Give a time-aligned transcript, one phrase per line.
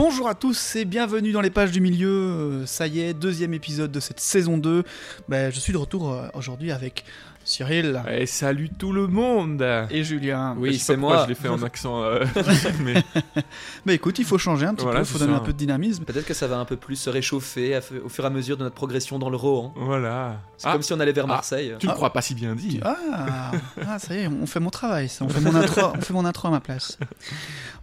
[0.00, 2.08] Bonjour à tous et bienvenue dans les pages du milieu.
[2.08, 4.84] Euh, Ça y est, deuxième épisode de cette saison 2.
[5.28, 7.04] Ben, je suis de retour euh, aujourd'hui avec
[7.44, 9.60] Cyril Et salut tout le monde
[9.90, 10.54] et Julien.
[10.54, 11.22] Pas c'est moi.
[11.24, 12.00] Je l'ai fait en accent.
[12.04, 12.24] euh,
[12.84, 13.02] mais
[13.86, 15.38] Mais écoute, il faut changer un petit Voilà, peu, il faut donner ça.
[15.38, 16.04] un peu de dynamisme.
[16.04, 18.62] Peut-être que ça va un peu plus se réchauffer au fur et à mesure de
[18.62, 19.72] notre progression dans le Rohan.
[19.74, 20.40] voilà.
[20.58, 21.28] C'est Ah, comme si on allait vers Ah.
[21.28, 21.74] Marseille.
[21.80, 21.94] tu ne Ah.
[21.96, 22.78] crois pas si bien dit.
[22.84, 23.50] Ah,
[23.84, 25.24] ah, ça y est, on fait mon travail, ça.
[25.24, 26.98] On fait mon intro, on fait mon intro à ma place.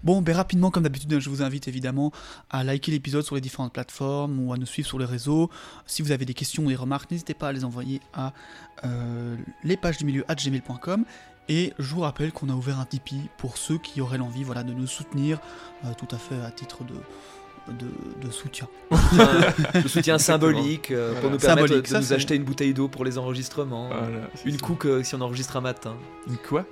[0.03, 2.04] Bon, ben rapidement, comme d'habitude, je vous invite évidemment
[2.49, 5.49] à liker l'épisode sur les différentes plateformes ou à nous suivre sur les réseaux.
[5.85, 8.33] Si vous avez des questions ou des remarques, n'hésitez pas à les envoyer à
[8.83, 11.05] euh, les pages du milieu gmail.com.
[11.47, 14.63] Et je vous rappelle qu'on a ouvert un Tipeee pour ceux qui auraient l'envie voilà,
[14.63, 15.39] de nous soutenir
[15.85, 16.95] euh, tout à fait à titre de,
[17.67, 18.67] de, de soutien.
[19.73, 22.87] Le soutien symbolique euh, pour nous permettre Symbolique, de ça, nous acheter une bouteille d'eau
[22.87, 23.87] pour les enregistrements.
[23.87, 24.65] Voilà, Une ça.
[24.65, 25.95] cook euh, si on enregistre un matin.
[26.27, 26.65] Une quoi?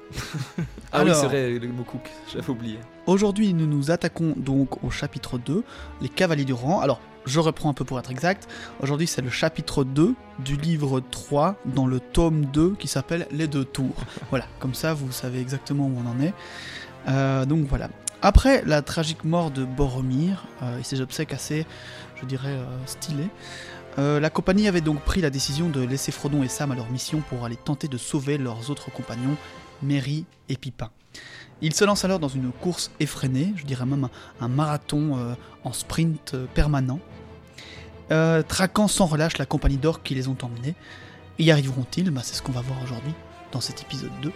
[0.92, 1.16] Ah Alors.
[1.16, 2.80] oui, c'est vrai, le mot cook, j'avais oublié.
[3.08, 5.64] Aujourd'hui, nous nous attaquons donc au chapitre 2,
[6.02, 6.80] les cavaliers du rang.
[6.80, 8.48] Alors, je reprends un peu pour être exact.
[8.82, 13.48] Aujourd'hui, c'est le chapitre 2 du livre 3 dans le tome 2 qui s'appelle Les
[13.48, 13.96] deux tours.
[14.30, 16.34] Voilà, comme ça, vous savez exactement où on en est.
[17.08, 17.90] Euh, donc voilà.
[18.26, 21.68] Après la tragique mort de Boromir euh, et ses obsèques assez,
[22.22, 23.28] je dirais, euh, stylées,
[24.00, 26.90] euh, la compagnie avait donc pris la décision de laisser Frodon et Sam à leur
[26.90, 29.36] mission pour aller tenter de sauver leurs autres compagnons,
[29.82, 30.90] Merry et Pipin.
[31.62, 34.08] Ils se lancent alors dans une course effrénée, je dirais même
[34.40, 37.00] un, marathon en sprint permanent,
[38.48, 40.76] traquant sans relâche la compagnie d'orques qui les ont emmenés.
[41.40, 42.10] Y arriveront-ils?
[42.10, 43.14] Bah, C'est ce qu'on va voir aujourd'hui
[43.52, 44.32] dans cet épisode 2.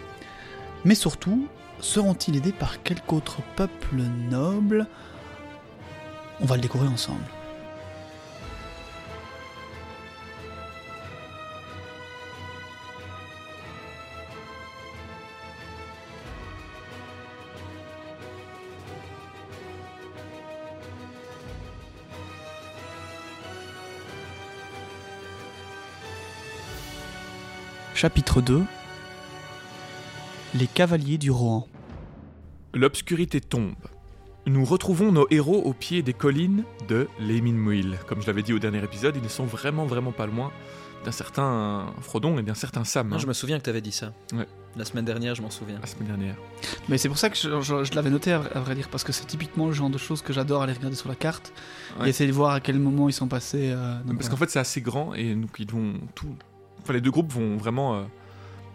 [0.84, 1.48] Mais surtout,
[1.80, 3.96] seront-ils aidés par quelque autre peuple
[4.30, 4.86] noble?
[6.40, 7.20] On va le découvrir ensemble.
[27.94, 28.62] Chapitre 2
[30.58, 31.66] Les cavaliers du Rohan.
[32.74, 33.74] L'obscurité tombe.
[34.46, 37.96] Nous retrouvons nos héros au pied des collines de Leminmuil.
[38.06, 40.50] Comme je l'avais dit au dernier épisode, ils ne sont vraiment vraiment pas loin
[41.04, 43.08] d'un certain Frodon et d'un certain Sam.
[43.08, 44.12] Non, hein, je me souviens que tu avais dit ça.
[44.32, 44.46] Ouais.
[44.76, 45.78] La semaine dernière, je m'en souviens.
[45.80, 46.36] La semaine dernière.
[46.88, 48.88] Mais c'est pour ça que je, je- je l'avais noté à, vrai- à vrai dire,
[48.88, 51.52] parce que c'est typiquement le genre de choses que j'adore aller regarder sur la carte
[52.04, 53.70] et essayer de voir à quel moment ils sont passés.
[53.70, 54.28] euh, Parce voilà.
[54.30, 56.34] qu'en fait, c'est assez grand et donc ils vont tout.
[56.82, 58.02] Enfin, les deux groupes vont vraiment euh,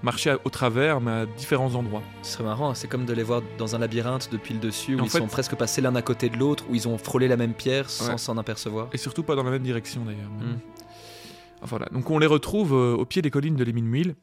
[0.04, 2.04] marcher au travers, mais à différents endroits.
[2.22, 5.00] Ce serait marrant, c'est comme de les voir dans un labyrinthe depuis le dessus, où
[5.00, 7.28] En ils fait- sont presque passés l'un à côté de l'autre, où ils ont frôlé
[7.28, 8.18] la même pierre sans Ouais.
[8.18, 8.90] s'en apercevoir.
[8.94, 10.30] Et surtout pas dans la même direction d'ailleurs.
[10.40, 10.60] mais- Mm.
[11.62, 11.86] Enfin, Voilà.
[11.94, 14.16] Donc on les retrouve euh, au pied des collines de l'Eminmuil.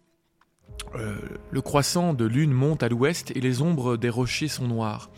[0.95, 1.17] Euh,
[1.51, 5.11] le croissant de lune monte à l'ouest et les ombres des rochers sont noires.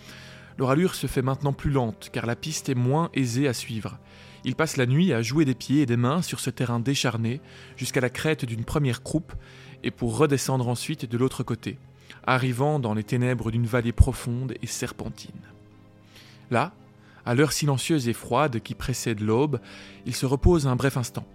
[0.59, 3.99] Leur allure se fait maintenant plus lente car la piste est moins aisée à suivre.
[4.45, 7.41] Ils passent la nuit à jouer des pieds et des mains sur ce terrain décharné
[7.77, 9.33] jusqu'à la crête d'une première croupe
[9.83, 11.79] et pour redescendre ensuite de l'autre côté,
[12.25, 15.31] arrivant dans les ténèbres d'une vallée profonde et serpentine.
[16.51, 16.73] Là,
[17.25, 19.61] à l'heure silencieuse et froide qui précède l'aube,
[20.07, 21.27] ils se reposent un bref instant.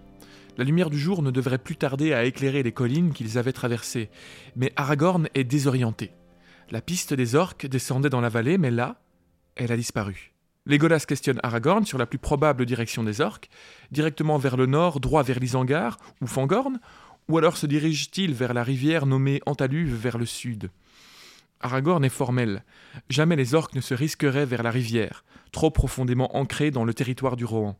[0.56, 4.10] La lumière du jour ne devrait plus tarder à éclairer les collines qu'ils avaient traversées,
[4.56, 6.10] mais Aragorn est désorienté.
[6.70, 9.00] La piste des orques descendait dans la vallée, mais là,
[9.56, 10.32] elle a disparu.
[10.66, 13.48] Legolas questionne Aragorn sur la plus probable direction des orques,
[13.90, 16.78] directement vers le nord, droit vers l'Isengard ou Fangorn,
[17.28, 20.70] ou alors se dirige-t-il vers la rivière nommée Antaluve vers le sud?
[21.60, 22.64] Aragorn est formel.
[23.10, 27.36] Jamais les orques ne se risqueraient vers la rivière, trop profondément ancrés dans le territoire
[27.36, 27.76] du Rohan.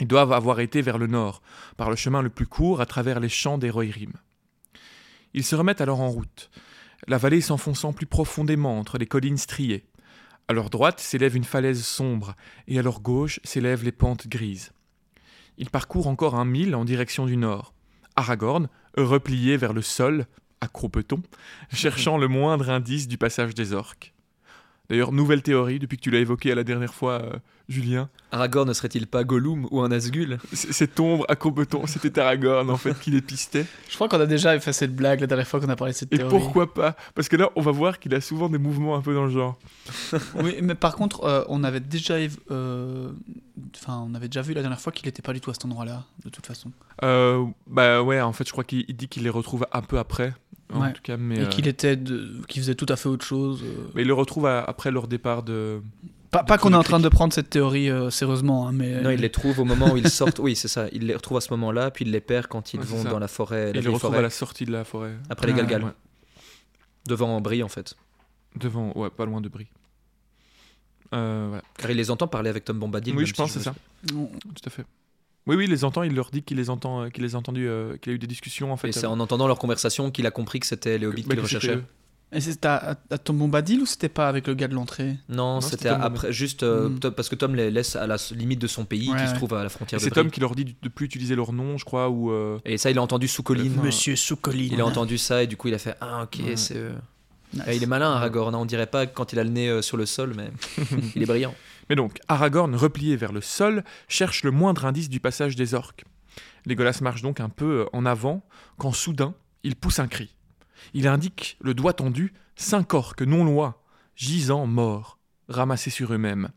[0.00, 1.40] Ils doivent avoir été vers le nord,
[1.76, 4.12] par le chemin le plus court à travers les champs des Rohirrim.
[5.32, 6.50] Ils se remettent alors en route,
[7.08, 9.86] la vallée s'enfonçant plus profondément entre les collines striées.
[10.48, 12.34] À leur droite s'élève une falaise sombre,
[12.68, 14.72] et à leur gauche s'élèvent les pentes grises.
[15.58, 17.72] Ils parcourent encore un mille en direction du nord.
[18.16, 20.26] Aragorn, replié vers le sol,
[20.60, 21.22] à croupeton,
[21.72, 24.14] cherchant le moindre indice du passage des orques.
[24.88, 28.68] D'ailleurs, nouvelle théorie, depuis que tu l'as évoqué à la dernière fois, euh, Julien, Aragorn
[28.68, 32.96] ne serait-il pas Gollum ou un Nazgûl cette ombre à Courbeton, c'était Aragorn en fait
[33.00, 33.66] qui les pistait.
[33.88, 35.98] Je crois qu'on a déjà fait cette blague la dernière fois qu'on a parlé de
[35.98, 36.30] cette Et théorie.
[36.30, 36.94] pourquoi pas?
[37.16, 39.30] Parce que là, on va voir qu'il a souvent des mouvements un peu dans le
[39.30, 39.58] genre.
[40.36, 42.14] Oui, mais par contre, euh, on avait déjà,
[42.50, 43.10] euh,
[43.74, 45.64] enfin, on avait déjà vu la dernière fois qu'il n'était pas du tout à cet
[45.64, 46.70] endroit-là, de toute façon,
[47.02, 49.98] Euh, bah ouais, en fait, je crois qu'il il dit qu'il les retrouve un peu
[49.98, 50.34] après,
[50.72, 50.92] en Ouais.
[50.92, 52.40] tout cas, mais, et euh, qu'il était, de...
[52.48, 53.62] qu'il faisait tout à fait autre chose.
[53.64, 53.88] euh.
[53.94, 55.80] mais il le retrouve à- après leur départ de.
[56.44, 59.20] Pas, qu'on est en train de prendre cette théorie euh, sérieusement, hein, mais Non, il
[59.20, 60.38] les trouve au moment où ils sortent.
[60.38, 60.86] Oui, c'est ça.
[60.92, 63.18] Il les retrouve à ce moment-là, puis il les perd quand ils Ouais, vont dans
[63.18, 65.56] la forêt, Il les retrouve forêt, à la sortie de la forêt, après les Ah,
[65.56, 65.90] Galgal, ouais.
[67.06, 67.94] devant Brie en fait.
[68.56, 69.68] devant, ouais, pas loin de Brie.
[71.14, 71.62] Euh, voilà.
[71.78, 73.14] Car il les entend parler avec Tom Bombadil.
[73.14, 73.74] Oui, je si pense, c'est ça.
[74.12, 74.28] Non.
[74.40, 74.84] Tout à fait.
[75.46, 77.38] Oui, oui, il les entend, il leur dit qu'il les entend, euh, qu'il les a
[77.38, 78.88] entendus, euh, qu'il a eu des discussions en fait.
[78.88, 81.78] Et c'est en entendant leur conversation qu'il a compris que c'était les hobbits qu'il recherchait.
[82.32, 85.16] Et c'était à, à Tom Bombadil ou c'était pas avec le gars de l'entrée?
[85.28, 86.98] Non, c'était c'était Tom après, juste euh, Mm.
[86.98, 89.34] Tom- parce que Tom les laisse à la limite de son pays, Ouais, qui se
[89.34, 90.10] trouve à la frontière de c'est.
[90.10, 92.32] Tom qui leur dit de plus utiliser leur nom, je crois, ou.
[92.32, 93.72] euh, Et ça, il a entendu sous colline.
[93.74, 94.68] Enfin, Monsieur Soukolin.
[94.72, 96.94] Il a entendu ça et du coup, il a fait Ah, ok, c'est eux.
[97.54, 97.62] Nice.
[97.68, 98.54] Et il est malin, Aragorn.
[98.54, 98.58] hein.
[98.58, 100.50] On dirait pas quand il a le nez euh, sur le sol, mais
[101.14, 101.54] il est brillant.
[101.88, 106.04] Mais donc, Aragorn, replié vers le sol, cherche le moindre indice du passage des orques.
[106.66, 108.42] Legolas marche donc un peu euh, en avant,
[108.78, 109.32] quand soudain,
[109.62, 110.34] il pousse un cri.
[110.94, 113.76] Il indique, le doigt tendu, cinq orques non loin,
[114.16, 115.18] gisant morts,
[115.48, 116.50] ramassés sur eux-mêmes.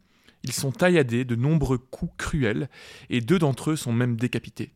[0.43, 2.69] Ils sont tailladés de nombreux coups cruels,
[3.09, 4.71] et deux d'entre eux sont même décapités.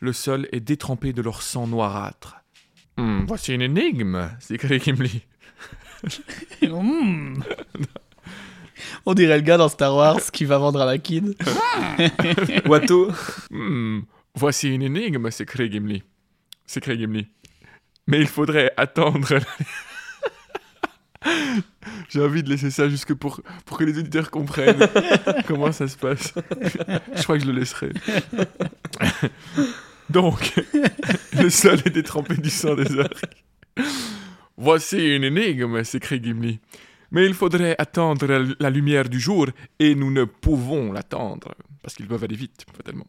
[0.00, 2.36] Le sol est détrempé de leur sang noirâtre.
[2.98, 5.22] Hmm, voici une énigme, s'écrie Gimli.
[6.62, 7.42] Mm.
[9.06, 11.34] On dirait le gars dans Star Wars qui va vendre à la kid.
[12.66, 13.10] Watteau.
[13.50, 14.00] Hmm,
[14.34, 16.02] voici une énigme, s'écrie Gimli.
[16.66, 17.26] S'écrie Gimli.
[18.06, 19.38] Mais il faudrait attendre.
[22.08, 24.88] J'ai envie de laisser ça jusque pour, pour que les auditeurs comprennent
[25.46, 26.34] comment ça se passe.
[27.14, 27.90] Je crois que je le laisserai.
[30.08, 30.54] Donc,
[31.32, 33.24] le sol est détrempé du sang des orques.
[34.56, 36.60] Voici une énigme, s'écrie Gimli.
[37.10, 39.46] Mais il faudrait attendre la- la lumière du jour,
[39.78, 43.06] et nous ne pouvons l'attendre, parce qu'ils doivent aller vite, fatalement.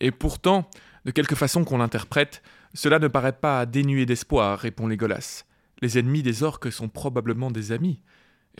[0.00, 0.68] Et pourtant,
[1.04, 2.42] de quelque façon qu'on l'interprète,
[2.74, 5.44] cela ne paraît pas dénué d'espoir, répond Légolas.
[5.82, 8.00] Les ennemis des orques sont probablement des amis.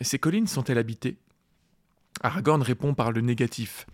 [0.01, 1.17] Ces collines sont-elles habitées?
[2.21, 3.85] Aragorn répond par le négatif.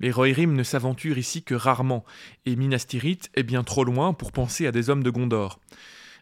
[0.00, 2.04] Les Rohirrim ne s'aventurent ici que rarement,
[2.46, 5.60] et Minas Tirith est bien trop loin pour penser à des hommes de Gondor.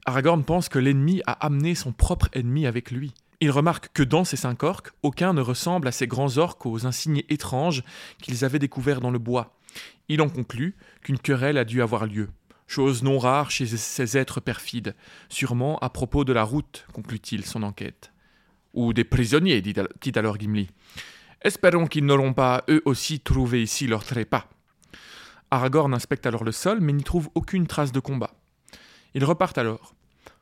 [0.04, 3.12] Aragorn pense que l'ennemi a amené son propre ennemi avec lui.
[3.40, 6.86] Il remarque que dans ces cinq orques, aucun ne ressemble à ces grands orques aux
[6.86, 7.84] insignes étranges
[8.22, 9.56] qu'ils avaient découverts dans le bois.
[10.08, 12.30] Il en conclut qu'une querelle a dû avoir lieu.
[12.68, 14.94] Chose non rare chez ces êtres perfides,
[15.30, 18.12] sûrement à propos de la route, conclut-il son enquête.
[18.74, 20.68] Ou des prisonniers, dit, al- dit alors Gimli.
[21.40, 24.46] Espérons qu'ils n'auront pas eux aussi trouvé ici leur trépas.
[25.50, 28.34] Aragorn inspecte alors le sol, mais n'y trouve aucune trace de combat.
[29.14, 29.94] Ils repartent alors.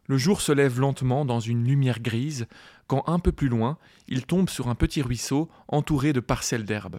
[0.08, 2.46] Le jour se lève lentement dans une lumière grise,
[2.88, 3.78] quand un peu plus loin,
[4.08, 6.98] ils tombent sur un petit ruisseau entouré de parcelles d'herbe.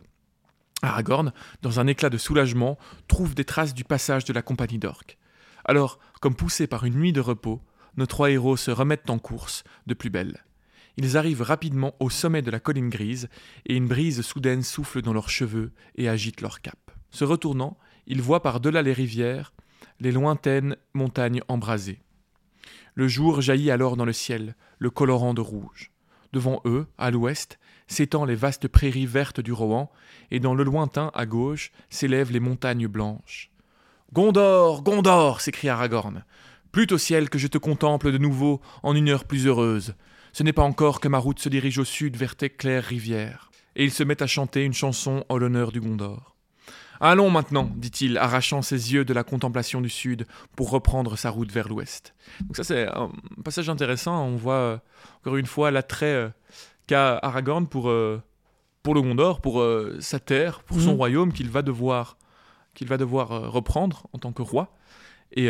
[0.81, 2.77] Aragorn, dans un éclat de soulagement,
[3.07, 5.18] trouve des traces du passage de la compagnie d'orques.
[5.65, 7.62] Alors, comme poussés par une nuit de repos,
[7.97, 10.44] nos trois héros se remettent en course, de plus belle.
[10.97, 13.29] Ils arrivent rapidement au sommet de la colline grise,
[13.65, 16.91] et une brise soudaine souffle dans leurs cheveux et agite leurs capes.
[17.12, 19.51] Se retournant, ils voient par-delà les rivières
[20.00, 22.01] les lointaines montagnes embrasées.
[22.94, 25.91] Le jour jaillit alors dans le ciel, le colorant de rouge.
[26.33, 29.92] Devant eux, à l'ouest, s'étendent les vastes prairies vertes du Rohan,
[30.31, 33.51] et dans le lointain, à gauche, s'élèvent les montagnes blanches.
[34.13, 36.24] Gondor, Gondor s'écria Aragorn.
[36.72, 39.95] Plût au ciel que je te contemple de nouveau en une heure plus heureuse.
[40.34, 43.50] Ce n'est pas encore que ma route se dirige au sud vers tes claires rivières.
[43.75, 46.36] Et il se met à chanter une chanson en l'honneur du Gondor.
[47.00, 50.25] Allons maintenant, dit-il, arrachant ses yeux de la contemplation du sud
[50.56, 52.15] pour reprendre sa route vers l'ouest.
[52.41, 53.12] Donc ça c'est un
[53.44, 54.77] passage intéressant, on voit euh,
[55.20, 56.29] encore une fois l'attrait euh,
[56.88, 58.22] qu'a Aragorn pour, euh,
[58.84, 60.98] pour le Gondor, pour euh, sa terre, pour son Mhm.
[60.98, 62.17] royaume qu'il va devoir,
[62.74, 64.74] qu'il va devoir euh, reprendre en tant que roi.
[65.36, 65.50] Et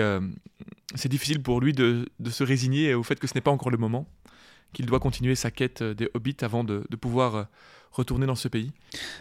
[0.96, 3.70] c'est difficile pour lui de, de se résigner au fait que ce n'est pas encore
[3.70, 4.08] le moment,
[4.74, 7.46] qu'il doit continuer sa quête des hobbits avant de, de pouvoir
[7.92, 8.72] retourner dans ce pays.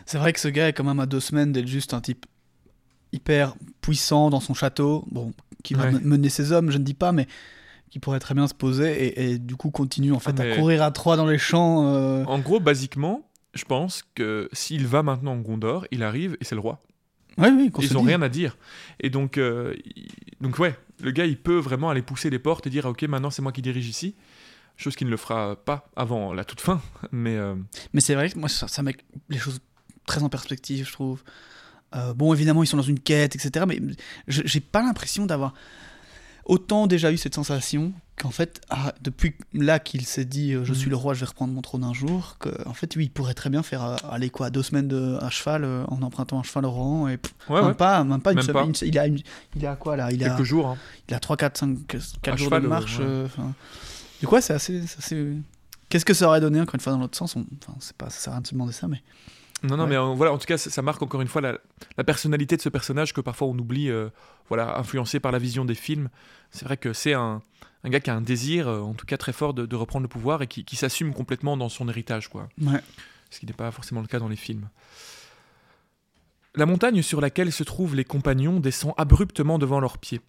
[0.07, 2.25] C'est vrai que ce gars est quand même à deux semaines d'être juste un type
[3.13, 6.01] hyper puissant dans son château, bon, qui va Ouais.
[6.01, 7.27] mener ses hommes, je ne dis pas, mais
[7.91, 10.57] qui pourrait très bien se poser et, et du coup continue en fait Ah, à
[10.57, 11.95] courir à trois dans les champs.
[11.95, 16.45] euh, En gros, basiquement, je pense que s'il va maintenant en Gondor, il arrive et
[16.45, 16.83] c'est le roi.
[17.39, 18.57] Oui, oui, Ils n'ont rien à dire.
[18.99, 19.75] Et donc, euh,
[20.41, 23.31] donc ouais, le gars, il peut vraiment aller pousser les portes et dire, ok, maintenant
[23.31, 24.15] c'est moi qui dirige ici.
[24.79, 26.81] Chose qu'il ne le fera pas avant la toute fin.
[27.13, 27.55] Mais euh,
[27.93, 28.95] Mais c'est vrai que moi, ça, ça met
[29.29, 29.61] les choses
[30.07, 31.23] très en perspective, je trouve.
[31.95, 33.65] Euh, bon, évidemment, ils sont dans une quête, etc.
[33.69, 33.81] Mais
[34.29, 35.55] je- j'ai pas l'impression d'avoir
[36.47, 40.73] autant déjà eu cette sensation qu'en fait, ah, depuis là qu'il s'est dit euh, je
[40.73, 40.91] suis Mhm.
[40.93, 43.51] le roi, je vais reprendre mon trône un jour, qu'en fait, oui, il pourrait très
[43.51, 46.65] bien faire euh, aller quoi, deux semaines de, à cheval euh, en empruntant un cheval
[46.65, 48.63] au Rohan et pff, ouais, même, ouais, Pas, même pas une Même semaine.
[48.73, 48.81] pas.
[48.83, 49.21] une- il, a une-
[49.55, 50.69] il a quoi là il a, quelques jours.
[50.69, 50.79] hein.
[51.09, 52.99] il a 3, 4, 5, 4 À jours cheval, de marche.
[53.01, 53.05] ouais.
[53.07, 53.29] euh,
[54.21, 54.81] du coup, c'est assez.
[54.87, 55.33] c'est assez-
[55.89, 57.45] Qu'est-ce que ça aurait donné encore une fois dans l'autre sens on...
[57.63, 59.03] Enfin, c'est pas, ça sert à rien de se demander ça, mais.
[59.63, 59.91] Non, non, Ouais.
[59.91, 61.59] mais euh, voilà, en tout cas, ça, ça marque encore une fois la,
[61.97, 64.11] la personnalité de ce personnage que parfois on oublie, euh,
[64.49, 66.09] voilà, influencé par la vision des films.
[66.51, 67.43] C'est vrai que c'est un,
[67.83, 70.03] un gars qui a un désir, euh, en tout cas très fort, de, de reprendre
[70.05, 72.49] le pouvoir et qui, qui s'assume complètement dans son héritage, quoi.
[72.61, 72.81] Ouais.
[73.31, 74.69] ce qui n'est pas forcément le cas dans les films.
[76.55, 80.21] La montagne sur laquelle se trouvent les compagnons descend abruptement devant leurs pieds.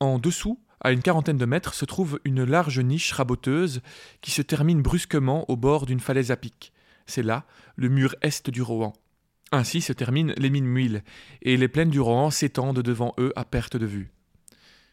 [0.00, 3.82] En dessous, à une quarantaine de mètres, se trouve une large niche raboteuse
[4.20, 6.72] qui se termine brusquement au bord d'une falaise à pic.
[7.06, 7.44] C'est là
[7.76, 8.92] le mur est du Rohan.
[9.50, 11.02] Ainsi se terminent les mines Muil,
[11.42, 14.10] et les plaines du Rohan s'étendent devant eux à perte de vue.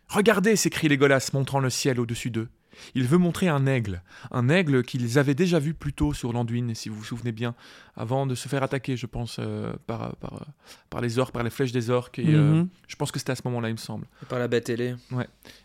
[0.08, 2.50] Regardez s'écrie Légolas montrant le ciel au-dessus d'eux.
[2.96, 6.74] Il veut montrer un aigle, un aigle qu'ils avaient déjà vu plus tôt sur l'Anduin,
[6.74, 7.56] si vous vous souvenez bien,
[7.96, 10.46] avant de se faire attaquer, je pense, euh, par, par, euh,
[10.90, 12.20] par les orques, par les flèches des orques.
[12.20, 12.70] Et, euh, Mhm.
[12.88, 14.06] je pense que c'était à ce moment-là, il me semble.
[14.28, 14.96] Par la bête ailée.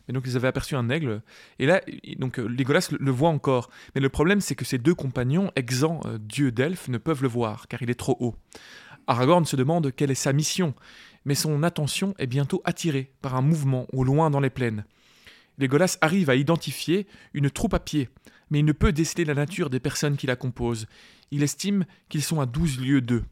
[0.09, 1.23] Et donc ils avaient aperçu un aigle.
[1.59, 1.81] Et là,
[2.19, 3.71] donc Legolas le, le voit encore.
[3.95, 7.29] Mais le problème, c'est que ses deux compagnons, exempts euh, dieux d'elfes, ne peuvent le
[7.29, 8.35] voir, car il est trop haut.
[9.07, 10.75] Aragorn se demande quelle est sa mission,
[11.27, 14.85] mais son attention est bientôt attirée par un mouvement au loin dans les plaines.
[15.59, 18.09] Legolas arrive à identifier une troupe à pied,
[18.51, 20.87] mais il ne peut déceler la nature des personnes qui la composent.
[21.31, 23.25] Il estime qu'ils sont à 12 lieues d'eux.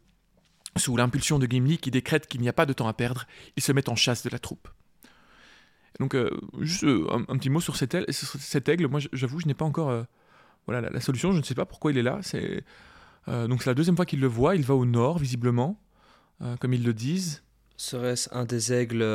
[0.76, 3.26] Sous l'impulsion de Gimli qui décrète qu'il n'y a pas de temps à perdre,
[3.57, 4.69] il se met en chasse de la troupe.
[6.00, 7.95] Donc, euh, juste euh, un, petit mot sur cet,
[8.69, 8.88] aigle.
[8.88, 10.02] Moi, j'avoue, je n'ai pas encore euh,
[10.67, 11.33] voilà, la, solution.
[11.33, 12.19] Je ne sais pas pourquoi il est là.
[12.23, 12.64] C'est
[13.29, 14.57] donc c'est la deuxième fois qu'il le voit.
[14.57, 15.81] Il va au nord, visiblement,
[16.59, 17.45] comme ils le disent.
[17.76, 19.07] Serait-ce un des aigles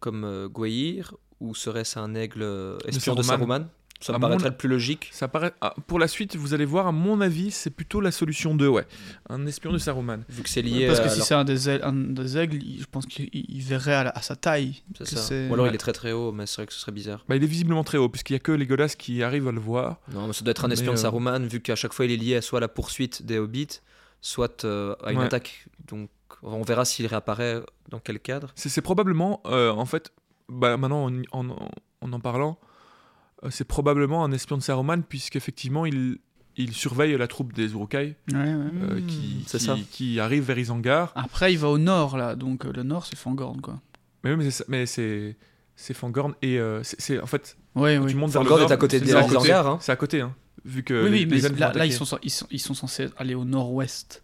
[0.00, 3.66] comme Gwaihir ou serait-ce un aigle euh, espion de Saruman?
[4.00, 5.10] Ça me paraîtrait mon- le plus logique.
[5.12, 5.52] Ça paraît.
[5.60, 6.88] ah, pour la suite, vous allez voir.
[6.88, 8.84] À mon avis, c'est plutôt la solution 2, ouais.
[9.30, 10.24] Un espion de Saruman.
[10.28, 12.36] Vu que c'est lié Parce que à si leur- c'est un des aigles, un des
[12.36, 14.82] aigles, il- je pense qu'il il verrait à, la- à sa taille.
[14.98, 15.32] que ça.
[15.48, 17.24] Ou alors il est très très haut, mais c'est vrai que ce serait bizarre.
[17.28, 19.60] Bah, il est visiblement très haut, puisqu'il n'y a que Legolas qui arrive à le
[19.60, 20.00] voir.
[20.12, 22.04] Non, mais ça doit être un Mais, espion de euh, Saruman, vu qu'à chaque fois
[22.04, 23.68] il est lié soit à la poursuite des hobbits,
[24.20, 25.26] soit euh, à une Ouais.
[25.26, 25.66] attaque.
[25.86, 26.10] Donc
[26.42, 28.50] on verra s'il réapparaît dans quel cadre.
[28.56, 30.10] C'est c'est probablement, euh, en fait,
[30.48, 31.70] bah, maintenant en en, en-
[32.00, 32.58] en en parlant,
[33.44, 36.18] euh, c'est probablement un espion de Saruman, puisqu'effectivement, il,
[36.56, 38.16] il surveille la troupe des Urukai.
[38.32, 38.40] Ouais, ouais.
[38.42, 39.76] euh, Hmm, qui, qui- ça.
[39.90, 41.12] qui arrive vers Isengard.
[41.14, 42.34] Après, il va au nord, là.
[42.36, 43.80] Donc, euh, le nord, c'est Fangorn, quoi.
[44.24, 45.36] Mais, oui, mais c'est- mais c'est
[45.74, 48.14] c'est Fangorn et euh, c'est en fait Oui, quand oui.
[48.14, 48.98] montes vers le Fangorn nord, est à côté.
[48.98, 49.78] Isengard, hein.
[49.80, 50.34] C'est à côté, hein,
[50.64, 52.74] vu que oui, les, oui, mais les là, là, ils, sont, ils, sont, ils sont
[52.74, 54.22] censés aller au nord-ouest.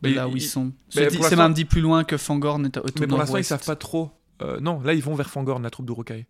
[0.00, 0.72] De Mais là où ils- ils sont.
[0.90, 3.48] C'est même dit plus loin que Fangorn est au, au Mais pour l'instant, ils nord-ouest.
[3.48, 4.10] savent pas trop.
[4.42, 6.26] Euh, non, là, ils vont vers Fangorn, la troupe d'Urukai.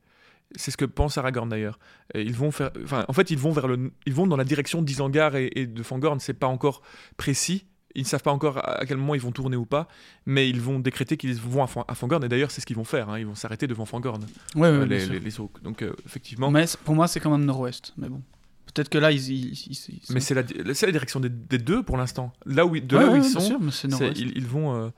[0.56, 1.78] C'est ce que pense Aragorn d'ailleurs.
[2.14, 4.82] Ils vont faire, enfin, en fait, ils vont vers le, ils vont dans la direction
[4.82, 6.20] d'Isengard et, et de Fangorn.
[6.20, 6.82] C'est pas encore
[7.16, 7.64] précis.
[7.96, 9.86] Ils ne savent pas encore à quel moment ils vont tourner ou pas,
[10.26, 12.22] mais ils vont décréter qu'ils vont à, Fan- à Fangorn.
[12.24, 13.08] Et d'ailleurs, c'est ce qu'ils vont faire.
[13.08, 13.18] hein.
[13.20, 14.20] Ils vont s'arrêter devant Fangorn,
[14.56, 15.20] Ouais, euh, les, les.
[15.62, 17.94] Donc, euh, effectivement, Mais pour moi, c'est quand même nord-ouest.
[17.96, 18.20] Mais bon.
[18.66, 19.30] Peut-être que là, ils.
[19.30, 22.32] ils, ils- ils- ils mais c'est la, direction des, des deux pour l'instant.
[22.46, 23.70] Là où, ils- de Ouais, là où ils sont, sûr, mais
[24.16, 24.74] ils, ils vont.
[24.74, 24.90] euh,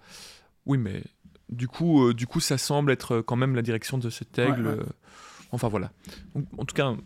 [0.64, 1.02] Oui, mais
[1.48, 4.66] du coup, euh, du coup, ça semble être quand même la direction de cet aigle.
[4.66, 4.80] Ouais, ouais.
[4.80, 4.86] euh,
[5.52, 5.92] Enfin voilà.
[6.34, 6.98] Donc, en tout cas, un,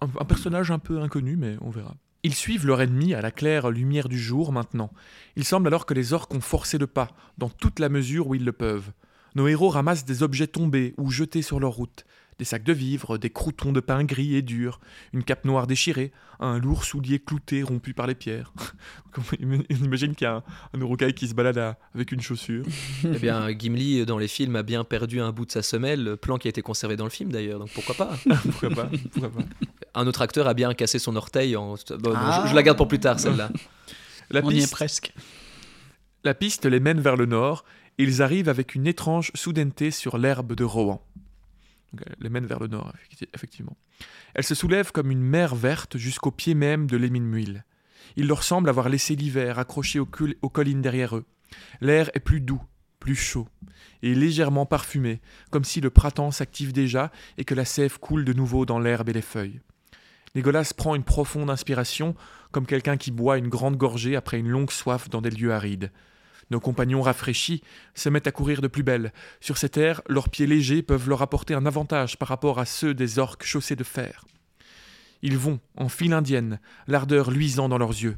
[0.00, 1.94] un personnage un peu inconnu, mais on verra.
[2.22, 4.90] Ils suivent leur ennemi à la claire lumière du jour maintenant.
[5.36, 8.34] Il semble alors que les orques ont forcé le pas, dans toute la mesure où
[8.34, 8.90] ils le peuvent.
[9.36, 12.06] Nos héros ramassent des objets tombés ou jetés sur leur route.
[12.38, 14.78] Des sacs de vivres, des croutons de pain gris et durs,
[15.14, 18.52] une cape noire déchirée, un lourd soulier clouté rompu par les pierres.
[19.12, 20.42] Comme On imagine qu'il y a un,
[20.74, 22.66] un Urukai qui se balade à- avec une chaussure.
[23.04, 26.16] Eh bien, Gimli, dans les films, a bien perdu un bout de sa semelle, le
[26.18, 29.30] plan qui a été conservé dans le film d'ailleurs, donc pourquoi pas Pourquoi pas, pourquoi
[29.30, 29.42] pas.
[29.94, 31.76] Un autre acteur a bien cassé son orteil en.
[32.00, 32.42] Bon, non, Ah.
[32.44, 33.50] je, je la garde pour plus tard, celle-là.
[34.30, 35.14] La On y est piste, presque.
[36.22, 37.64] la piste les mène vers le nord
[37.96, 41.02] et ils arrivent avec une étrange soudaineté sur l'herbe de Rohan.
[41.92, 43.76] Elle les mène vers le nord, effecti- effectivement.
[44.34, 47.64] Elle se soulève comme une mer verte jusqu'au pied même de l'émine Muil.
[48.16, 50.08] Il leur semble avoir laissé l'hiver accroché aux,
[50.42, 51.24] aux collines derrière eux.
[51.80, 52.62] L'air est plus doux,
[53.00, 53.48] plus chaud,
[54.02, 58.32] et légèrement parfumé, comme si le printemps s'active déjà et que la sève coule de
[58.32, 59.60] nouveau dans l'herbe et les feuilles.
[60.34, 62.14] Légolas prend une profonde inspiration,
[62.52, 65.90] comme quelqu'un qui boit une grande gorgée après une longue soif dans des lieux arides.
[66.50, 67.62] Nos compagnons rafraîchis
[67.94, 69.12] se mettent à courir de plus belle.
[69.40, 72.94] Sur cette air, leurs pieds légers peuvent leur apporter un avantage par rapport à ceux
[72.94, 74.24] des orques chaussés de fer.
[75.22, 78.16] Ils vont, en file indienne, l'ardeur luisant dans leurs yeux.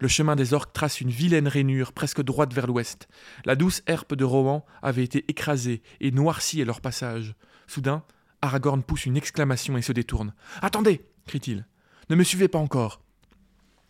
[0.00, 3.08] Le chemin des orques trace une vilaine rainure presque droite vers l'ouest.
[3.44, 7.34] La douce herpe de Rohan avait été écrasée et noircie à leur passage.
[7.66, 8.04] Soudain,
[8.40, 10.34] Aragorn pousse une exclamation et se détourne.
[10.62, 11.66] Attendez crie-t-il.
[12.10, 13.02] Ne me suivez pas encore.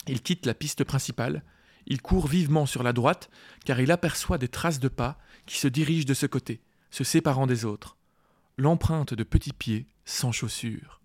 [0.07, 1.45] Il quitte la piste principale.
[1.91, 3.31] Il court vivement sur la droite,
[3.65, 7.47] car il aperçoit des traces de pas qui se dirigent de ce côté, se séparant
[7.47, 7.97] des autres.
[8.59, 11.01] L'empreinte de petits pieds sans chaussures.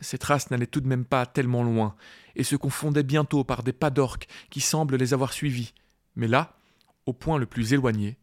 [0.00, 1.94] Ces traces n'allaient tout de même pas tellement loin,
[2.36, 5.74] et se confondaient bientôt par des pas d'orques qui semblent les avoir suivis.
[6.16, 6.56] Mais là,
[7.04, 8.18] au point le plus éloigné,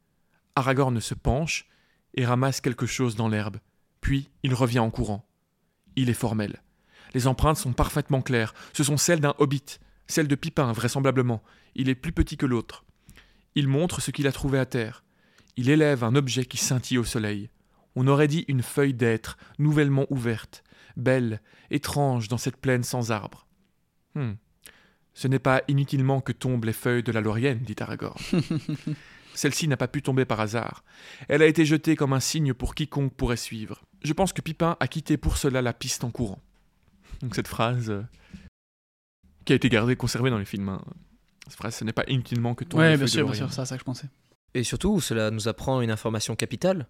[0.56, 1.67] Aragorn se penche
[2.15, 3.58] et ramasse quelque chose dans l'herbe.
[4.01, 5.29] Puis il revient en courant.
[5.96, 6.63] Il est formel.
[7.13, 8.56] Les empreintes sont parfaitement claires.
[8.74, 9.77] Ce sont celles d'un hobbit.
[10.08, 11.44] Celle de Pipin, vraisemblablement.
[11.76, 12.86] Il est plus petit que l'autre.
[13.56, 15.04] Il montre ce qu'il a trouvé à terre.
[15.56, 17.50] Il élève un objet qui scintille au soleil.
[17.96, 20.64] On aurait dit une feuille d'être, nouvellement ouverte,
[20.96, 23.48] belle, étrange dans cette plaine sans arbres.
[24.14, 24.34] Hmm.
[25.14, 28.20] Ce n'est pas inutilement que tombent les feuilles de la laurienne, dit Aragorn.
[29.34, 30.84] Celle-ci n'a pas pu tomber par hasard.
[31.28, 33.84] Elle a été jetée comme un signe pour quiconque pourrait suivre.
[34.04, 36.42] Je pense que Pipin a quitté pour cela la piste en courant.
[37.22, 38.04] Donc cette phrase euh,
[39.48, 40.70] qui a été gardée, conservée dans les films.
[40.70, 40.82] hein.
[41.50, 43.80] Phrase, ce n'est pas inutilement que Ouais, les bien sûr, bien sûr, c'est ça que
[43.80, 44.08] je pensais.
[44.54, 46.88] Et surtout, cela nous apprend une information capitale.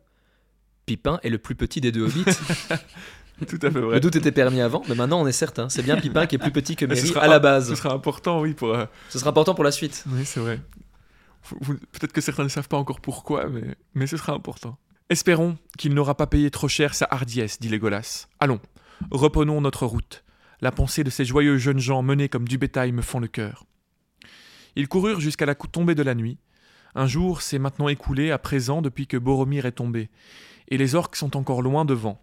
[0.87, 2.25] Pipin est le plus petit des deux hobbits.
[3.47, 3.95] Tout à fait vrai.
[3.95, 5.69] Le doute était permis avant, mais maintenant on est certain.
[5.69, 7.69] C'est bien Pipin qui est plus petit que Merry sera à la base.
[7.69, 8.73] Ce sera important, oui, pour.
[8.73, 10.03] euh, Ce sera important pour la suite.
[10.07, 10.59] Oui, c'est vrai.
[11.91, 14.77] Peut-être que certains ne savent pas encore pourquoi, mais, mais ce sera important.
[15.09, 18.27] Espérons qu'il n'aura pas payé trop cher sa hardiesse, dit Légolas.
[18.39, 18.59] Allons,
[19.11, 20.23] reprenons notre route.
[20.61, 23.65] La pensée de ces joyeux jeunes gens menés comme du bétail me fend le cœur.
[24.75, 26.37] Ils coururent jusqu'à la tombée de la nuit.
[26.95, 30.09] Un jour s'est maintenant écoulé à présent depuis que Boromir est tombé,
[30.67, 32.19] et les orques sont encore loin devant.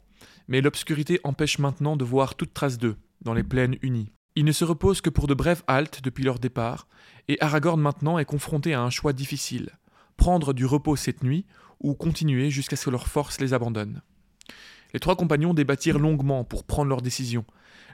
[0.49, 4.13] Mais l'obscurité empêche maintenant de voir toute trace d'eux, dans les plaines unies.
[4.37, 6.89] Ils ne se reposent que pour de brèves haltes depuis leur départ,
[7.29, 9.71] et Aragorn maintenant est confronté à un choix difficile
[10.17, 11.47] prendre du repos cette nuit
[11.81, 14.03] ou continuer jusqu'à ce que leurs forces les abandonnent.
[14.93, 17.45] Les trois compagnons débattirent longuement pour prendre leur décision.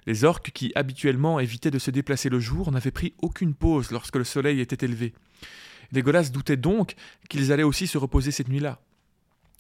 [0.07, 4.16] Les orques, qui habituellement évitaient de se déplacer le jour, n'avaient pris aucune pause lorsque
[4.16, 5.14] le soleil était élevé.
[5.92, 6.95] Legolas doutait donc
[7.28, 8.80] qu'ils allaient aussi se reposer cette nuit-là.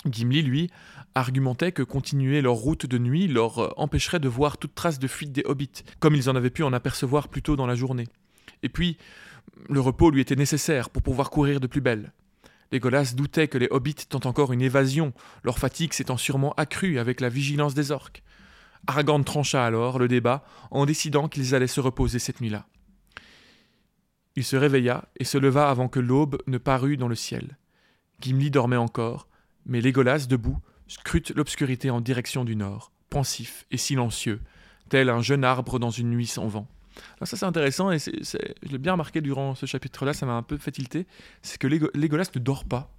[0.06, 0.70] Gimli, lui,
[1.14, 5.06] argumentait que continuer leur route de nuit leur euh, empêcherait de voir toute trace de
[5.06, 8.08] fuite des hobbits, comme ils en avaient pu en apercevoir plus tôt dans la journée.
[8.62, 8.96] Et puis,
[9.68, 12.12] le repos lui était nécessaire pour pouvoir courir de plus belle.
[12.72, 17.20] Legolas doutait que les hobbits tentent encore une évasion, leur fatigue s'étant sûrement accrue avec
[17.20, 18.22] la vigilance des orques.
[18.86, 22.66] Aragorn trancha alors le débat en décidant qu'ils allaient se reposer cette nuit-là.
[24.36, 27.58] Il se réveilla et se leva avant que l'aube ne parût dans le ciel.
[28.20, 29.28] Gimli dormait encore,
[29.66, 34.40] mais Legolas, debout, scrute l'obscurité en direction du nord, pensif et silencieux,
[34.88, 36.68] tel un jeune arbre dans une nuit sans vent.
[37.16, 40.42] Alors ça c'est intéressant et je l'ai bien remarqué durant ce chapitre-là, ça m'a un
[40.42, 41.06] peu fait tilter,
[41.42, 42.92] c'est que Legolas ne dort pas.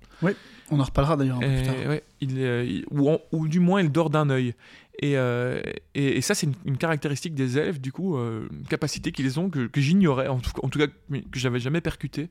[0.69, 1.75] On en reparlera d'ailleurs un peu plus tard.
[1.89, 4.53] ouais, il, euh, il- ou, en- ou du moins il dort d'un œil.
[4.99, 5.62] Et, euh,
[5.95, 9.39] et, et ça c'est une, une caractéristique des elfes, du coup, euh, une capacité qu'ils
[9.39, 12.29] ont que, que j'ignorais, en tout, en tout cas que j'avais jamais percuté.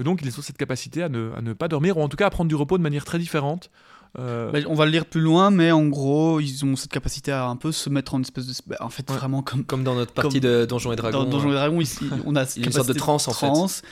[0.00, 2.16] Que donc ils ont cette capacité à ne, à ne pas dormir, ou en tout
[2.16, 3.70] cas à prendre du repos de manière très différente.
[4.18, 7.30] Euh, Bah, on va le lire plus loin, mais en gros, ils ont cette capacité
[7.32, 8.54] à un peu se mettre en espèce de.
[8.66, 9.16] bah, en fait, Ouais.
[9.16, 9.62] vraiment comme.
[9.62, 11.18] Comme dans notre partie Comme de Donjons et Dragons.
[11.24, 11.56] Dans Donjons et hein.
[11.56, 13.82] Dragons, ici, on a cette Il y a une sorte de transe, en fait.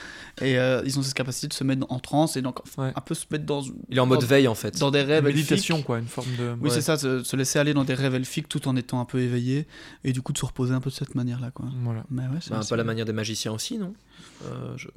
[0.41, 2.91] Et euh, ils ont cette capacité de se mettre en transe et donc Ouais.
[2.95, 3.61] un peu se mettre dans.
[3.89, 4.77] Il est en mode dans- veille en fait.
[4.79, 5.85] Dans des une rêves méditation, elfiques.
[5.85, 6.53] quoi, une forme de.
[6.59, 6.69] Oui, Ouais.
[6.71, 9.19] c'est ça, se, se laisser aller dans des rêves elfiques tout en étant un peu
[9.21, 9.67] éveillé
[10.03, 11.67] et du coup de se reposer un peu de cette manière-là, quoi.
[11.83, 12.03] Voilà.
[12.09, 13.93] Mais ouais, c'est Bah, c'est- pas la manière des magiciens aussi, non?
[14.45, 14.87] Euh, je-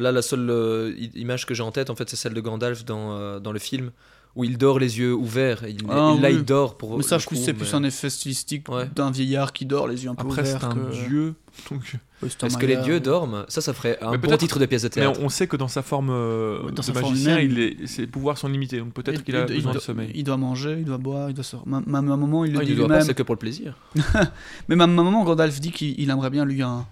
[0.00, 2.40] Là, la seule euh, i- image que j'ai en tête, en fait, c'est celle de
[2.40, 3.90] Gandalf dans, euh, dans le film,
[4.36, 5.62] où il dort les yeux ouverts.
[5.68, 6.36] Il, Ah, là, oui.
[6.36, 6.96] il dort pour.
[6.96, 8.88] Mais ça, je trouve c'est plus mais- un effet stylistique Ouais.
[8.94, 10.58] d'un vieillard qui dort les yeux un peu Après, ouverts.
[10.60, 11.34] c'est un que- dieu.
[11.70, 11.96] Donc...
[12.22, 13.46] Un Est-ce que les dieux dorment?
[13.48, 15.18] Ça, ça ferait un Mais bon titre de pièce de Mais théâtre.
[15.22, 17.58] on, on sait que dans sa forme euh, Ouais, dans de sa forme magicien, il
[17.58, 18.78] est, ses pouvoirs sont limités.
[18.78, 20.12] Donc peut-être Il- qu'il a il- il besoin de doit- sommeil.
[20.14, 21.56] Il doit manger, il doit boire, il doit se.
[21.66, 23.34] Même à un moment, il le Ah, il dit ne doit pas, c'est que pour
[23.36, 23.74] le plaisir.
[24.68, 26.86] Mais même à un moment, Gandalf dit qu'il il aimerait bien lui un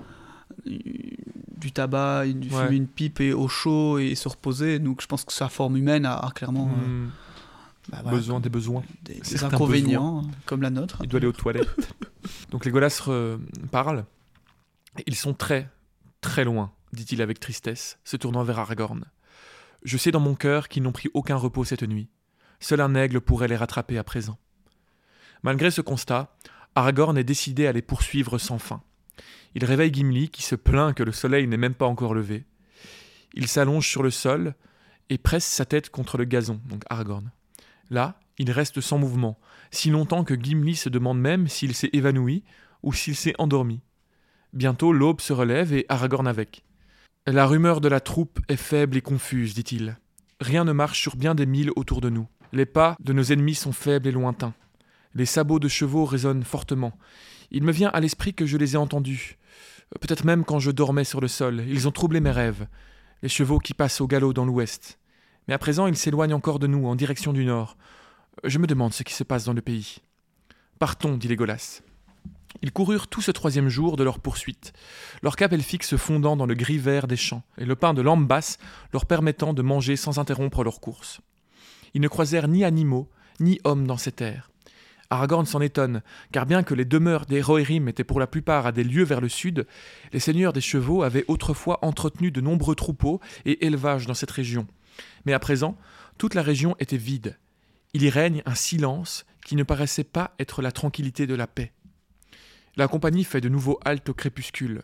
[0.67, 2.65] du tabac, une- Ouais.
[2.65, 4.79] fumer une pipe et au chaud et se reposer.
[4.79, 7.11] Donc je pense que sa forme humaine a, a clairement euh, Hmm,
[7.91, 8.83] bah, voilà, besoin des besoins.
[9.03, 10.99] des, inconvénients comme la nôtre.
[11.03, 11.69] Il doit aller aux toilettes.
[12.51, 13.09] Donc les Golas
[13.71, 14.05] parlent.
[15.07, 15.69] Ils sont très,
[16.21, 19.05] très loin, dit-il avec tristesse, se tournant vers Aragorn.
[19.85, 22.09] Je sais dans mon cœur qu'ils n'ont pris aucun repos cette nuit.
[22.61, 24.37] Seul un aigle pourrait les rattraper à présent.
[25.45, 26.35] Malgré ce constat,
[26.75, 28.83] Aragorn est décidé à les poursuivre sans fin.
[29.55, 32.45] Il réveille Gimli, qui se plaint que le soleil n'est même pas encore levé.
[33.35, 34.55] Il s'allonge sur le sol
[35.11, 37.31] et presse sa tête contre le gazon, donc Aragorn.
[37.91, 39.39] Là, il reste sans mouvement,
[39.71, 42.45] si longtemps que Gimli se demande même s'il s'est évanoui
[42.83, 43.81] ou s'il s'est endormi.
[44.53, 46.65] Bientôt l'aube se relève et Aragorn avec.
[47.27, 49.99] La rumeur de la troupe est faible et confuse, dit-il.
[50.41, 52.27] Rien ne marche sur bien des milles autour de nous.
[52.53, 54.55] Les pas de nos ennemis sont faibles et lointains.
[55.15, 56.97] Les sabots de chevaux résonnent fortement.
[57.51, 59.39] Il me vient à l'esprit que je les ai entendus.
[60.01, 61.65] Peut-être même quand je dormais sur le sol.
[61.67, 62.67] Ils ont troublé mes rêves.
[63.23, 64.99] Les chevaux qui passent au galop dans l'ouest.
[65.47, 67.77] Mais à présent, ils s'éloignent encore de nous, en direction du nord.
[68.45, 69.99] Je me demande ce qui se passe dans le pays.
[70.79, 71.81] Partons, dit Légolas.
[72.63, 74.73] Ils coururent tout ce troisième jour de leur poursuite,
[75.23, 78.59] leur cap se fondant dans le gris vert des champs, et le pain de l'ambasse
[78.93, 81.21] leur permettant de manger sans interrompre leur course.
[81.95, 83.09] Ils ne croisèrent ni animaux,
[83.41, 84.51] ni hommes dans ces terres.
[85.11, 88.73] Aragorn s'en étonne, car bien que les demeures des Rohirrim étaient pour la plupart à
[88.73, 89.67] des lieux vers le sud,
[90.13, 94.67] les seigneurs des chevaux avaient autrefois entretenu de nombreux troupeaux et élevages dans cette région.
[95.25, 95.79] Mais à présent,
[96.19, 97.39] toute la région était vide.
[97.95, 101.73] Il y règne un silence qui ne paraissait pas être la tranquillité de la paix.
[102.77, 104.83] La compagnie fait de nouveau halte au crépuscule.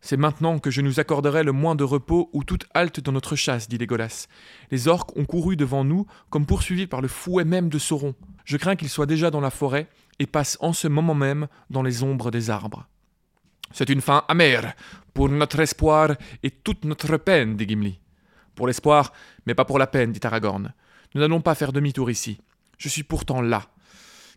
[0.00, 3.36] C'est maintenant que je nous accorderai le moins de repos ou toute halte dans notre
[3.36, 4.28] chasse, dit Légolas.
[4.70, 8.14] Les orques ont couru devant nous comme poursuivis par le fouet même de Sauron.
[8.44, 11.82] Je crains qu'ils soient déjà dans la forêt et passent en ce moment même dans
[11.82, 12.86] les ombres des arbres.
[13.72, 14.74] C'est une fin amère
[15.14, 18.00] pour notre espoir et toute notre peine, dit Gimli.
[18.54, 19.12] Pour l'espoir,
[19.46, 20.72] mais pas pour la peine, dit Aragorn.
[21.14, 22.40] Nous n'allons pas faire demi-tour ici.
[22.78, 23.66] Je suis pourtant là.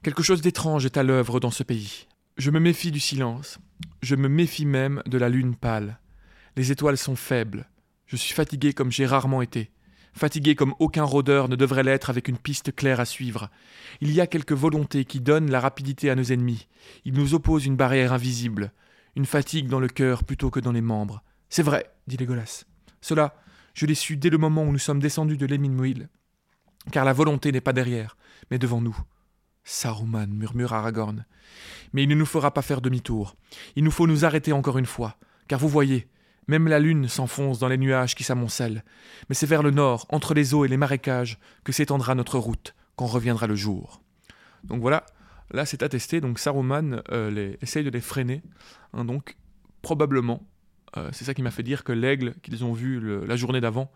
[0.04, 2.08] Quelque chose d'étrange est à l'œuvre dans ce pays.
[2.38, 3.60] Je me méfie du silence.
[4.01, 5.99] Je me méfie même de la lune pâle.
[6.55, 7.69] Les étoiles sont faibles.
[8.05, 9.71] Je suis fatigué comme j'ai rarement été.
[10.13, 13.49] Fatigué comme aucun rôdeur ne devrait l'être avec une piste claire à suivre.
[13.99, 16.67] Il y a quelque volonté qui donne la rapidité à nos ennemis.
[17.05, 18.71] Il nous oppose une barrière invisible.
[19.15, 21.23] Une fatigue dans le cœur plutôt que dans les membres.
[21.49, 22.65] C'est vrai, dit Légolas.
[23.01, 23.35] Cela,
[23.73, 26.07] je l'ai su dès le moment où nous sommes descendus de l'Eminmuil.
[26.91, 28.17] Car la volonté n'est pas derrière,
[28.51, 28.97] mais devant nous.
[29.63, 31.26] Saruman, murmura Aragorn.
[31.93, 33.36] Mais il ne nous fera pas faire demi-tour.
[33.76, 36.08] Il nous faut nous arrêter encore une fois, car vous voyez,
[36.47, 38.84] même la lune s'enfonce dans les nuages qui s'amoncellent.
[39.30, 42.76] Mais c'est vers le nord, entre les eaux et les marécages, que s'étendra notre route,
[42.95, 44.02] quand reviendra le jour.
[44.63, 45.06] Donc voilà,
[45.52, 48.41] là c'est attesté, donc Saruman euh, essaye de les freiner.
[48.93, 49.38] Hein, donc,
[49.82, 50.45] probablement,
[50.97, 53.91] euh, c'est ça qui m'a fait dire que l'aigle qu'ils ont vu la journée d'avant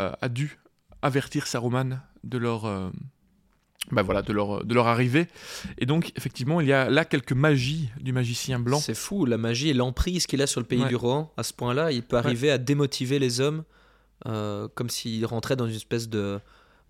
[0.00, 0.58] euh, a dû
[1.02, 2.64] avertir Saruman de leur
[3.90, 5.28] bah voilà, de leur, de leur arrivée.
[5.78, 8.78] Et donc, effectivement, il y a là quelques magies du magicien blanc.
[8.80, 11.32] C'est fou, la magie et l'emprise qu'il a sur le pays du roi.
[11.36, 13.62] À ce point-là, il peut arriver à démotiver les hommes
[14.26, 16.40] euh, comme s'il rentrait dans une espèce de,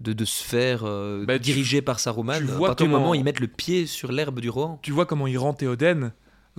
[0.00, 2.34] de, de sphère euh, bah, dirigée par Saruman.
[2.34, 4.78] à partir du moment où ils mettent le pied sur l'herbe du roi.
[4.82, 6.12] Tu vois comment il rend Théoden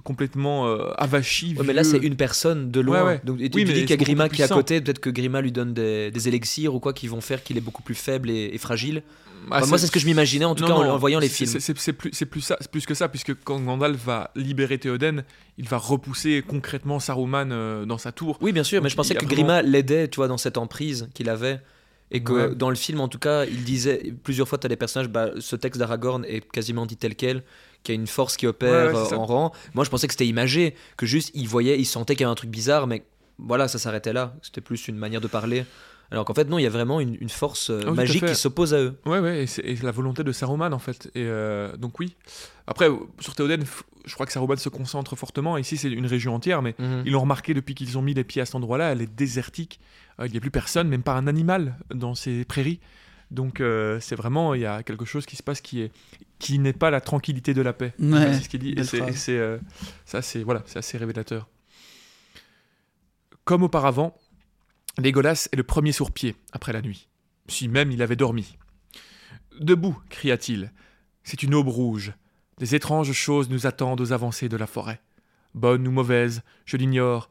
[0.04, 1.56] complètement euh, avachi.
[1.66, 3.20] mais là, c'est une personne de loin.
[3.24, 5.42] Donc, et tu, dis qu'il y a Grima qui est à côté, peut-être que Grima
[5.42, 8.30] lui donne des, des, élixirs ou quoi qui vont faire qu'il est beaucoup plus faible
[8.30, 9.04] et fragile.
[9.52, 11.60] Ah, moi, c'est ce que je m'imaginais en tout cas en, voyant les films.
[11.60, 15.24] C'est plus, plus, ça, plus que ça, puisque quand Gandalf va libérer Théoden,
[15.58, 18.38] il va repousser concrètement Saruman euh, dans sa tour.
[18.42, 21.30] Oui, bien sûr, mais je pensais que Grima l'aidait, tu vois, dans cette emprise qu'il
[21.30, 21.62] avait.
[22.10, 24.78] Et que dans le film, en tout cas, il disait plusieurs fois, tu as des
[24.78, 27.44] personnages, bah, ce texte d'Aragorn est quasiment dit tel quel,
[27.84, 29.52] qu'il y a une force qui opère euh, en rang.
[29.74, 32.32] Moi, je pensais que c'était imagé, que juste il voyait, il sentait qu'il y avait
[32.32, 33.04] un truc bizarre, mais
[33.40, 34.34] voilà, ça s'arrêtait là.
[34.42, 35.66] C'était plus une manière de parler.
[36.10, 38.80] Alors qu'en fait, non, il y a vraiment une, force euh, magique qui s'oppose à
[38.80, 38.98] eux.
[39.06, 41.08] Ouais, ouais, et c'est la volonté de Saruman en fait.
[41.16, 42.16] Et euh, donc, oui.
[42.66, 42.88] Après,
[43.20, 43.66] sur Théoden,
[44.06, 45.58] je crois que Saruman se concentre fortement.
[45.58, 47.04] Ici, c'est une région entière, mais mhm.
[47.06, 48.92] ils l'ont remarqué depuis qu'ils ont mis les pieds à cet endroit-là.
[48.92, 49.80] Elle est désertique.
[50.20, 52.80] Euh, il n'y a plus personne, même pas un animal dans ces prairies.
[53.32, 55.92] Donc, c'est vraiment, il y a quelque chose qui se passe qui est
[56.40, 57.94] qui n'est pas la tranquillité de la paix.
[58.00, 58.76] c'est ce qu'il dit.
[58.78, 59.60] Et c'est
[60.06, 61.48] ça, c'est voilà, c'est assez révélateur.
[63.44, 64.16] Comme auparavant,
[64.98, 67.08] Légolas est le premier sur pied après la nuit,
[67.48, 68.58] si même il avait dormi.
[69.60, 70.72] Debout, cria-t-il.
[71.24, 72.13] C'est une aube rouge.
[72.58, 75.00] Des étranges choses nous attendent aux avancées de la forêt.
[75.54, 77.30] Bonnes ou mauvaises, je l'ignore,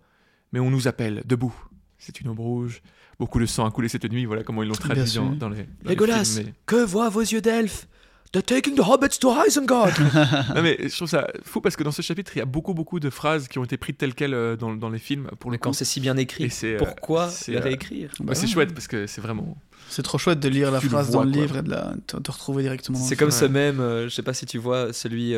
[0.52, 1.54] mais on nous appelle debout.
[1.98, 2.82] C'est une aube rouge.
[3.18, 5.66] Beaucoup de sang a coulé cette nuit, voilà comment ils l'ont traduit dans, les.
[5.84, 7.86] Légolas, que voient vos yeux d'elfe?
[8.32, 9.98] They're taking the hobbits to Isengard.
[10.54, 12.74] non mais je trouve ça fou parce que dans ce chapitre il y a beaucoup
[12.74, 15.50] beaucoup de phrases qui ont été prises telles quelles euh, dans, dans les films pour
[15.50, 16.52] le quand c'est si bien écrit.
[16.64, 18.10] Euh, pourquoi les euh, réécrire?
[18.20, 19.56] bah, C'est chouette parce que c'est vraiment.
[19.88, 22.64] C'est trop chouette de lire la phrase dans le livre et de, la, de, retrouver
[22.64, 22.98] directement.
[22.98, 25.34] C'est comme ce même, je sais pas si tu vois celui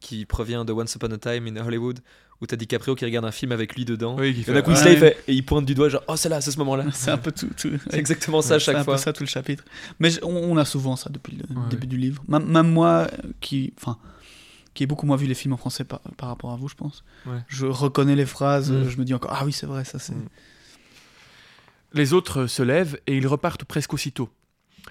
[0.00, 2.00] qui provient de Once Upon a Time in Hollywood
[2.40, 4.16] où t'as DiCaprio qui regarde un film avec lui dedans.
[4.16, 6.16] Oui, qui fait, et d'un coup, il fait et il pointe du doigt genre oh
[6.16, 6.86] c'est là, c'est ce moment-là.
[6.92, 7.48] C'est un peu tout.
[7.56, 8.84] c'est exactement ça à chaque fois.
[8.84, 9.64] C'est un peu ça tout le chapitre.
[9.98, 12.22] Mais on, a souvent ça depuis le début du livre.
[12.28, 13.08] Même moi
[13.40, 13.98] qui, enfin,
[14.74, 16.74] qui ai beaucoup moins vu les films en français par, par rapport à vous, je
[16.74, 17.04] pense.
[17.48, 18.88] Je reconnais les phrases, mm.
[18.88, 20.14] je me dis encore ah oui c'est vrai ça c'est.
[20.14, 20.28] Mm.
[21.94, 24.28] Les autres se lèvent et ils repartent presque aussitôt.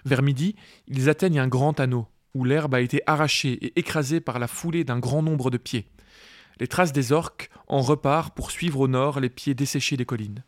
[0.05, 0.55] Vers midi,
[0.87, 4.83] ils atteignent un grand anneau où l'herbe a été arrachée et écrasée par la foulée
[4.83, 5.87] d'un grand nombre de pieds.
[6.59, 10.43] Les traces des orques en repartent pour suivre au nord les pieds desséchés des collines.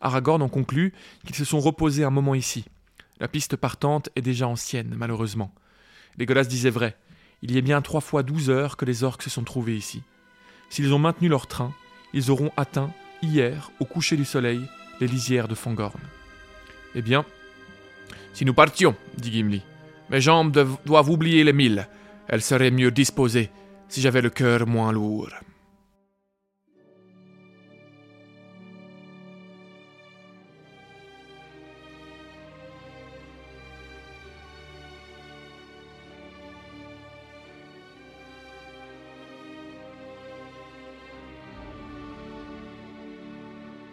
[0.00, 0.92] Aragorn en conclut
[1.24, 2.64] qu'ils se sont reposés un moment ici.
[3.20, 5.54] La piste partante est déjà ancienne, malheureusement.
[6.18, 6.96] Légolas disait vrai.
[7.42, 10.02] Il y a bien trois fois douze heures que les orques se sont trouvés ici.
[10.70, 11.72] S'ils ont maintenu leur train,
[12.12, 14.62] ils auront atteint, hier, au coucher du soleil,
[15.00, 16.00] les lisières de Fangorn.
[16.94, 17.24] Eh bien,
[18.32, 19.62] si nous partions, dit Gimli,
[20.10, 20.52] mes jambes
[20.84, 21.88] doivent oublier les mille.
[22.28, 23.50] Elles seraient mieux disposées
[23.88, 25.30] si j'avais le cœur moins lourd.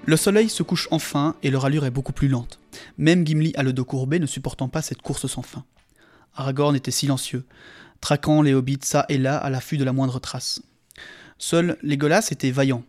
[0.10, 2.60] Le soleil se couche enfin et leur allure est beaucoup plus lente.
[2.98, 5.66] Même Gimli a le dos courbé, ne supportant pas cette course sans fin.
[6.34, 7.46] Aragorn était silencieux,
[8.02, 10.64] traquant les hobbits ça et là à l'affût de la moindre trace.
[11.38, 12.84] Seul Legolas était vaillant,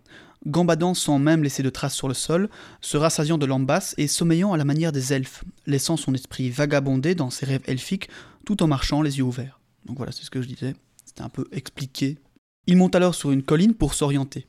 [0.47, 2.49] gambadant sans même laisser de traces sur le sol,
[2.81, 7.15] se rassasiant de lambasse et sommeillant à la manière des elfes, laissant son esprit vagabonder
[7.15, 8.09] dans ses rêves elfiques
[8.47, 9.61] tout en marchant les yeux ouverts.
[9.85, 12.17] Donc voilà, c'est ce que je disais, c'était un peu expliqué.
[12.67, 14.47] Il monte alors sur une colline pour s'orienter.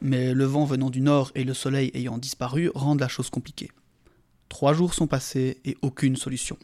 [0.00, 3.70] Mais le vent venant du nord et le soleil ayant disparu rendent la chose compliquée.
[4.48, 6.56] Trois jours sont passés et aucune solution.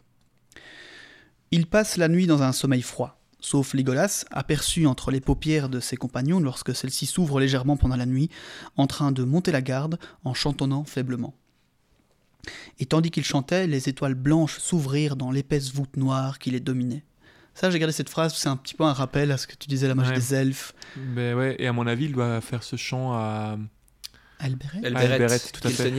[1.51, 5.81] Il passe la nuit dans un sommeil froid sauf Legolas, aperçu entre les paupières de
[5.81, 8.31] ses compagnons lorsque celle-ci s'ouvre légèrement pendant la nuit,
[8.77, 11.35] en train de monter la garde en chantonnant faiblement.
[12.79, 17.05] Et tandis qu'il chantait, les étoiles blanches s'ouvrirent dans l'épaisse voûte noire qui les dominait.
[17.55, 19.69] Ça, j'ai gardé cette phrase, c'est un petit peu un rappel à ce que tu
[19.69, 20.73] disais, la magie des elfes.
[20.97, 23.59] Ben ouais, et à mon avis, il doit faire ce chant à,
[24.41, 25.93] Alberet Alberet, tout à fait.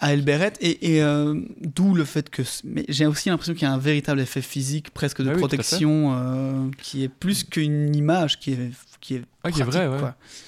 [0.00, 2.42] À Alberet, et, et euh, d'où le fait que.
[2.64, 6.14] Mais j'ai aussi l'impression qu'il y a un véritable effet physique, presque de ah protection,
[6.14, 8.70] euh, qui est plus qu'une image, qui est
[9.00, 9.98] qui est, ah, qui est vrai, ouais.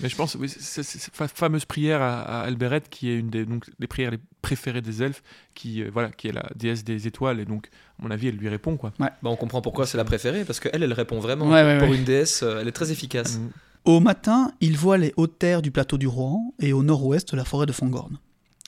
[0.00, 3.66] Mais je pense, oui, c'est cette fameuse prière à, Alberet, qui est une des, donc,
[3.78, 5.22] des prières les préférées des elfes,
[5.54, 7.68] qui, euh, voilà, qui est la déesse des étoiles, et donc,
[8.00, 8.76] à mon avis, elle lui répond.
[8.76, 8.92] Quoi.
[8.98, 9.08] Ouais.
[9.22, 11.46] Bah, on comprend pourquoi c'est la préférée, parce qu'elle, elle répond vraiment.
[11.78, 13.38] Pour une déesse, elle est très efficace.
[13.38, 13.50] Mm.
[13.86, 17.46] Au matin, il voit les hautes terres du plateau du Rohan et au nord-ouest la
[17.46, 18.18] forêt de Fangorn.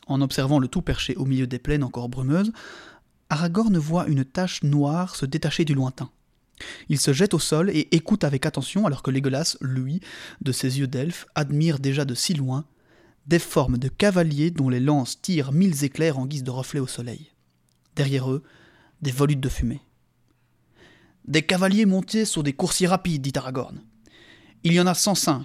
[0.06, 2.52] En observant le tout perché au milieu des plaines encore brumeuses,
[3.28, 6.10] Aragorn voit une tache noire se détacher du lointain.
[6.88, 10.00] Il se jette au sol et écoute avec attention alors que Legolas, lui,
[10.40, 12.64] de ses yeux d'elfe, admire déjà de si loin
[13.26, 16.86] des formes de cavaliers dont les lances tirent mille éclairs en guise de reflets au
[16.86, 17.30] soleil.
[17.96, 18.42] Derrière eux,
[19.02, 19.82] des volutes de fumée.
[21.26, 23.80] Des cavaliers montés sur des coursiers rapides, dit Aragorn.
[24.64, 25.44] Il y en a 105.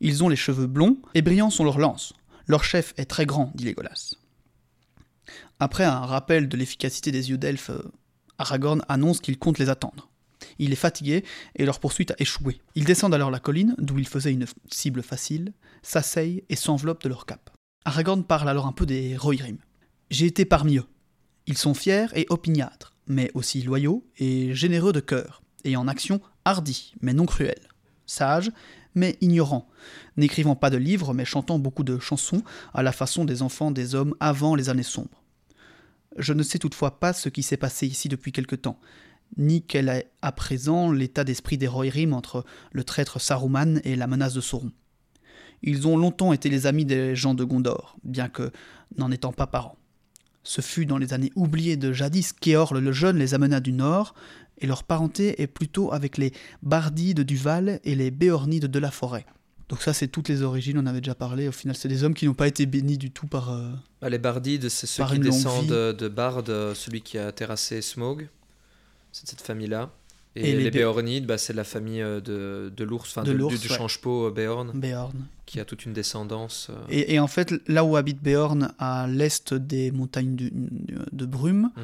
[0.00, 2.12] Ils ont les cheveux blonds et brillants sont leurs lances.
[2.48, 4.14] Leur chef est très grand, dit Legolas.
[5.60, 7.92] Après un rappel de l'efficacité des yeux d'elfe, euh,
[8.36, 10.10] Aragorn annonce qu'il compte les attendre.
[10.58, 12.60] Il est fatigué et leur poursuite a échoué.
[12.74, 17.08] Ils descendent alors la colline, d'où il faisait une cible facile, s'asseyent et s'enveloppent de
[17.08, 17.50] leur cape.
[17.84, 19.58] Aragorn parle alors un peu des Rohirrim.
[20.10, 20.86] J'ai été parmi eux.
[21.46, 26.20] Ils sont fiers et opiniâtres, mais aussi loyaux et généreux de cœur, et en action
[26.44, 27.67] hardis, mais non cruels
[28.08, 28.50] sage,
[28.94, 29.68] mais ignorant,
[30.16, 32.42] n'écrivant pas de livres, mais chantant beaucoup de chansons
[32.74, 35.22] à la façon des enfants des hommes avant les années sombres.
[36.16, 38.80] Je ne sais toutefois pas ce qui s'est passé ici depuis quelque temps,
[39.36, 44.06] ni quel est à présent l'état d'esprit des Rohirrim entre le traître Saruman et la
[44.06, 44.72] menace de Sauron.
[45.62, 48.50] Ils ont longtemps été les amis des gens de Gondor, bien que
[48.96, 49.76] n'en étant pas parents.
[50.44, 54.14] Ce fut dans les années oubliées de jadis qu'Eorl le Jeune les amena du nord,
[54.60, 58.90] et leur parenté est plutôt avec les Bardides du Val et les Béornides de la
[58.90, 59.26] forêt.
[59.68, 61.46] Donc ça, c'est toutes les origines, on avait déjà parlé.
[61.46, 63.52] Au final, c'est des hommes qui n'ont pas été bénis du tout par...
[63.52, 68.28] Euh, bah, les Bardides, c'est ceux qui descendent de Bard, celui qui a terrassé Smog.
[69.12, 69.90] C'est cette famille-là.
[70.36, 73.68] Et, les, Béornides, bah, c'est la famille euh, de, de l'ours, enfin de, du, du
[73.68, 74.72] change-peau euh, Béorn,
[75.46, 76.70] qui a toute une descendance.
[76.90, 80.50] Et, en fait, là où habite Béorn, à l'est des montagnes de,
[81.10, 81.82] de brume, mhm.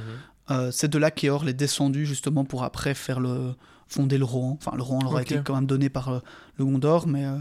[0.50, 3.54] Euh, c'est de là qu'Eor est descendu justement pour après faire le
[3.88, 4.58] fonder le Rohan.
[4.60, 6.18] Enfin, le Rohan leur a été quand même donné par euh,
[6.58, 7.36] le Gondor, mais euh,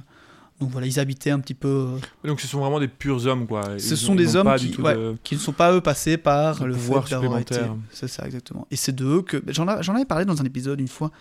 [0.61, 1.89] donc voilà, ils habitaient un petit peu.
[2.23, 3.77] Donc ce sont vraiment des purs hommes, quoi.
[3.77, 4.75] ce sont des hommes qui,
[5.23, 7.75] qui, ne sont pas eux passés par le pouvoir supplémentaire.
[7.91, 8.67] C'est ça exactement.
[8.71, 11.11] Et c'est de eux que j'en avais parlé dans un épisode une fois,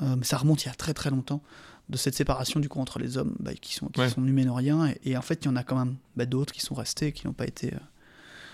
[0.00, 1.42] mais ça remonte il y a très très longtemps
[1.88, 5.10] de cette séparation du coup entre les hommes bah, qui sont qui sont numénoriens et,
[5.10, 7.26] et, en fait il y en a quand même bah, d'autres qui sont restés qui
[7.26, 7.74] n'ont pas été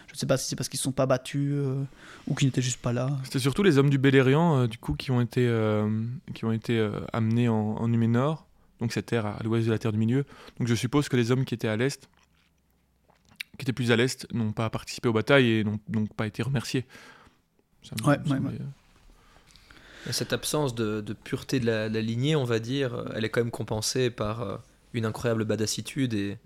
[0.08, 1.84] je ne sais pas si c'est parce qu'ils ne sont pas battus euh,
[2.26, 3.10] ou qu'ils n'étaient juste pas là.
[3.24, 6.02] C'était surtout les hommes du Beleriand, euh, du coup, qui ont été, euh,
[6.34, 8.46] qui ont été amenés en, en, Numénor,
[8.80, 10.24] donc cette terre à, l'ouest de la Terre du Milieu.
[10.58, 12.08] Donc je suppose que les hommes qui étaient à l'est,
[13.58, 16.42] qui étaient plus à l'est, n'ont pas participé aux batailles et n'ont donc pas été
[16.42, 16.86] remerciés.
[18.06, 18.38] ouais, ouais,
[20.10, 23.42] Cette absence de, de pureté de la, la, lignée, on va dire, elle est quand
[23.42, 24.60] même compensée par
[24.94, 26.38] une incroyable badassitude et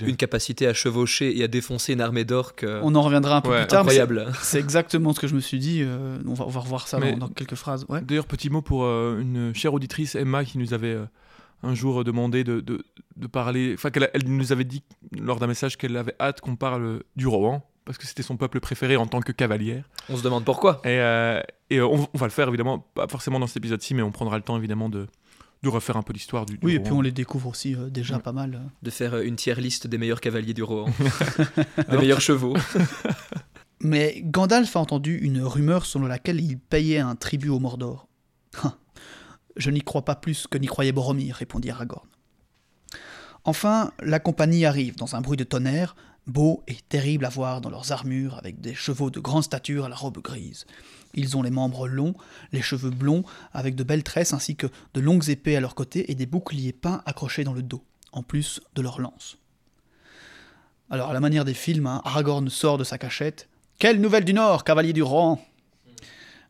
[0.00, 2.64] une capacité à chevaucher et à défoncer une armée d'orques.
[2.64, 3.80] Euh, on en reviendra un peu plus tard.
[3.80, 4.32] Incroyable.
[4.40, 5.82] C'est exactement ce que je me suis dit.
[5.82, 7.84] Euh, on, va, on, va, revoir ça dans, quelques phrases.
[7.88, 8.00] Ouais.
[8.00, 10.96] D'ailleurs, petit mot pour euh, une chère auditrice, Emma, qui nous avait
[11.62, 12.84] un jour demandé de, de,
[13.16, 13.72] de parler.
[13.74, 14.82] Enfin, qu'elle elle nous avait dit
[15.18, 18.60] lors d'un message qu'elle avait hâte qu'on parle du Rohan, parce que c'était son peuple
[18.60, 19.84] préféré en tant que cavalière.
[20.08, 20.80] On se demande pourquoi.
[20.84, 20.96] Et,
[21.70, 24.36] et on, on, va le faire évidemment, pas forcément dans cet épisode-ci, mais on prendra
[24.36, 25.06] le temps évidemment de
[25.62, 28.18] de refaire un peu l'histoire du, Oui, et puis on les découvre aussi euh, déjà
[28.18, 28.60] pas mal.
[28.82, 30.90] De faire euh, une tiers liste des meilleurs cavaliers du Rohan,
[31.90, 32.56] des meilleurs chevaux.
[33.80, 38.08] Mais Gandalf a entendu une rumeur selon laquelle il payait un tribut au Mordor.
[38.62, 38.74] Hein.
[39.56, 42.06] Je n'y crois pas plus que n'y croyait Boromir, répondit Aragorn.
[43.44, 45.96] Enfin, la compagnie arrive dans un bruit de tonnerre,
[46.28, 49.88] beaux et terribles à voir dans leurs armures, avec des chevaux de grande stature à
[49.88, 50.64] la robe grise.
[51.14, 52.14] Ils ont les membres longs,
[52.52, 56.10] les cheveux blonds, avec de belles tresses, ainsi que de longues épées à leurs côtés
[56.10, 59.38] et des boucliers peints accrochés dans le dos, en plus de leurs lances.
[60.90, 63.48] Alors, à la manière des films, hein, Aragorn sort de sa cachette.
[63.78, 65.42] Quelle nouvelle du Nord, cavalier du rang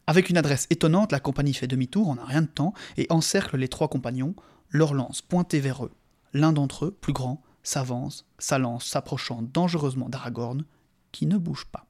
[0.07, 3.57] Avec une adresse étonnante, la compagnie fait demi-tour en un rien de temps et encercle
[3.57, 4.35] les trois compagnons,
[4.71, 5.93] leurs lances pointées vers eux.
[6.33, 10.65] L'un d'entre eux, plus grand, s'avance, sa lance s'approchant dangereusement d'Aragorn,
[11.13, 11.87] qui ne bouge pas.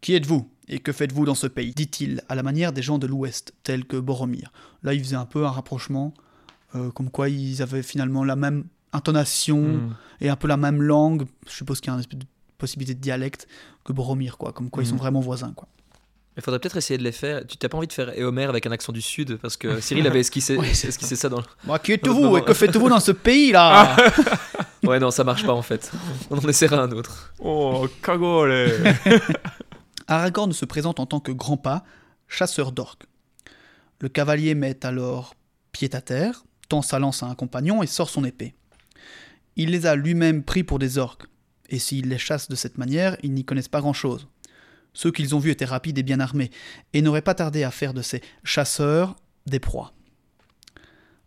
[0.00, 3.06] Qui êtes-vous et que faites-vous dans ce pays dit-il à la manière des gens de
[3.06, 4.52] l'Ouest, tels que Boromir.
[4.82, 6.12] Là, il faisait un peu un rapprochement,
[6.74, 9.94] euh, comme quoi ils avaient finalement la même intonation hmm.
[10.20, 11.24] et un peu la même langue.
[11.46, 12.26] Je suppose qu'il y a une espèce de
[12.58, 13.48] possibilité de dialecte
[13.84, 14.52] que Boromir, quoi.
[14.52, 14.98] Comme quoi ils sont hmm.
[14.98, 15.68] vraiment voisins, quoi.
[16.36, 17.44] Il faudrait peut-être essayer de les faire.
[17.44, 20.06] Tu t'as pas envie de faire Éomer avec un accent du sud parce que Cyril
[20.06, 21.42] avait esquissé, esquissé ça dans.
[21.64, 23.96] Moi, qui êtes-vous et que faites-vous dans ce pays là
[24.84, 25.90] Ouais, non, ça marche pas en fait.
[26.30, 27.32] On en essaiera un autre.
[27.40, 28.52] Oh, cagole
[30.10, 31.84] Aragorn se présente en tant que grand pas,
[32.28, 33.06] chasseur d'orques.
[34.00, 35.34] Le cavalier met alors
[35.70, 38.54] pied à terre, tend sa lance à un compagnon et sort son épée.
[39.56, 41.26] Il les a lui-même pris pour des orques,
[41.68, 44.28] et s'ils les chassent de cette manière, ils n'y connaissent pas grand-chose.
[44.94, 46.50] Ceux qu'ils ont vus étaient rapides et bien armés,
[46.94, 49.92] et n'auraient pas tardé à faire de ces chasseurs des proies.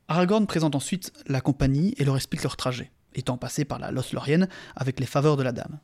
[0.08, 4.50] Aragorn présente ensuite la compagnie et leur explique leur trajet, étant passé par la Lothlorienne
[4.76, 5.80] avec les faveurs de la dame.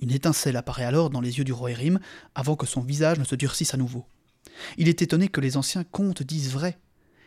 [0.00, 1.98] Une étincelle apparaît alors dans les yeux du roi Erim
[2.34, 4.06] avant que son visage ne se durcisse à nouveau.
[4.76, 6.78] Il est étonné que les anciens contes disent vrai.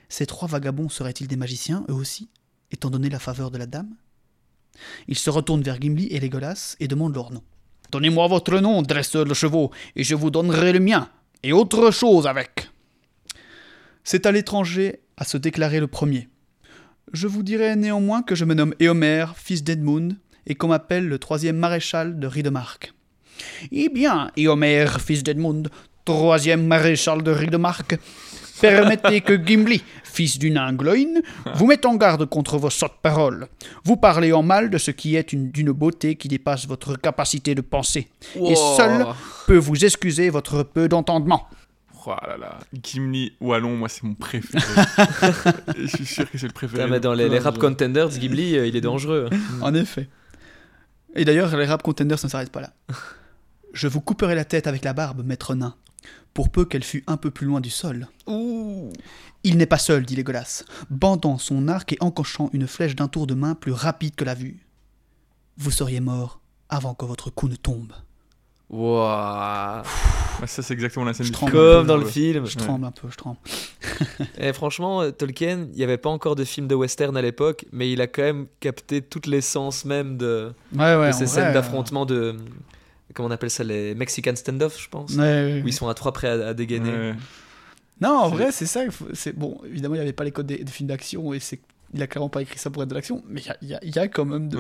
[0.10, 2.30] Ces trois vagabonds seraient-ils des magiciens, eux aussi,
[2.72, 3.96] étant donné la faveur de la dame?
[5.08, 7.44] Il se retourne vers Gimli et Legolas et demande leur nom.
[7.92, 11.10] Donnez-moi votre nom, dresseur de chevaux, et je vous donnerai le mien,
[11.44, 12.70] et autre chose avec.
[14.04, 16.30] C'est à l'étranger à se déclarer le premier.
[17.12, 21.20] Je vous dirai néanmoins que je me nomme Éomer, fils d'Edmund, et qu'on m'appelle le
[21.20, 22.94] troisième maréchal de Ridemark.
[23.72, 25.70] Eh bien, Éomer, fils d'Edmund,
[26.06, 27.98] troisième maréchal de Ridemark,
[28.62, 31.22] Permettez que Gimli, fils d'une Angloïne,
[31.56, 33.48] vous mette en garde contre vos sottes paroles.
[33.84, 37.62] Vous parlez en mal de ce qui est d'une beauté qui dépasse votre capacité de
[37.62, 38.08] penser.
[38.36, 39.08] Et seul
[39.48, 41.48] peut vous excuser votre peu d'entendement.
[42.06, 44.64] Oh là là, Gimli Wallon, moi c'est mon préféré.
[45.78, 47.00] je suis sûr que c'est le préféré.
[47.00, 49.30] dans les, rap contenders, Gimli, euh, il est dangereux.
[49.62, 50.08] en effet.
[51.16, 52.74] Et d'ailleurs, les rap contenders ne s'arrêtent pas là.
[53.74, 55.76] Je vous couperai la tête avec la barbe, maître nain
[56.34, 58.08] pour peu qu'elle fût un peu plus loin du sol.
[59.44, 63.28] Il n'est pas seul, dit Légolas, bandant son arc et encochant une flèche d'un tour
[63.28, 64.66] de main plus rapide que la vue.
[65.58, 67.94] Vous seriez mort avant que votre coup ne tombe.
[68.72, 69.84] Waouh
[70.48, 71.52] Ça, c'est exactement la scène du film.
[71.52, 72.46] Comme dans le film.
[72.46, 73.38] Je tremble un peu, je tremble.
[74.38, 77.66] et franchement, euh, Tolkien, il n'y avait pas encore de film de western à l'époque,
[77.74, 80.54] mais il a quand même capté toute l'essence même de,
[81.12, 82.38] ces scènes d'affrontement de
[83.14, 86.30] comment on appelle ça, les Mexican standoff, je pense, où ils sont à trois prêts
[86.30, 87.14] à, dégainer.
[88.00, 88.82] Non, en vrai, c'est ça.
[89.14, 89.60] C'est bon.
[89.66, 91.60] Évidemment, il n'y avait pas les codes des, films d'action et c'est
[91.94, 94.08] il a clairement pas écrit ça pour être de l'action, mais il y, y a,
[94.08, 94.58] quand même de,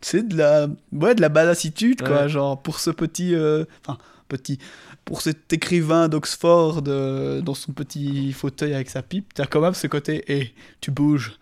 [0.00, 2.26] c'est de la, ouais, de la badassitude, quoi.
[2.28, 3.98] Genre pour ce petit, euh, enfin
[4.28, 4.58] petit,
[5.04, 9.60] pour cet écrivain d'Oxford euh, dans son petit fauteuil avec sa pipe, tu as quand
[9.60, 11.38] même ce côté, et tu bouges,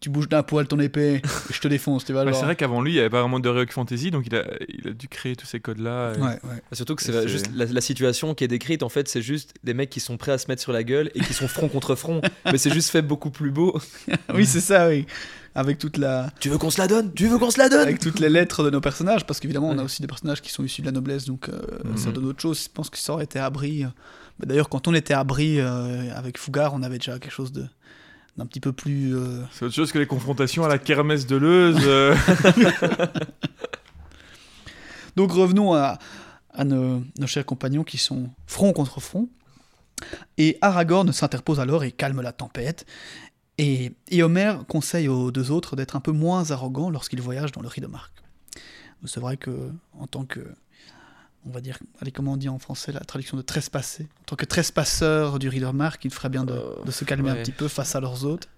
[0.00, 2.30] tu bouges d'un poil ton épée, je te défonce, tu vois.
[2.32, 4.44] c'est vrai qu'avant lui, il n'y avait pas vraiment de Rock Fantasy, donc il a,
[4.68, 6.12] il a dû créer tous ces codes-là.
[6.12, 6.62] Ouais, ouais.
[6.72, 9.90] Surtout que c'est juste la, situation qui est décrite, en fait, c'est juste des mecs
[9.90, 12.20] qui sont prêts à se mettre sur la gueule et qui sont front contre front,
[12.44, 13.80] mais c'est juste fait beaucoup plus beau.
[14.34, 15.06] oui, c'est ça, oui.
[15.54, 16.30] Avec toute la.
[16.38, 17.14] Tu veux qu'on se la donne?
[17.14, 17.80] Tu veux qu'on se la donne?
[17.80, 20.50] Avec toutes les lettres de nos personnages, parce qu'évidemment, on a aussi des personnages qui
[20.50, 21.96] sont issus de la noblesse, donc euh, mhm.
[21.96, 22.64] ça donne autre chose.
[22.64, 23.84] Je pense que ça aurait été abri.
[23.84, 23.88] Euh,
[24.44, 27.64] d'ailleurs, quand on était abri euh, avec Fougar, on avait déjà quelque chose de
[28.38, 29.16] un petit peu plus.
[29.16, 31.80] Euh, C'est autre chose que les confrontations à la kermesse de Leuze.
[31.82, 32.16] Euh.
[35.16, 35.98] Donc revenons à,
[36.64, 39.28] nos, chers compagnons qui sont front contre front.
[40.36, 42.84] Et Aragorn s'interpose alors et calme la tempête.
[43.58, 47.62] Et, et Homer conseille aux deux autres d'être un peu moins arrogants lorsqu'ils voyagent dans
[47.62, 48.12] le Ridemark.
[49.06, 50.40] C'est vrai que en tant que
[51.46, 54.36] on va dire, allez, comment on dit en français la traduction de trespasser En tant
[54.36, 57.94] que trespasseur du Readermark, il ferait bien de, euh, se calmer un petit peu face
[57.94, 58.48] à leurs hôtes.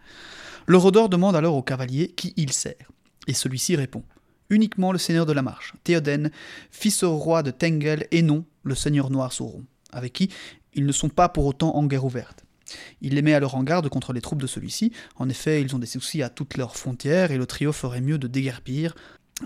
[0.66, 2.91] Le rôdeur demande alors au cavalier qui il sert,
[3.26, 4.03] et celui-ci répond
[4.51, 6.30] Uniquement le seigneur de la marche, Théoden,
[6.70, 10.30] fils au roi de Tengel, et non le seigneur noir Sauron, avec qui
[10.72, 12.45] ils ne sont pas pour autant en guerre ouverte.
[13.01, 14.93] Il les met alors en garde contre les troupes de celui-ci.
[15.16, 18.18] En effet, ils ont des soucis à toutes leurs frontières et le trio ferait mieux
[18.18, 18.95] de déguerpir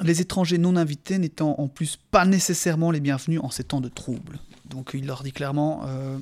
[0.01, 3.89] les étrangers non invités n'étant en plus pas nécessairement les bienvenus en ces temps de
[3.89, 4.39] troubles.
[4.65, 6.19] Donc il leur dit clairement euh,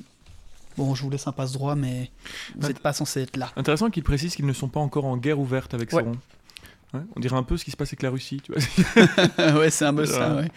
[0.77, 2.11] Bon, je vous laisse un passe droit, mais
[2.57, 3.51] vous n'êtes pas censé être là.
[3.55, 6.13] Intéressant qu'il précise qu'ils ne sont pas encore en guerre ouverte avec Sauron.
[6.93, 9.53] on dirait un peu ce qui se passe avec la Russie, tu vois.
[9.59, 10.47] ouais, c'est un peu ça, ouais.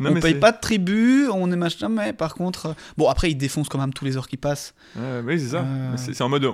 [0.00, 2.66] on paye pas de tribut, on est machin, mais par contre.
[2.66, 4.74] Euh, bon, après, ils défoncent quand même tous les heures qui passent.
[4.96, 5.64] oui, c'est ça.
[5.64, 5.96] Euh.
[5.96, 6.52] C'est en mode.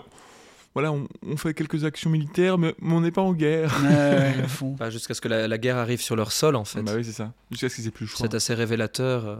[0.81, 3.77] Voilà, on, fait quelques actions militaires, mais, on n'est pas en guerre.
[4.79, 6.83] Bah, jusqu'à ce que la, guerre arrive sur leur sol, en fait.
[6.83, 7.33] Bah oui, c'est ça.
[7.51, 8.29] Jusqu'à ce qu'ils aient plus le choix.
[8.29, 9.27] C'est assez révélateur.
[9.27, 9.37] Euh.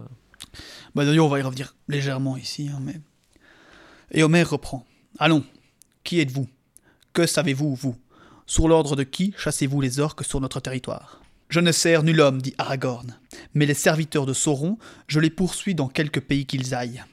[0.97, 3.01] Bah d'ailleurs, on va y revenir légèrement ici, hein, mais.
[4.11, 4.85] Et Homer reprend.
[5.21, 5.45] Allons,
[6.03, 6.49] qui êtes-vous?
[7.13, 7.95] Que savez-vous, vous?
[8.47, 11.23] Sur l'ordre de qui chassez-vous les orques sur notre territoire?
[11.51, 13.17] Je ne sers nul homme, dit Aragorn,
[13.55, 14.77] mais les serviteurs de Sauron,
[15.07, 17.05] je les poursuis dans quelque pays qu'ils aillent.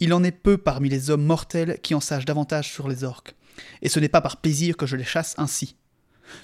[0.00, 3.36] Il en est peu parmi les hommes mortels qui en sachent davantage sur les orques,
[3.82, 5.76] et ce n'est pas par plaisir que je les chasse ainsi.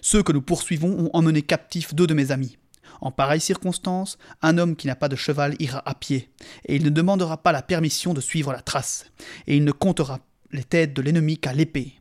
[0.00, 2.58] Ceux que nous poursuivons ont emmené captifs deux de mes amis.
[3.00, 6.30] En pareille circonstance, un homme qui n'a pas de cheval ira à pied,
[6.66, 9.06] et il ne demandera pas la permission de suivre la trace,
[9.46, 10.20] et il ne comptera
[10.52, 11.94] les têtes de l'ennemi qu'à l'épée.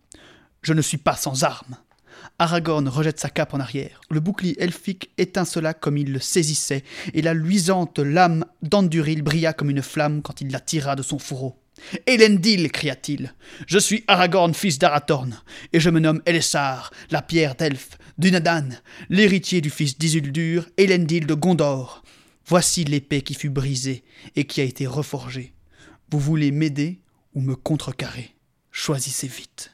[0.62, 1.78] Je ne suis pas sans armes.
[2.38, 4.02] Aragorn rejette sa cape en arrière.
[4.10, 6.84] Le bouclier elfique étincela comme il le saisissait,
[7.14, 11.20] et la luisante lame d'Anduril brilla comme une flamme quand il la tira de son
[11.20, 11.58] fourreau.
[12.06, 13.34] Elendil cria-t-il.
[13.68, 15.40] Je suis Aragorn, fils d'Arathorn,
[15.74, 18.70] et je me nomme Elessar, la pierre d'Elfe, Dunadan,
[19.10, 22.04] l'héritier du fils d'Isildur, Elendil de Gondor.
[22.46, 24.04] Voici l'épée qui fut brisée
[24.36, 25.54] et qui a été reforgée.
[26.12, 27.00] Vous voulez m'aider
[27.34, 28.36] ou me contrecarrer?
[28.72, 29.72] Choisissez vite.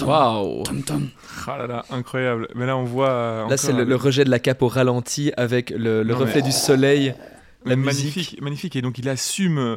[0.00, 0.62] Waouh
[1.46, 2.48] Ah là là, incroyable.
[2.54, 3.10] Mais là, on voit.
[3.10, 7.14] Euh, là, c'est le, rejet de la cape au ralenti avec le, reflet du soleil.
[7.64, 8.76] La magnifique, magnifique.
[8.76, 9.76] Et donc, il assume, euh,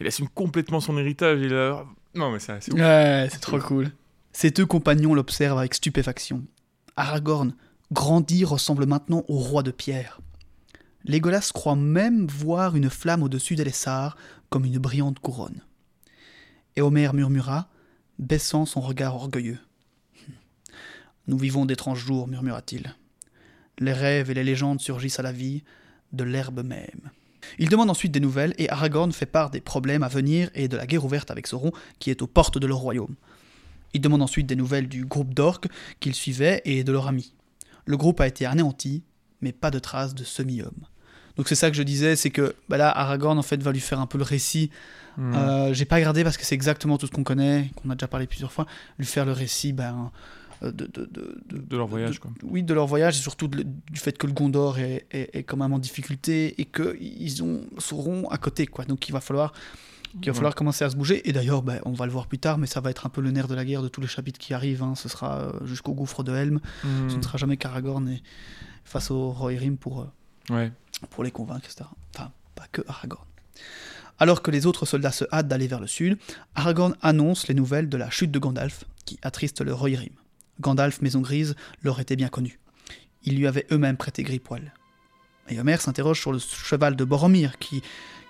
[0.00, 1.40] il assume complètement son héritage.
[1.40, 1.84] Il a...
[2.14, 3.90] Non, mais c'est Ouais, c'est trop cool.
[4.32, 6.44] Ces deux compagnons l'observent avec stupéfaction.
[6.96, 7.54] Aragorn,
[7.92, 10.20] grandi, ressemble maintenant au roi de pierre.
[11.04, 14.16] Légolas croit même voir une flamme au-dessus d'Elessar
[14.48, 15.60] comme une brillante couronne.
[16.76, 17.68] Et Homer murmura,
[18.18, 19.58] baissant son regard orgueilleux.
[21.26, 22.94] Nous vivons d'étranges jours, murmura-t-il.
[23.78, 25.62] Les rêves et les légendes surgissent à la vie,
[26.12, 27.10] de l'herbe même.
[27.58, 30.76] Il demande ensuite des nouvelles et Aragorn fait part des problèmes à venir et de
[30.76, 33.14] la guerre ouverte avec Sauron qui est aux portes de leur royaume.
[33.94, 35.68] Il demande ensuite des nouvelles du groupe d'orques
[36.00, 37.32] qu'il suivait et de leur ami.
[37.86, 39.02] Le groupe a été anéanti,
[39.40, 40.86] mais pas de traces de semi-homme.
[41.36, 43.80] Donc c'est ça que je disais, c'est que bah là, Aragorn en fait va lui
[43.80, 44.70] faire un peu le récit.
[45.16, 45.34] Hmm.
[45.34, 48.08] Euh, j'ai pas regardé parce que c'est exactement tout ce qu'on connaît, qu'on a déjà
[48.08, 48.66] parlé plusieurs fois.
[48.98, 50.10] Lui faire le récit ben,
[50.72, 52.18] de, de, de, de, leur voyage.
[52.18, 52.30] quoi.
[52.42, 55.72] Oui, de leur voyage et surtout du fait que le Gondor est, est, quand même
[55.72, 58.66] en difficulté et qu'ils ont Sauron à côté.
[58.66, 58.84] quoi.
[58.84, 59.52] Donc il va falloir
[60.20, 61.28] qu'il va falloir commencer à se bouger.
[61.28, 63.20] Et d'ailleurs, ben, on va le voir plus tard, mais ça va être un peu
[63.20, 64.82] le nerf de la guerre de tous les chapitres qui arrivent.
[64.82, 64.94] Hein.
[64.94, 66.60] Ce sera euh, jusqu'au gouffre de Helm.
[66.84, 67.08] Hmm.
[67.08, 68.22] Ce ne sera jamais Karagorn et
[68.84, 70.06] face au Rohirrim pour,
[70.50, 70.70] ouais
[71.10, 71.88] pour les convaincre, etc.
[72.14, 73.24] Enfin, pas que Aragorn.
[74.18, 76.18] Alors que les autres soldats se hâtent d'aller vers le sud,
[76.54, 80.12] Aragorn annonce les nouvelles de la chute de Gandalf, qui attriste le Rohirrim.
[80.60, 82.58] Gandalf, Maison Grise, leur était bien connu.
[83.24, 84.72] Ils lui avaient eux-mêmes prêté Gris-Poil.
[85.48, 87.82] Et Homer s'interroge sur le cheval de Boromir, qui,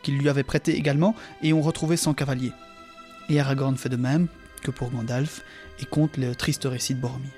[0.03, 2.53] qu'il lui avait prêté également, et ont retrouvé son cavalier.
[3.29, 4.29] Et Aragorn fait de même
[4.63, 5.43] que pour Gandalf,
[5.81, 7.31] et compte le triste récit de Boromir.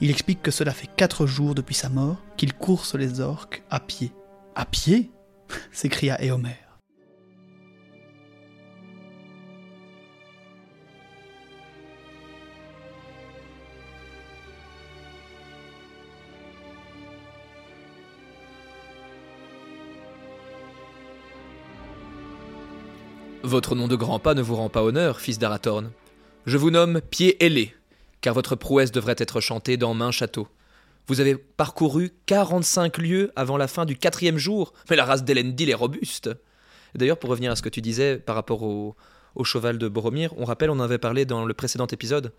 [0.00, 3.80] Il explique que cela fait quatre jours depuis sa mort qu'il course les orques à
[3.80, 4.12] pied
[4.54, 5.10] à pied?
[5.72, 6.63] s'écria Éomer.
[23.44, 25.90] Votre nom de grand pas ne vous rend pas honneur, fils d'Arathorn.
[26.46, 27.74] Je vous nomme Pied ailé,
[28.22, 30.48] car votre prouesse devrait être chantée dans main château.
[31.08, 35.68] Vous avez parcouru 45 lieues avant la fin du quatrième jour, mais la race d'Elendil
[35.68, 36.30] est robuste.
[36.94, 38.96] D'ailleurs, pour revenir à ce que tu disais par rapport au,
[39.44, 42.32] cheval de Boromir, on rappelle, on en avait parlé dans le précédent épisode.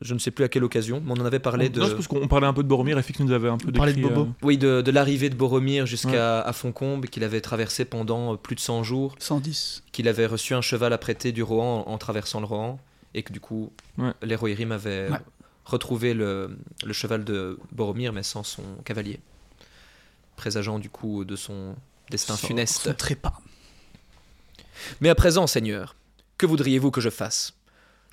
[0.00, 1.80] Je ne sais plus à quelle occasion, mais on en avait parlé de.
[1.80, 3.92] Non, parce qu'on parlait un peu de Boromir et Fix nous avait un peu parlé
[3.92, 4.22] de Bobo.
[4.22, 6.52] Euh, oui, de, l'arrivée de Boromir jusqu'à ouais.
[6.52, 9.14] Foncombe, qu'il avait traversé pendant plus de 100 jours.
[9.20, 9.84] 110.
[9.92, 12.80] Qu'il avait reçu un cheval à prêter du Rohan en, traversant le Rohan,
[13.14, 13.72] et que du coup,
[14.22, 15.10] les Rohirrim avaient
[15.64, 16.56] retrouver le,
[16.92, 19.20] cheval de Boromir, mais sans son cavalier,
[20.36, 21.74] présageant du coup de son
[22.10, 22.82] destin funeste.
[22.82, 23.40] Son trépas.
[25.00, 25.96] Mais à présent, Seigneur,
[26.36, 27.54] que voudriez-vous que je fasse?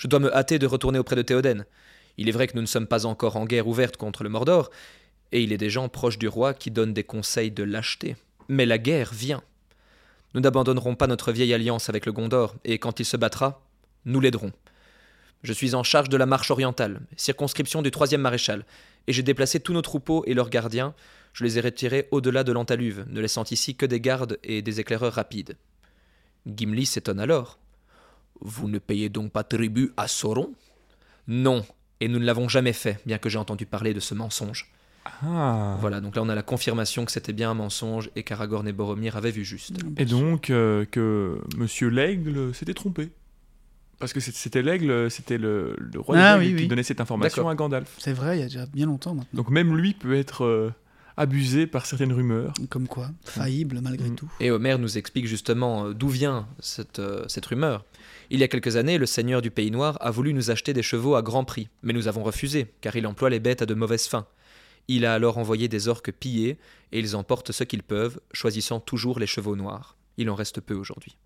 [0.01, 1.63] Je dois me hâter de retourner auprès de Théoden.
[2.17, 4.71] Il est vrai que nous ne sommes pas encore en guerre ouverte contre le Mordor,
[5.31, 8.15] et il est des gens proches du roi qui donnent des conseils de lâcheté.
[8.47, 9.43] Mais la guerre vient.
[10.33, 13.61] Nous n'abandonnerons pas notre vieille alliance avec le Gondor, et quand il se battra,
[14.05, 14.51] nous l'aiderons.
[15.43, 18.65] Je suis en charge de la marche orientale, circonscription du troisième maréchal,
[19.05, 20.95] et j'ai déplacé tous nos troupeaux et leurs gardiens.
[21.33, 24.79] Je les ai retirés au-delà de l'Antaluve, ne laissant ici que des gardes et des
[24.79, 25.57] éclaireurs rapides.
[26.47, 27.59] Gimli s'étonne alors.
[28.41, 30.53] Vous ne payez donc pas tribut à Sauron?
[31.27, 31.63] Non,
[31.99, 34.71] Et nous ne l'avons jamais fait, bien que j'ai entendu parler de ce mensonge.
[35.23, 35.77] Ah.
[35.79, 38.73] Voilà, donc là on a la confirmation que c'était bien un mensonge et qu'Aragorn et
[38.73, 39.73] Boromir avaient vu juste.
[39.97, 43.11] Et donc euh, que Monsieur l'Aigle s'était trompé.
[43.99, 47.93] Parce que c'était l'Aigle, c'était le, roi ah, qui donnait cette information à Gandalf.
[47.99, 49.29] C'est vrai, il y a déjà bien longtemps maintenant.
[49.33, 50.73] Donc même lui peut être euh,
[51.17, 52.53] abusé par certaines rumeurs.
[52.69, 54.15] Comme quoi, faillible malgré mm.
[54.15, 54.31] tout.
[54.39, 57.85] Et Homer nous explique justement euh, d'où vient cette, cette rumeur.
[58.33, 60.83] Il y a quelques années, le seigneur du Pays Noir a voulu nous acheter des
[60.83, 63.73] chevaux à grand prix, mais nous avons refusé, car il emploie les bêtes à de
[63.73, 64.25] mauvaises fins.
[64.87, 66.57] Il a alors envoyé des orques pillés,
[66.93, 69.97] et ils emportent ce qu'ils peuvent, choisissant toujours les chevaux noirs.
[70.15, 71.17] Il en reste peu aujourd'hui.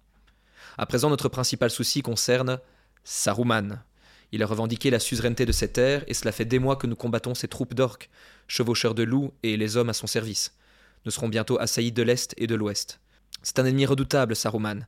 [0.80, 2.60] À présent, notre principal souci concerne
[3.04, 3.84] Saruman.
[4.32, 6.96] Il a revendiqué la suzeraineté de ces terres, et cela fait des mois que nous
[6.96, 8.10] combattons ces troupes d'orques,
[8.48, 10.58] chevaucheurs de loups et les hommes à son service.
[11.06, 13.00] Nous serons bientôt assaillis de l'Est et de l'Ouest.
[13.44, 14.88] C'est un ennemi redoutable, Saruman.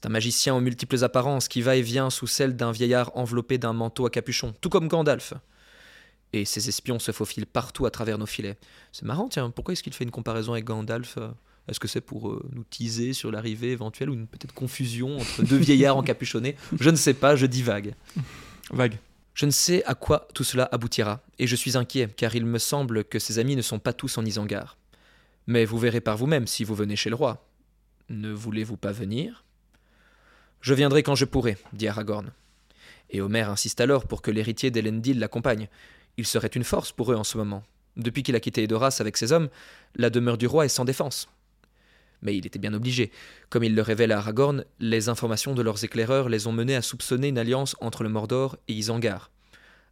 [0.00, 3.58] C'est un magicien aux multiples apparences qui va et vient sous celle d'un vieillard enveloppé
[3.58, 5.34] d'un manteau à capuchon, tout comme Gandalf
[6.32, 8.56] et ses espions se faufilent partout à travers nos filets.
[8.92, 11.18] C'est marrant, tiens, pourquoi est-ce qu'il fait une comparaison avec Gandalf?
[11.68, 15.42] Est-ce que c'est pour euh, nous teaser sur l'arrivée éventuelle ou une peut-être confusion entre
[15.42, 16.56] deux vieillards encapuchonnés?
[16.78, 17.94] Je ne sais pas, je dis vague.
[18.70, 18.98] Vague.
[19.34, 22.58] Je ne sais à quoi tout cela aboutira, et je suis inquiet, car il me
[22.58, 24.76] semble que ses amis ne sont pas tous en Isengard.
[25.46, 27.46] Mais vous verrez par vous-même si vous venez chez le roi.
[28.08, 29.44] Ne voulez-vous pas venir?
[30.60, 32.32] Je viendrai quand je pourrai, dit Aragorn.
[33.10, 35.68] Et Homer insiste alors pour que l'héritier d'Elendil l'accompagne,
[36.16, 37.62] il serait une force pour eux en ce moment.
[37.96, 39.48] Depuis qu'il a quitté Edoras avec ses hommes,
[39.96, 41.28] la demeure du roi est sans défense.
[42.22, 43.10] Mais il était bien obligé.
[43.48, 46.82] Comme il le révèle à Aragorn, les informations de leurs éclaireurs les ont menés à
[46.82, 49.30] soupçonner une alliance entre le Mordor et Isengard.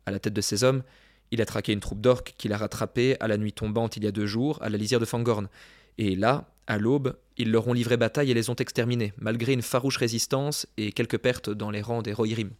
[0.04, 0.82] À la tête de ses hommes,
[1.30, 4.06] il a traqué une troupe d'orques qu'il a rattrapée à la nuit tombante il y
[4.06, 5.48] a deux jours à la lisière de Fangorn.
[5.96, 9.62] Et là, à l'aube, ils leur ont livré bataille et les ont exterminés, malgré une
[9.62, 12.50] farouche résistance et quelques pertes dans les rangs des Rohirrim.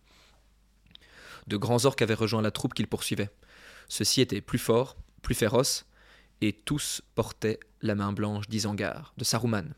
[1.47, 3.31] De grands orques avaient rejoint la troupe qu'ils poursuivaient.
[3.87, 5.87] Ceux-ci étaient plus forts, plus féroces,
[6.41, 9.75] et tous portaient la main blanche d'Isangar, de Saruman.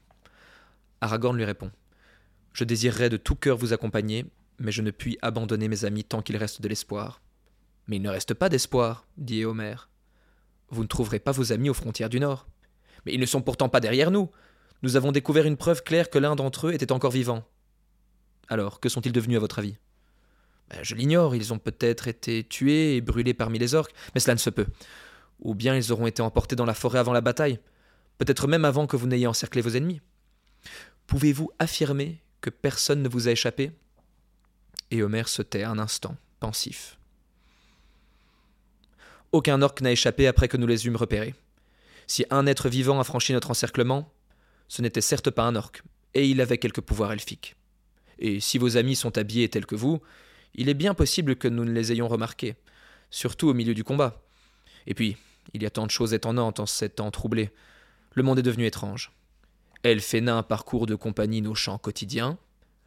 [1.01, 1.73] Aragorn lui répond
[2.53, 4.27] Je désirerais de tout cœur vous accompagner,
[4.59, 7.21] mais je ne puis abandonner mes amis tant qu'il reste de l'espoir.
[7.89, 9.75] Mais il ne reste pas d'espoir, dit Éomer.
[10.69, 12.47] Vous ne trouverez pas vos amis aux frontières du Nord.
[13.05, 14.31] Mais ils ne sont pourtant pas derrière nous.
[14.83, 17.45] Nous avons découvert une preuve claire que l'un d'entre eux était encore vivant.
[18.49, 19.77] Alors, que sont-ils devenus à votre avis?
[20.71, 24.35] Ben, je l'ignore, ils ont peut-être été tués et brûlés parmi les orques, mais cela
[24.35, 24.67] ne se peut.
[25.41, 27.59] Ou bien ils auront été emportés dans la forêt avant la bataille,
[28.19, 30.01] peut-être même avant que vous n'ayez encerclé vos ennemis.
[31.07, 33.73] Pouvez-vous affirmer que personne ne vous a échappé?
[34.91, 36.99] Et Homer se tait un instant, pensif.
[39.33, 41.35] Aucun orque n'a échappé après que nous les eûmes repérés.
[42.11, 44.13] Si un être vivant a franchi notre encerclement,
[44.67, 47.55] ce n'était certes pas un orque, et il avait quelques pouvoirs elfiques.
[48.19, 50.01] Et si vos amis sont habillés tels que vous,
[50.57, 52.57] il est bien possible que nous ne les ayons remarqués,
[53.11, 54.25] surtout au milieu du combat.
[54.89, 55.19] Et puis,
[55.55, 57.51] il y a tant de choses étonnantes en ces temps troublés.
[58.15, 59.13] Le monde est devenu étrange.
[59.85, 62.39] Elfes et nains parcourent de compagnie nos champs quotidiens.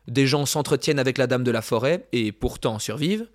[0.09, 3.30] Des gens s'entretiennent avec la dame de la forêt et pourtant survivent.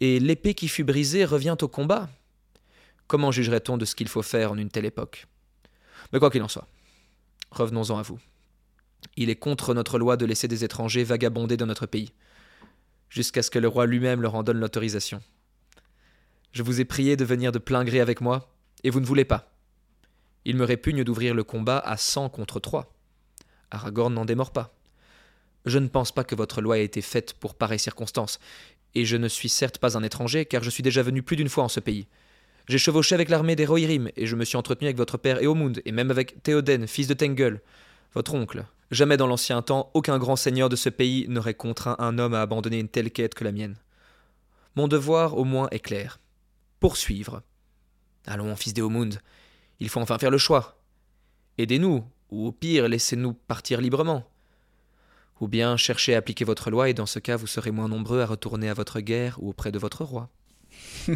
[0.00, 2.08] Et l'épée qui fut brisée revient au combat.
[3.12, 5.26] Comment jugerait-on de ce qu'il faut faire en une telle époque?
[6.10, 6.66] Mais quoi qu'il en soit,
[7.50, 8.18] revenons-en à vous.
[9.18, 12.14] Il est contre notre loi de laisser des étrangers vagabonder dans notre pays
[13.10, 15.20] jusqu'à ce que le roi lui-même leur en donne l'autorisation.
[16.52, 18.50] Je vous ai prié de venir de plein gré avec moi,
[18.82, 19.52] et vous ne voulez pas.
[20.46, 22.94] Il me répugne d'ouvrir le combat à cent contre trois.
[23.70, 24.74] Aragorn n'en démord pas.
[25.66, 28.40] Je ne pense pas que votre loi ait été faite pour pareille circonstance,
[28.94, 31.50] et je ne suis certes pas un étranger, car je suis déjà venu plus d'une
[31.50, 32.06] fois en ce pays.
[32.68, 35.82] J'ai chevauché avec l'armée des Rohirrim, et je me suis entretenu avec votre père Eomund,
[35.84, 37.60] et même avec Théoden, fils de Tengel,
[38.14, 38.64] votre oncle.
[38.90, 42.42] Jamais dans l'ancien temps, aucun grand seigneur de ce pays n'aurait contraint un homme à
[42.42, 43.76] abandonner une telle quête que la mienne.
[44.76, 46.20] Mon devoir, au moins, est clair.
[46.78, 47.42] Poursuivre.
[48.26, 49.20] Allons, fils d'Eomund,
[49.80, 50.78] il faut enfin faire le choix.
[51.58, 54.24] Aidez-nous, ou au pire, laissez-nous partir librement.
[55.40, 58.20] Ou bien cherchez à appliquer votre loi, et dans ce cas, vous serez moins nombreux
[58.20, 60.30] à retourner à votre guerre ou auprès de votre roi.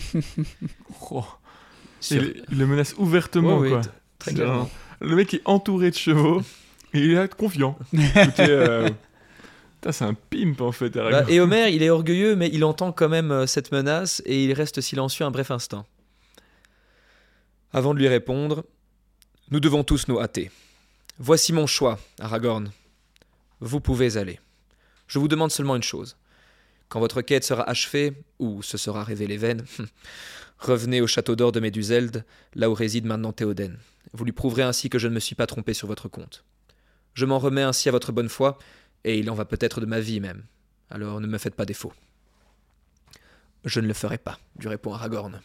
[1.11, 1.25] oh.
[2.11, 3.81] il, le menace ouvertement, quoi.
[4.19, 6.43] Très Le mec est entouré de chevaux
[6.97, 7.79] il est confiant.
[8.39, 8.91] Euh,
[9.93, 10.91] c'est un pimp en fait.
[10.91, 14.45] Bah, et Homer, il est orgueilleux, mais il entend quand même euh, cette menace et
[14.45, 15.87] il reste silencieux un bref instant.
[17.73, 18.65] Avant de lui répondre,
[19.53, 20.51] nous devons tous nous hâter.
[21.19, 22.73] Voici mon choix, Aragorn.
[23.61, 24.41] Vous pouvez aller.
[25.07, 26.17] Je vous demande seulement une chose.
[26.89, 29.65] Quand votre quête sera achevée, ou se sera révélée vaine,
[30.59, 32.25] revenez au château d'or de Méduseld,
[32.55, 33.77] là où réside maintenant Théoden.
[34.13, 36.45] Vous lui prouverez ainsi que je ne me suis pas trompé sur votre compte.
[37.15, 38.59] Je m'en remets ainsi à votre bonne foi,
[39.05, 40.45] et il en va peut-être de ma vie même.
[40.91, 41.93] Alors ne me faites pas défaut.
[43.65, 45.41] Je ne le ferai pas, lui répond Aragorn.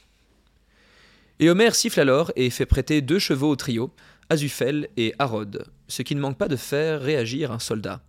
[1.39, 3.91] Et Homer siffle alors et fait prêter deux chevaux au trio,
[4.29, 8.03] Azufel et Harod, ce qui ne manque pas de faire réagir un soldat.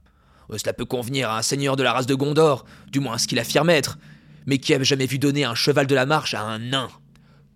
[0.52, 3.26] Oh, cela peut convenir à un seigneur de la race de Gondor, du moins ce
[3.26, 3.98] qu'il affirme être,
[4.44, 6.90] mais qui a jamais vu donner un cheval de la marche à un nain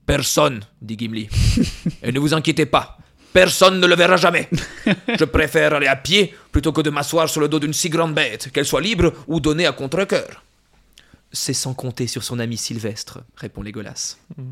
[0.06, 1.28] Personne, dit Gimli.
[2.02, 2.96] et ne vous inquiétez pas,
[3.32, 4.48] personne ne le verra jamais.
[5.18, 8.14] Je préfère aller à pied plutôt que de m'asseoir sur le dos d'une si grande
[8.14, 10.44] bête, qu'elle soit libre ou donnée à contre-coeur.
[11.32, 14.16] C'est sans compter sur son ami Sylvestre, répond Légolas.
[14.38, 14.48] Hmm.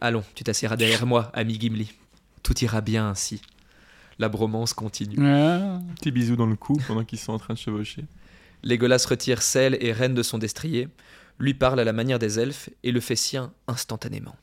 [0.00, 1.92] Allons, tu t'assieras derrière moi, ami Gimli.
[2.42, 3.40] Tout ira bien ainsi.
[4.18, 5.16] La bromance continue.
[5.16, 8.04] Petit bisou dans le cou pendant qu'ils sont en train de chevaucher.
[8.62, 10.88] Légolas retire sel et reine de son destrier,
[11.38, 14.36] lui parle à la manière des elfes et le fait sien instantanément.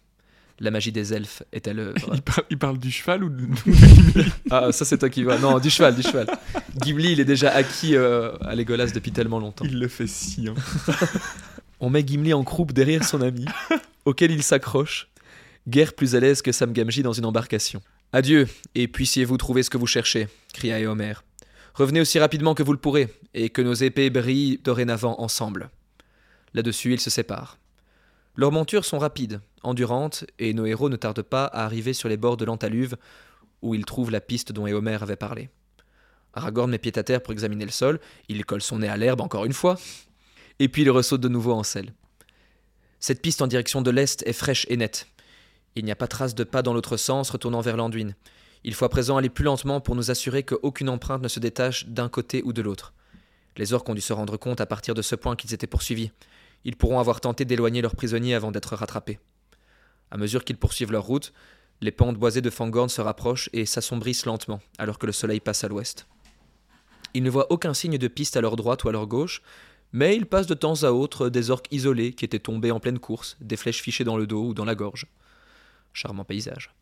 [0.59, 2.15] La magie des elfes est à l'œuvre.
[2.49, 3.47] il, parle du cheval ou de,
[4.51, 5.39] Ah, ça c'est toi qui vois.
[5.39, 6.27] Non, du cheval, du cheval.
[6.81, 9.65] Gimli, il est déjà acquis euh, à Légolas depuis tellement longtemps.
[9.65, 10.53] Il le fait sien.
[11.79, 13.45] On met Gimli en croupe derrière son ami,
[14.05, 15.09] auquel il s'accroche,
[15.67, 17.81] guère plus à l'aise que Sam Gamgee dans une embarcation.
[18.15, 21.15] Adieu, et puissiez-vous trouver ce que vous cherchez, cria Éomer.
[21.73, 25.71] Revenez aussi rapidement que vous le pourrez, et que nos épées brillent dorénavant ensemble.
[26.53, 27.57] Là-dessus, ils se séparent.
[28.35, 32.17] Leurs montures sont rapides, endurantes, et nos héros ne tardent pas à arriver sur les
[32.17, 32.97] bords de l'Antaluve,
[33.63, 35.49] où ils trouvent la piste dont Éomer avait parlé.
[36.35, 37.99] Aragorn met pied à terre pour examiner le sol,
[38.29, 39.79] il colle son nez à l'herbe encore une fois,
[40.59, 41.95] et puis il ressaute de nouveau en selle.
[42.99, 45.07] Cette piste en direction de l'est est fraîche et nette,
[45.75, 48.11] il n'y a pas trace de pas dans l'autre sens retournant vers l'Anduin.
[48.63, 51.87] Il faut à présent aller plus lentement pour nous assurer qu'aucune empreinte ne se détache
[51.87, 52.93] d'un côté ou de l'autre.
[53.57, 56.11] Les orques ont dû se rendre compte à partir de ce point qu'ils étaient poursuivis.
[56.63, 59.19] Ils pourront avoir tenté d'éloigner leurs prisonniers avant d'être rattrapés.
[60.11, 61.33] À mesure qu'ils poursuivent leur route,
[61.81, 65.63] les pentes boisées de Fangorn se rapprochent et s'assombrissent lentement, alors que le soleil passe
[65.63, 66.07] à l'ouest.
[67.13, 69.41] Ils ne voient aucun signe de piste à leur droite ou à leur gauche,
[69.91, 72.99] mais ils passent de temps à autre des orques isolés qui étaient tombés en pleine
[72.99, 75.07] course, des flèches fichées dans le dos ou dans la gorge
[75.93, 76.73] charmant paysage.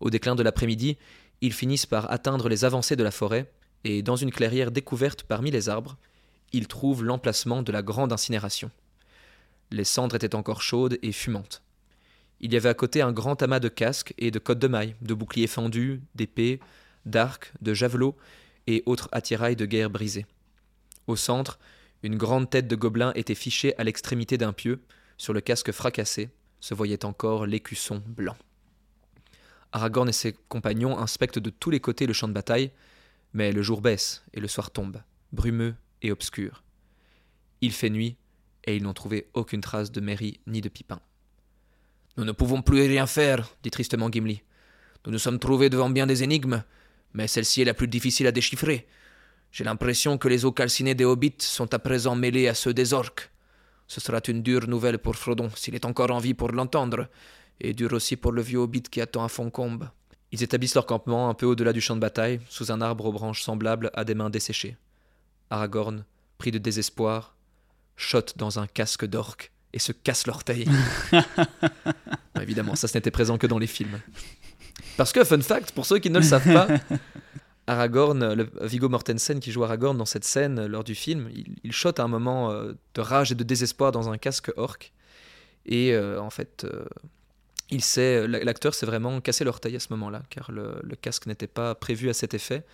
[0.00, 0.96] Au déclin de l'après-midi,
[1.40, 3.50] ils finissent par atteindre les avancées de la forêt,
[3.84, 5.96] et dans une clairière découverte parmi les arbres,
[6.52, 8.70] ils trouvent l'emplacement de la grande incinération.
[9.70, 11.62] Les cendres étaient encore chaudes et fumantes.
[12.40, 14.94] Il y avait à côté un grand amas de casques et de côtes de mailles,
[15.02, 16.60] de boucliers fendus, d'épées,
[17.04, 18.16] d'arcs, de javelots
[18.66, 20.26] et autres attirails de guerre brisés.
[21.06, 21.58] Au centre,
[22.02, 24.80] une grande tête de gobelin était fichée à l'extrémité d'un pieu,
[25.16, 26.28] sur le casque fracassé,
[26.66, 28.36] se voyait encore l'écusson blanc.
[29.70, 32.72] Aragorn et ses compagnons inspectent de tous les côtés le champ de bataille,
[33.34, 35.00] mais le jour baisse et le soir tombe,
[35.30, 36.64] brumeux et obscur.
[37.60, 38.16] Il fait nuit,
[38.64, 40.98] et ils n'ont trouvé aucune trace de Merry ni de Pipin.
[42.16, 44.42] Nous ne pouvons plus rien faire, dit tristement Gimli.
[45.04, 46.64] Nous nous sommes trouvés devant bien des énigmes,
[47.14, 48.88] mais celle-ci est la plus difficile à déchiffrer.
[49.52, 52.92] J'ai l'impression que les eaux calcinées des hobbits sont à présent mêlées à ceux des
[52.92, 53.30] orques.
[53.88, 57.08] Ce sera une dure nouvelle pour Frodon, s'il est encore en vie pour l'entendre,
[57.60, 59.88] et dure aussi pour le vieux hobbit qui attend à Foncombe.
[60.32, 63.12] Ils établissent leur campement un peu au-delà du champ de bataille, sous un arbre aux
[63.12, 64.76] branches semblables à des mains desséchées.
[65.50, 66.04] Aragorn,
[66.38, 67.36] pris de désespoir,
[67.96, 70.66] chote dans un casque d'orque et se casse l'orteil.
[72.42, 74.00] évidemment, ça ce n'était présent que dans les films.
[74.96, 76.68] Parce que, fun fact, pour ceux qui ne le savent pas,
[77.66, 81.72] Aragorn, le, Viggo Mortensen qui joue Aragorn dans cette scène lors du film, il, il
[81.72, 84.92] à un moment euh, de rage et de désespoir dans un casque orc.
[85.66, 86.84] Et euh, en fait, euh,
[87.70, 91.74] il sait, l'acteur s'est vraiment cassé l'orteil à ce moment-là, car le, casque n'était pas
[91.74, 92.64] prévu à cet effet.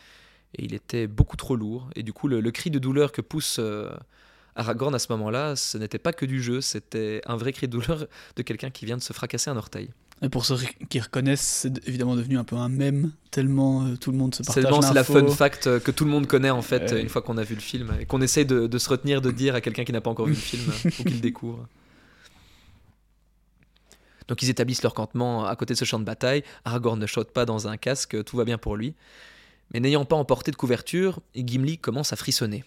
[0.57, 1.89] Et il était beaucoup trop lourd.
[1.97, 3.59] Et du coup, le, cri de douleur que pousse
[4.55, 7.73] Aragorn à ce moment-là, ce n'était pas que du jeu, c'était un vrai cri de
[7.73, 9.89] douleur de quelqu'un qui vient de se fracasser un orteil.
[10.23, 10.57] Et pour ceux
[10.89, 14.45] qui reconnaissent, c'est évidemment devenu un peu un mème, tellement euh, tout le monde se
[14.45, 17.09] partage Tellement c'est la fun fact euh, que tout le monde connaît en fait une
[17.09, 19.61] fois qu'on a vu le film et qu'on essaye de, se retenir de dire à
[19.61, 21.67] quelqu'un qui n'a pas encore vu le film ou qui le découvre.
[24.29, 26.45] Donc ils établissent leur campement à côté de ce champ de bataille.
[26.65, 28.95] Aragorn ne chote pas dans un casque, tout va bien pour lui.
[29.75, 32.65] Mais n'ayant pas emporté de couverture, Gimli commence à frissonner.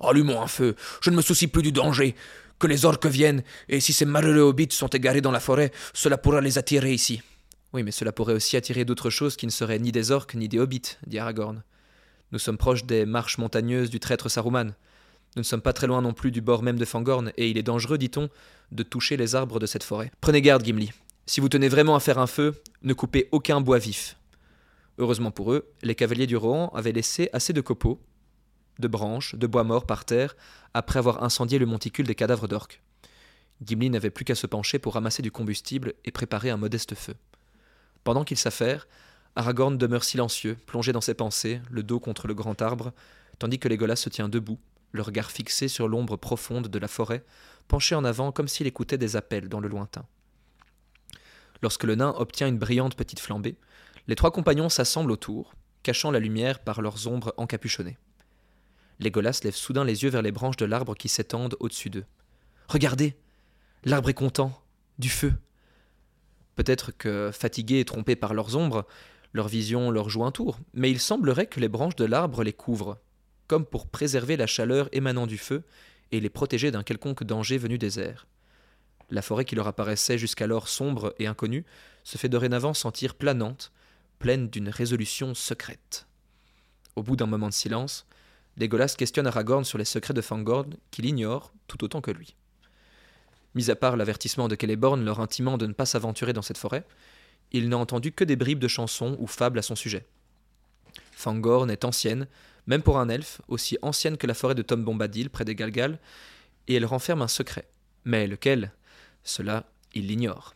[0.00, 2.14] Allumons un feu, je ne me soucie plus du danger
[2.58, 6.18] que les orques viennent, et si ces malheureux hobbits sont égarés dans la forêt, cela
[6.18, 7.22] pourra les attirer ici.
[7.72, 10.48] Oui, mais cela pourrait aussi attirer d'autres choses qui ne seraient ni des orques ni
[10.48, 11.62] des hobbits, dit Aragorn.
[12.32, 14.74] Nous sommes proches des marches montagneuses du traître Saruman.
[15.36, 17.58] Nous ne sommes pas très loin non plus du bord même de Fangorn, et il
[17.58, 18.28] est dangereux, dit-on,
[18.72, 20.10] de toucher les arbres de cette forêt.
[20.20, 20.90] Prenez garde, Gimli.
[21.26, 24.16] Si vous tenez vraiment à faire un feu, ne coupez aucun bois vif.
[24.98, 28.00] Heureusement pour eux, les cavaliers du Rohan avaient laissé assez de copeaux,
[28.78, 30.36] de branches, de bois morts par terre,
[30.74, 32.82] après avoir incendié le monticule des cadavres d'orques.
[33.62, 37.14] Gimli n'avait plus qu'à se pencher pour ramasser du combustible et préparer un modeste feu.
[38.04, 38.86] Pendant qu'il s'affaire,
[39.36, 42.92] Aragorn demeure silencieux, plongé dans ses pensées, le dos contre le grand arbre,
[43.38, 44.58] tandis que Legolas se tient debout,
[44.92, 47.24] le regard fixé sur l'ombre profonde de la forêt,
[47.66, 50.06] penché en avant comme s'il écoutait des appels dans le lointain.
[51.62, 53.56] Lorsque le nain obtient une brillante petite flambée,
[54.06, 57.98] les trois compagnons s'assemblent autour, cachant la lumière par leurs ombres encapuchonnées.
[59.00, 62.04] Légolas lève soudain les yeux vers les branches de l'arbre qui s'étendent au-dessus d'eux.
[62.68, 63.16] Regardez
[63.84, 64.62] L'arbre est content
[64.98, 65.32] Du feu
[66.56, 68.86] Peut-être que, fatigués et trompés par leurs ombres,
[69.32, 72.52] leur vision leur joue un tour, mais il semblerait que les branches de l'arbre les
[72.52, 72.98] couvrent,
[73.46, 75.62] comme pour préserver la chaleur émanant du feu
[76.10, 78.26] et les protéger d'un quelconque danger venu des airs.
[79.10, 81.64] La forêt qui leur apparaissait jusqu'alors sombre et inconnue
[82.04, 83.70] se fait dorénavant sentir planante,
[84.18, 86.06] pleine d'une résolution secrète.
[86.96, 88.06] Au bout d'un moment de silence,
[88.58, 92.34] Legolas questionne Aragorn sur les secrets de Fangorn qu'il ignore tout autant que lui.
[93.54, 96.84] Mis à part l'avertissement de Celeborn leur intimant de ne pas s'aventurer dans cette forêt,
[97.52, 100.06] il n'a entendu que des bribes de chansons ou fables à son sujet.
[101.12, 102.26] Fangorn est ancienne,
[102.66, 105.98] même pour un elfe, aussi ancienne que la forêt de Tom Bombadil près des Galgal,
[106.66, 107.68] et elle renferme un secret.
[108.04, 108.72] Mais lequel?
[109.22, 110.54] Cela, il l'ignore.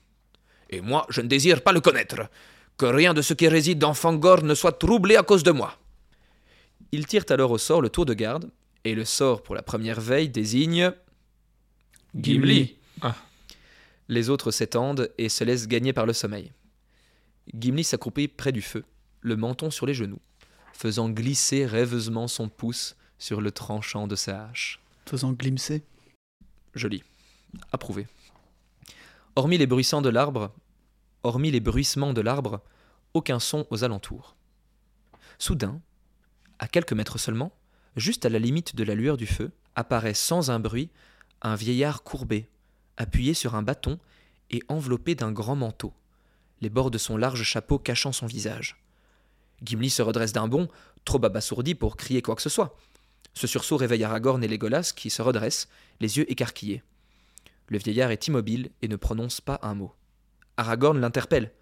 [0.70, 2.28] Et moi, je ne désire pas le connaître.
[2.76, 5.78] Que rien de ce qui réside dans Fangorn ne soit troublé à cause de moi.
[6.93, 8.51] Ils tirent alors au sort le tour de garde,
[8.84, 10.93] et le sort pour la première veille désigne.
[12.14, 12.76] Gimli.
[13.01, 13.16] Ah.
[14.09, 16.53] Les autres s'étendent et se laissent gagner par le sommeil.
[17.55, 18.84] Gimli s'accroupit près du feu,
[19.20, 20.20] le menton sur les genoux,
[20.74, 24.80] faisant glisser rêveusement son pouce sur le tranchant de sa hache.
[25.07, 25.82] Faisant glimser
[26.74, 27.03] Joli.
[27.70, 28.07] Approuvé.
[29.36, 30.53] Hormis les bruissements de l'arbre,
[31.22, 32.61] hormis les bruissements de l'arbre,
[33.14, 34.36] aucun son aux alentours.
[35.38, 35.80] Soudain,
[36.59, 37.53] à quelques mètres seulement,
[37.96, 40.90] juste à la limite de la lueur du feu, apparaît sans un bruit
[41.42, 42.48] un vieillard courbé,
[42.96, 43.98] appuyé sur un bâton
[44.50, 45.92] et enveloppé d'un grand manteau,
[46.61, 48.76] les bords de son large chapeau cachant son visage.
[49.62, 50.68] Gimli se redresse d'un bond,
[51.05, 52.76] trop abasourdi pour crier quoi que ce soit.
[53.34, 55.68] Ce sursaut réveille Aragorn et Legolas qui se redressent,
[56.00, 56.82] les yeux écarquillés.
[57.68, 59.92] Le vieillard est immobile et ne prononce pas un mot.
[60.57, 61.53] Aragorn l'interpelle.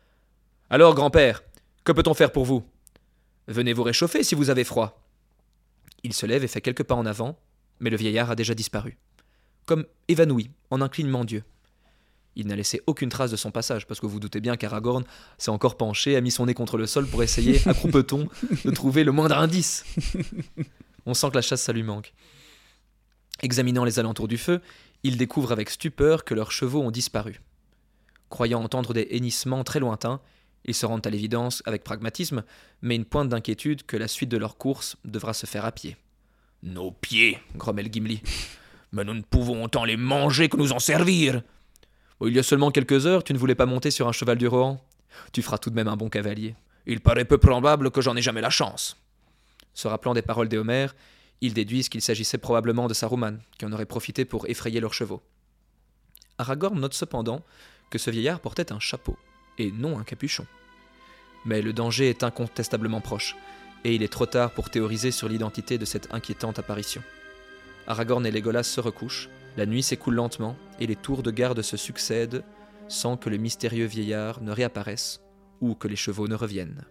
[0.69, 1.43] Alors, grand-père,
[1.85, 2.65] que peut-on faire pour vous?
[3.51, 5.07] Venez vous réchauffer si vous avez froid.
[6.03, 7.39] Il se lève et fait quelques pas en avant,
[7.81, 8.97] mais le vieillard a déjà disparu
[9.71, 11.45] comme évanoui, en un clignement d'yeux.
[12.35, 15.05] Il n'a laissé aucune trace de son passage, parce que vous doutez bien qu'Aragorn
[15.39, 18.29] s'est encore penché, a mis son nez contre le sol pour essayer, à croupeton,
[18.65, 19.85] de trouver le moindre indice.
[21.07, 22.13] On sent que la chasse, ça lui manque.
[23.43, 24.61] Examinant les alentours du feu,
[25.05, 27.41] il découvre avec stupeur que leurs chevaux ont disparu.
[28.29, 30.21] Croyant entendre des hennissements très lointains,
[30.65, 32.45] ils se rendent à l'évidence avec pragmatisme,
[32.83, 35.97] mais une pointe d'inquiétude que la suite de leur course devra se faire à pied.
[36.63, 38.23] Nos pieds, grommelle Gimli
[38.93, 41.43] mais nous ne pouvons autant les manger que nous en servir.
[42.23, 44.49] il y a seulement quelques heures, tu ne voulais pas monter sur un cheval du
[44.49, 44.85] Rohan.
[45.33, 46.55] Tu feras tout de même un bon cavalier.
[46.87, 48.97] Il paraît peu probable que j'en ai jamais la chance.
[49.75, 50.89] Se rappelant des paroles d'Éomer,
[51.41, 55.23] ils déduisent qu'il s'agissait probablement de Saruman, qui en aurait profité pour effrayer leurs chevaux.
[56.39, 57.45] Aragorn note cependant
[57.91, 59.17] que ce vieillard portait un chapeau,
[59.61, 60.47] et non un capuchon.
[61.45, 63.37] Mais le danger est incontestablement proche,
[63.85, 67.03] et il est trop tard pour théoriser sur l'identité de cette inquiétante apparition.
[67.87, 71.77] Aragorn et Legolas se recouchent, la nuit s'écoule lentement et les tours de garde se
[71.77, 72.45] succèdent
[72.89, 75.21] sans que le mystérieux vieillard ne réapparaisse
[75.61, 76.85] ou que les chevaux ne reviennent.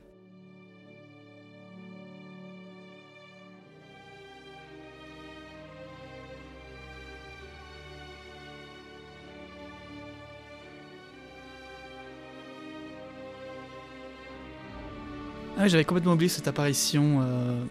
[15.69, 17.63] J'avais complètement oublié cette apparition euh,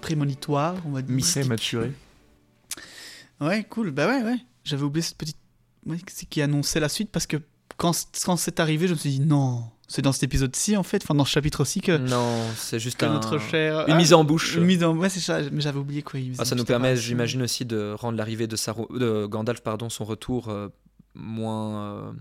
[0.00, 1.14] prémonitoire, on va dire.
[1.14, 1.46] Mystique.
[1.46, 1.92] maturé.
[3.40, 3.90] Ouais, cool.
[3.90, 4.36] Bah ouais, ouais.
[4.64, 5.36] J'avais oublié cette petite.
[5.86, 7.36] Ouais, c'est qui annonçait la suite parce que
[7.76, 7.92] quand,
[8.24, 9.64] quand c'est arrivé, je me suis dit non.
[9.86, 11.96] C'est dans cet épisode-ci en fait, enfin dans ce chapitre-ci que.
[11.96, 13.12] Non, c'est juste un...
[13.12, 13.86] notre cher.
[13.86, 14.56] Une mise en bouche.
[14.56, 14.96] Une mise en.
[14.96, 15.40] Ouais, c'est ça.
[15.52, 16.18] Mais j'avais oublié quoi.
[16.38, 18.56] Ah, ça nous permet, j'imagine aussi, de rendre l'arrivée de,
[18.98, 20.68] de Gandalf, pardon, son retour euh,
[21.14, 21.84] moins.
[21.84, 22.12] Euh,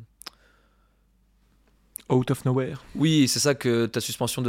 [2.10, 2.78] Out of nowhere.
[2.96, 4.42] Oui, c'est ça que ta suspension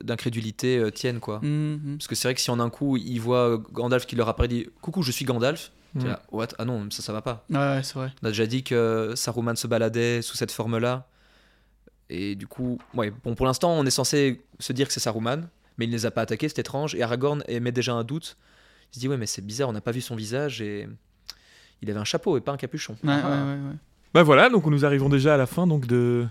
[0.00, 1.40] d'incrédulité euh, tienne, quoi.
[1.42, 1.96] Mhm.
[1.98, 4.48] Parce que c'est vrai que si en un coup, il voit Gandalf qui leur apparaît
[4.48, 6.14] dit Coucou, je suis Gandalf, Mm.
[6.30, 6.48] what?
[6.58, 7.44] Ah non, ça, ça va pas.
[7.50, 8.12] Ouais, c'est vrai.
[8.22, 11.06] On a déjà dit que Saruman se baladait sous cette forme-là.
[12.08, 15.48] Et du coup, ouais, bon, pour l'instant, on est censé se dire que c'est Saruman,
[15.76, 16.94] mais il ne les a pas attaqués, c'est étrange.
[16.94, 18.38] Et Aragorn émet déjà un doute.
[18.90, 20.88] Il se dit, ouais, mais c'est bizarre, on n'a pas vu son visage et
[21.82, 22.96] il avait un chapeau et pas un capuchon.
[23.04, 23.76] Ouais, ouais, ouais, ouais.
[24.14, 26.26] Bah voilà, donc nous arrivons déjà à la fin donc de,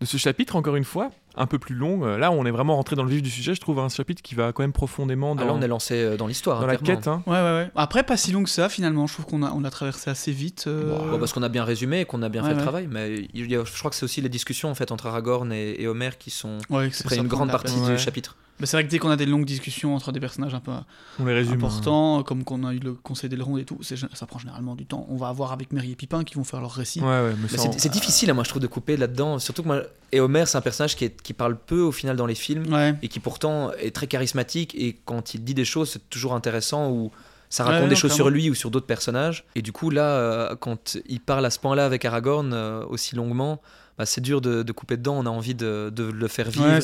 [0.00, 2.04] de ce chapitre, encore une fois, un peu plus long.
[2.04, 3.54] Euh, là, on est vraiment rentré dans le vif du sujet.
[3.54, 5.42] Je trouve un chapitre qui va quand même profondément dans.
[5.42, 6.60] Ah là, on est lancé euh, dans l'histoire.
[6.60, 7.06] Dans la quête.
[7.06, 7.22] Hein.
[7.26, 7.70] Ouais, ouais, ouais.
[7.76, 9.06] Après, pas si long que ça, finalement.
[9.06, 10.64] Je trouve qu'on a, on a traversé assez vite.
[10.66, 11.18] Euh.
[11.18, 12.88] parce qu'on a bien résumé et qu'on a bien fait le travail.
[12.90, 15.52] Mais il y a, je crois que c'est aussi les discussions en fait, entre Aragorn
[15.52, 18.36] et, Homer qui sont ouais, près une grande partie du chapitre.
[18.60, 20.72] Mais c'est vrai que dès qu'on a des longues discussions entre des personnages un peu
[21.20, 24.38] on les résume, importants, comme qu'on a eu le conseil d'Elrond et tout, ça prend
[24.38, 25.06] généralement du temps.
[25.08, 27.00] On va avoir avec Mary et Pipin qui vont faire leur récit.
[27.00, 27.32] Ouais,
[27.76, 29.38] c'est difficile, hein, moi, je trouve, de couper là-dedans.
[29.38, 32.16] Surtout que moi, et Homer, c'est un personnage qui, est, qui parle peu au final
[32.16, 34.74] dans les films et qui pourtant est très charismatique.
[34.74, 37.12] Et quand il dit des choses, c'est toujours intéressant ou
[37.50, 39.44] ça raconte des choses sur lui ou sur d'autres personnages.
[39.54, 43.14] Et du coup, là, euh, quand il parle à ce point-là avec Aragorn euh, aussi
[43.14, 43.60] longuement,
[43.98, 45.18] bah, c'est dur de, couper dedans.
[45.18, 46.80] On a envie de, le faire vivre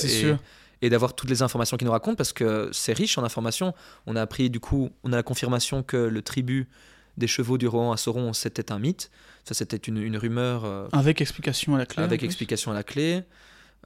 [0.83, 3.73] et, d'avoir toutes les informations qu'il nous raconte parce que c'est riche en informations.
[4.07, 6.69] On a appris, du coup, on a la confirmation que le tribut
[7.17, 9.11] des chevaux du Rohan à Sauron, c'était un mythe.
[9.45, 10.67] Ça, c'était une, rumeur.
[10.67, 12.03] Euh, avec explication à la clé.
[12.03, 13.23] Avec explication à la clé.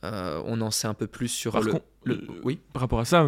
[0.02, 1.80] On en sait un peu plus sur le,
[2.44, 2.58] Oui.
[2.72, 3.26] Par rapport à ça,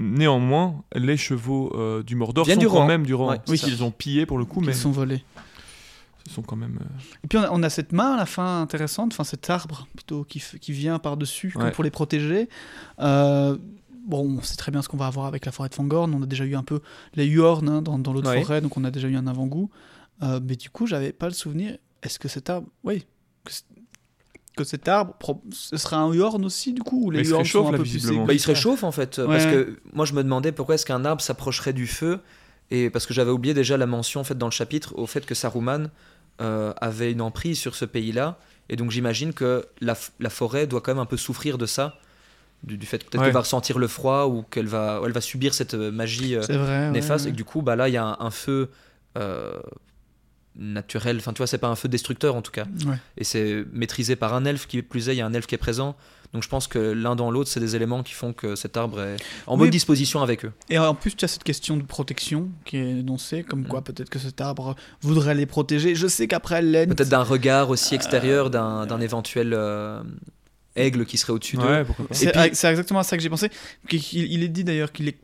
[0.00, 3.36] Néanmoins, les chevaux euh, du Mordor sont quand même du Rohan.
[3.48, 5.22] oui, qu'ils ont pillé pour le coup, mais ils sont volés.
[6.26, 6.78] Ce sont quand même.
[6.80, 10.24] Euh, Et puis on a, cette main à la fin intéressante, enfin cet arbre plutôt
[10.24, 12.48] qui, qui vient par dessus pour les protéger.
[12.98, 13.58] Euh,
[14.06, 16.14] bon, on sait très bien ce qu'on va avoir avec la forêt de Fangorn.
[16.14, 16.80] On a déjà eu un peu
[17.14, 19.68] les Huorn hein, dans, dans l'autre forêt, donc on a déjà eu un avant-goût.
[20.22, 21.76] mais du coup, j'avais pas le souvenir.
[22.02, 23.04] Est-ce que cet arbre, oui,
[23.44, 23.52] que
[24.64, 25.14] cet arbre,
[25.50, 28.32] ce sera un Yorn aussi du coup ou les Yorn sont un peu plus bah,
[28.32, 31.22] Il se réchauffe en fait, parce que moi je me demandais pourquoi est-ce qu'un arbre
[31.22, 32.20] s'approcherait du feu,
[32.70, 35.26] et parce que j'avais oublié déjà la mention en fait dans le chapitre au fait
[35.26, 35.90] que Saruman
[36.40, 38.38] euh, avait une emprise sur ce pays-là,
[38.68, 41.98] et donc j'imagine que la, la, forêt doit quand même un peu souffrir de ça,
[42.62, 45.74] du, fait peut-être qu'elle va ressentir le froid ou qu'elle va, elle va subir cette
[45.74, 48.30] euh, magie euh, néfaste, et que du coup bah là il y a un, un
[48.30, 48.70] feu
[50.56, 51.16] naturel.
[51.18, 52.66] Enfin, tu vois, c'est pas un feu destructeur en tout cas.
[53.16, 55.54] Et c'est maîtrisé par un elfe qui plus est, il y a un elfe qui
[55.54, 55.96] est présent.
[56.32, 59.00] Donc je pense que l'un dans l'autre, c'est des éléments qui font que cet arbre
[59.00, 59.16] est
[59.48, 60.52] en bonne disposition avec eux.
[60.68, 63.84] Et en plus, tu as cette question de protection qui est énoncée, comme quoi mm.
[63.84, 65.96] peut-être que cet arbre voudrait les protéger.
[65.96, 66.94] Je sais qu'après l'aide.
[66.94, 69.52] Peut-être d'un regard aussi extérieur d'un éventuel.
[69.54, 70.02] Euh,
[70.76, 71.84] aigle qui serait au-dessus d'eux.
[72.12, 73.50] c'est exactement à ça que j'ai pensé.
[73.90, 75.18] il est dit d'ailleurs qu'il est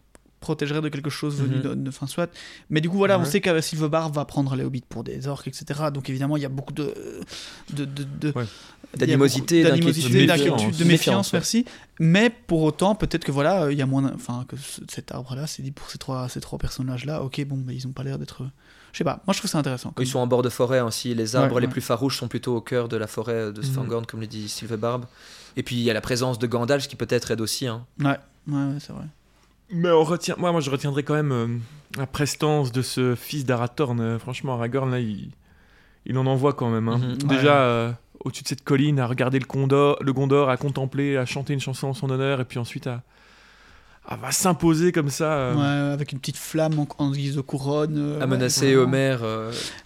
[0.46, 1.82] protégerait de quelque chose venu mhm.
[1.82, 2.30] de, fin soit.
[2.70, 5.48] Mais du coup, voilà, on sait que Silverbar va prendre les hobbits pour des orques,
[5.48, 5.64] etc.
[5.92, 6.94] Donc évidemment, il y a beaucoup de.
[8.96, 11.64] D'animosité, de méfiance, merci.
[11.98, 14.12] Mais pour autant, peut-être que voilà, il y a moins.
[14.14, 14.54] Enfin, que
[14.88, 17.92] cet arbre-là, c'est dit pour ces trois, ces trois personnages-là, ok, bon, mais ils ont
[17.92, 18.44] pas l'air d'être.
[18.92, 19.92] Je sais pas, moi je trouve ça intéressant.
[19.98, 22.60] Ils sont en bord de forêt aussi, les arbres les plus farouches sont plutôt au
[22.62, 24.06] cœur de la forêt de Svangorn, mhm.
[24.06, 25.04] comme le dit Silverbarb.
[25.56, 27.66] Et puis il y a la présence de Gandalf qui peut-être aide aussi.
[27.66, 27.84] Hein.
[28.00, 28.16] Ouais,
[28.48, 29.06] ouais, c'est vrai.
[29.70, 31.46] Mais on retient, moi, moi, je retiendrai quand même euh,
[31.96, 34.00] la prestance de ce fils d'Arathorn.
[34.00, 35.30] Euh, franchement, Aragorn, là, il,
[36.04, 36.88] il en envoie quand même.
[36.88, 36.98] Hein.
[36.98, 37.28] Mhm.
[37.28, 37.92] Déjà, euh,
[38.24, 41.60] au-dessus de cette colline, à regarder le Gondor, le Gondor, à contempler, à chanter une
[41.60, 43.02] chanson en son honneur, et puis ensuite à,
[44.06, 45.52] à va s'imposer comme ça.
[45.54, 48.18] Ouais, avec une petite flamme en, guise de couronne.
[48.20, 49.16] à menacer Homer.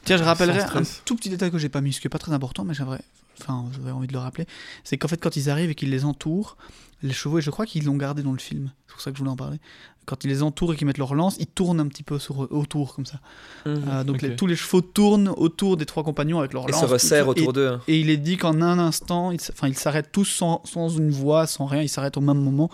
[0.05, 2.18] Tiens, je rappellerai un tout petit détail que j'ai pas mis, ce qui est pas
[2.18, 3.01] très important, mais j'aimerais,
[3.41, 4.47] enfin, j'avais envie de le rappeler.
[4.84, 6.57] C'est qu'en fait, quand ils arrivent et qu'ils les entourent,
[7.03, 9.16] les chevaux, et je crois qu'ils l'ont gardé dans le film, c'est pour ça que
[9.16, 9.59] je voulais en parler.
[10.07, 12.53] Quand ils les entourent et qu'ils mettent leur lance, ils tournent un petit peu sur,
[12.53, 13.20] autour, comme ça.
[13.64, 13.84] Mhm.
[13.88, 16.82] Euh, donc tous les chevaux tournent autour des trois compagnons avec leur lance.
[16.82, 17.78] Et se resserrent autour d'eux.
[17.86, 21.82] Et il est dit qu'en un instant, ils s'arrêtent tous sans, une voix, sans rien,
[21.82, 22.70] ils s'arrêtent au même moment.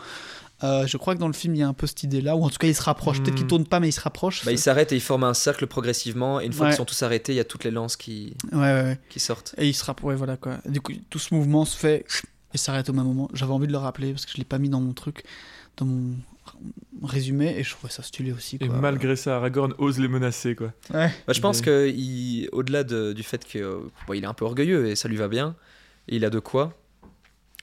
[0.65, 2.45] Euh, je crois que dans le film, il y a un peu cette idée-là, ou
[2.45, 3.23] en tout cas, ils se rapprochent.
[3.23, 3.51] Peut-être qu'ils mhm.
[3.51, 4.45] tournent pas, mais ils se rapprochent.
[4.45, 6.41] Bah, ils s'arrêtent et ils forment un cercle progressivement.
[6.41, 8.35] Et une fois qu'ils sont tous arrêtés, il y a toutes les lances qui,
[9.11, 9.55] qui sortent.
[9.59, 10.59] Et ils se rapprochent, voilà quoi.
[10.67, 12.05] Du coup, tout ce mouvement se fait
[12.55, 13.29] et s'arrête au même moment.
[13.35, 15.25] J'avais envie de le rappeler parce que je l'ai pas mis dans mon truc,
[15.77, 16.15] dans mon
[17.03, 18.57] résumé, et je trouvais ça stylé aussi.
[18.61, 20.73] Et malgré ça, Aragorn ose les menacer, quoi.
[20.95, 21.13] Ouais.
[21.27, 21.93] Bah, je pense que
[22.53, 23.67] au-delà du fait qu'il
[24.15, 25.55] il est un peu orgueilleux et ça lui va bien,
[26.09, 26.73] et il a de quoi.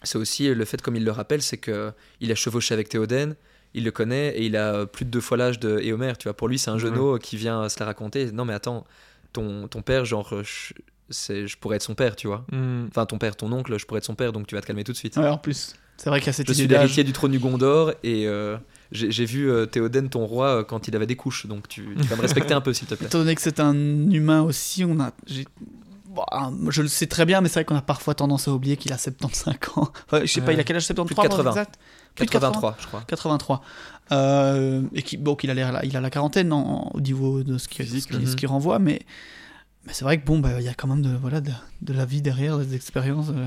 [0.03, 3.35] C'est aussi le fait, comme il le rappelle, c'est que il a chevauché avec Théoden,
[3.73, 6.13] il le connaît et il a plus de deux fois l'âge de Éomer.
[6.17, 8.31] Tu vois, pour lui, c'est un genou qui vient se la raconter.
[8.31, 8.85] Non, mais attends,
[9.31, 10.33] ton, ton père, genre,
[11.09, 12.45] c'est je pourrais être son père, tu vois.
[12.51, 12.85] Hmm.
[12.89, 14.83] Enfin, ton père, ton oncle, je pourrais être son père, donc tu vas te calmer
[14.83, 15.15] tout de suite.
[15.17, 15.75] Ouais, en plus.
[15.97, 18.57] C'est vrai qu'il y a cette Je suis l'héritier du trône du Gondor et euh,
[18.91, 22.15] j'ai vu euh, Théoden, ton roi, euh, quand il avait des couches, donc tu, vas
[22.15, 23.07] me respecter un peu, s'il te plaît.
[23.07, 23.73] Étant donné que c'est un
[24.09, 25.11] humain aussi, on a.
[26.13, 26.23] Bon,
[26.69, 28.93] je le sais très bien, mais c'est vrai qu'on a parfois tendance à oublier qu'il
[28.93, 29.91] a 75 ans.
[30.07, 31.65] Enfin, je sais pas, il a quel âge 73 Plus de 80.
[32.15, 33.03] 83, je crois.
[33.07, 33.61] 83.
[34.93, 38.07] et qui, bon, qu'il a, il a la quarantaine au niveau de ce qui, ce
[38.07, 39.01] qui, ce qui renvoie, mais
[39.85, 41.51] mais c'est vrai que bon, bah, il y a quand même de, voilà, de,
[41.81, 43.45] de la vie derrière, des expériences, euh,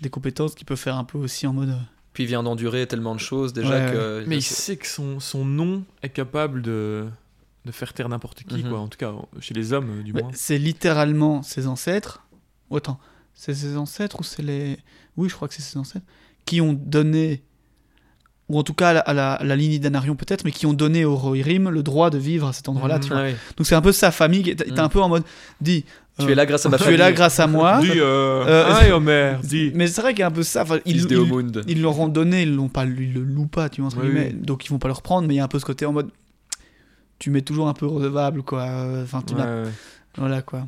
[0.00, 1.70] des compétences qui peut faire un peu aussi en mode.
[1.70, 1.78] Euh,
[2.12, 4.24] Puis il vient d'endurer tellement de choses déjà que.
[4.26, 7.06] Mais il sait que son, son nom est capable de,
[7.64, 8.70] de faire taire n'importe qui, mhm.
[8.70, 8.80] quoi.
[8.80, 10.30] En tout cas, chez les hommes, euh, du moins.
[10.34, 12.26] C'est littéralement ses ancêtres.
[12.70, 12.98] Autant,
[13.34, 14.78] c'est ses ancêtres ou c'est les.
[15.16, 16.06] Oui, je crois que c'est ses ancêtres.
[16.44, 17.42] Qui ont donné
[18.48, 21.04] ou en tout cas à la, à la, lignée d'Anarion peut-être, mais qui ont donné
[21.04, 22.98] au Rohirrim le droit de vivre à cet endroit-là.
[22.98, 25.22] Mmh, Donc c'est un peu sa famille qui est, un peu en mode,
[25.60, 25.86] dit,
[26.18, 27.78] tu es là grâce à ma Tu es là grâce à moi.
[27.82, 29.72] Dis, euh, euh, Homer, dis.
[29.74, 30.62] Mais c'est vrai qu'il y a un peu ça.
[30.62, 33.80] Enfin, ils, ils, ils leur ont donné, ils l'ont pas, ils le louent pas, tu
[33.80, 34.32] vois, entre guillemets.
[34.32, 35.92] Donc ils vont pas le reprendre, mais il y a un peu ce côté en
[35.92, 36.10] mode,
[37.22, 38.64] tu mets toujours un peu redevable, quoi.
[39.04, 39.62] Enfin, tu Ouais, ouais.
[40.16, 40.66] voilà, quoi.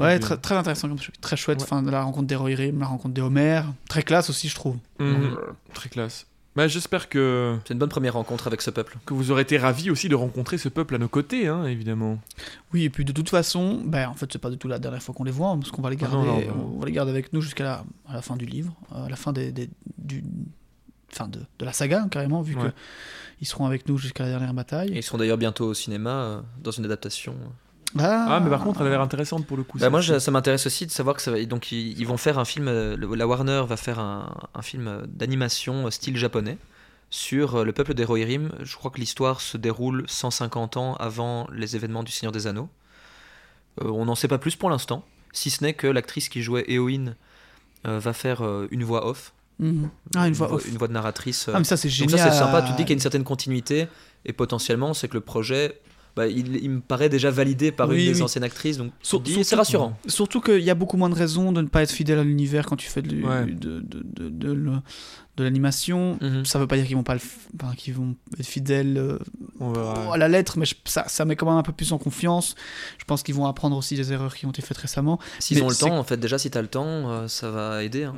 [0.00, 1.60] Ouais, très, très intéressant, comme très chouette.
[1.62, 4.76] Enfin, la rencontre des Rohirrim, la rencontre des Homer, très classe aussi, je trouve.
[5.00, 5.36] Mhm.
[5.74, 6.26] Très classe.
[6.56, 8.98] Bah, J'espère que, C'est une bonne première rencontre avec ce peuple.
[9.06, 12.18] que vous aurez été ravis aussi de rencontrer ce peuple à nos côtés, hein, évidemment.
[12.72, 15.02] Oui, et puis de toute façon, ben, en fait, c'est pas du tout la dernière
[15.02, 16.72] fois qu'on les voit, hein, parce qu'on va les Ah garder, non, non, non.
[16.76, 19.08] on va les garder avec nous jusqu'à la, à la fin du livre, euh, à
[19.08, 20.24] la fin des, des- du,
[21.10, 22.68] fin de, de la saga, hein, carrément, vu Ouais.
[22.68, 22.74] que
[23.40, 24.90] ils seront avec nous jusqu'à la dernière Et bataille.
[24.94, 27.34] ils seront d'ailleurs bientôt au cinéma euh, dans une adaptation.
[27.98, 29.78] Ah, mais par contre, elle a l'air intéressante pour le coup.
[29.78, 29.90] Bah, ça.
[29.90, 31.42] moi, je- ça m'intéresse aussi de savoir que ça va.
[31.44, 32.68] Donc, ils, ils vont faire un film.
[32.68, 36.58] euh, le- La Warner va faire un, un film euh, d'animation style japonais
[37.10, 38.50] sur le peuple des Rohirrim.
[38.62, 42.68] Je crois que l'histoire se déroule 150 ans avant les événements du Seigneur des Anneaux.
[43.82, 45.02] Euh, on n'en sait pas plus pour l'instant,
[45.32, 47.14] si ce n'est que l'actrice qui jouait Éowyn
[47.86, 49.32] euh, va faire euh, une voix off.
[49.58, 49.90] Mhm.
[50.16, 50.68] Ah, une voix off.
[50.68, 51.48] Une voix de narratrice.
[51.52, 52.18] Ah, mais ça, c'est génial.
[52.18, 53.88] ça c'est sympa, tu te dis qu'il y a une certaine continuité
[54.24, 55.80] et potentiellement c'est que le projet,
[56.16, 58.22] bah, il, il me paraît déjà validé par Oui, une des oui.
[58.22, 59.96] anciennes actrices, donc tu c'est rassurant.
[60.06, 62.66] Surtout qu'il y a beaucoup moins de raisons de ne pas être fidèle à l'univers
[62.66, 63.46] quand tu fais de, Ouais.
[63.46, 64.82] de, de,
[65.42, 66.18] l'animation.
[66.20, 66.44] Mhm.
[66.44, 69.18] Ça veut pas dire qu'ils vont pas enfin, qu'ils vont être fidèles euh,
[69.60, 70.14] On verra.
[70.14, 72.56] à la lettre, mais je- ça, ça met quand même un peu plus en confiance.
[72.98, 75.18] Je pense qu'ils vont apprendre aussi des erreurs qui ont été faites récemment.
[75.38, 78.04] S'ils ont le temps, en fait, déjà si t'as le temps, euh, ça va aider.
[78.04, 78.14] hein.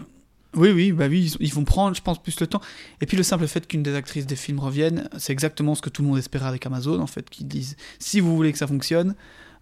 [0.56, 2.60] Oui, oui, bah oui, ils, ils vont prendre, je pense, plus le temps.
[3.00, 5.90] Et puis le simple fait qu'une des actrices des films revienne, c'est exactement ce que
[5.90, 8.66] tout le monde espérait avec Amazon, en fait, qu'ils disent si vous voulez que ça
[8.66, 9.14] fonctionne,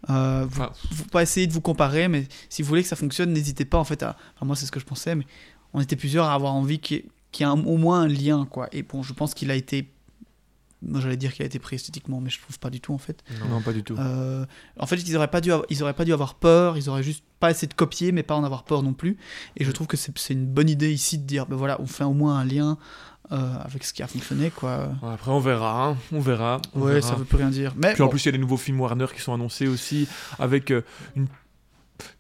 [0.09, 2.97] euh, vous, Enfin, faut pas essayer de vous comparer, mais si vous voulez que ça
[2.97, 4.16] fonctionne, n'hésitez pas en fait à.
[4.36, 5.26] Enfin, moi, c'est ce que je pensais, mais
[5.74, 8.01] on était plusieurs à avoir envie qu'il y ait, qu'il y ait un- au moins
[8.03, 8.68] un lien, quoi.
[8.72, 9.91] Et bon, je pense qu'il a été.
[10.83, 12.99] Moi, j'allais dire qu'il a été pris esthétiquement, mais je trouve pas du tout, en
[12.99, 13.22] fait.
[13.51, 13.97] non, pas du tout.
[13.99, 14.47] Euh,
[14.79, 16.76] en fait, ils auraient pas dû, avoir, ils auraient pas dû avoir peur.
[16.76, 19.16] Ils auraient juste pas essayé de copier, mais pas en avoir peur non plus.
[19.57, 21.87] Et je trouve que c'est c'est une bonne idée ici de dire, ben voilà, on
[21.87, 22.79] fait au moins un lien
[23.33, 24.91] euh, avec ce qui a fonctionné, quoi.
[25.03, 25.89] Après, on verra.
[25.89, 26.61] hein, On verra.
[26.74, 27.09] on Ouais, verra.
[27.09, 27.74] ça veut plus rien dire.
[27.76, 30.07] Mais Puis en plus, il y a des nouveaux films Warner qui sont annoncés aussi,
[30.39, 30.83] avec euh,
[31.16, 31.26] une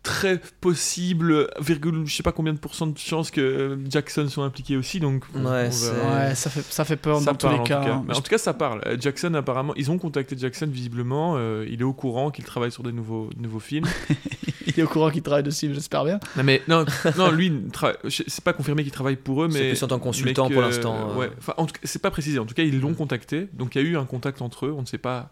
[0.02, 4.76] très possible, virgule, je sais pas combien de pourcents de chances que Jackson soit impliqué
[4.76, 5.00] aussi.
[5.00, 7.80] Donc, on- Ouais, c'est- ça fait, ça fait peur Ça dans tous les en cas.
[7.80, 7.92] tout cas.
[7.94, 8.04] hein.
[8.08, 8.80] Mais en tout cas, ça parle.
[8.86, 11.34] Euh, Jackson, apparemment, ils ont contacté Jackson visiblement.
[11.36, 13.86] euh, il est au courant qu'il travaille sur des nouveaux, nouveaux films.
[14.66, 16.20] Il est au courant qu'il travaille dessus, j'espère bien.
[16.36, 16.84] non, mais non,
[17.16, 19.98] non lui, tra- c'est pas confirmé qu'il travaille pour eux, C'est mais plus en tant
[19.98, 21.14] que consultant pour l'instant, euh.
[21.16, 21.30] Ouais.
[21.38, 22.38] Enfin, en tout cas, c'est pas précisé.
[22.38, 23.48] En tout cas, ils l'ont contacté.
[23.54, 24.74] Donc, il y a eu un contact entre eux.
[24.76, 25.30] On ne sait pas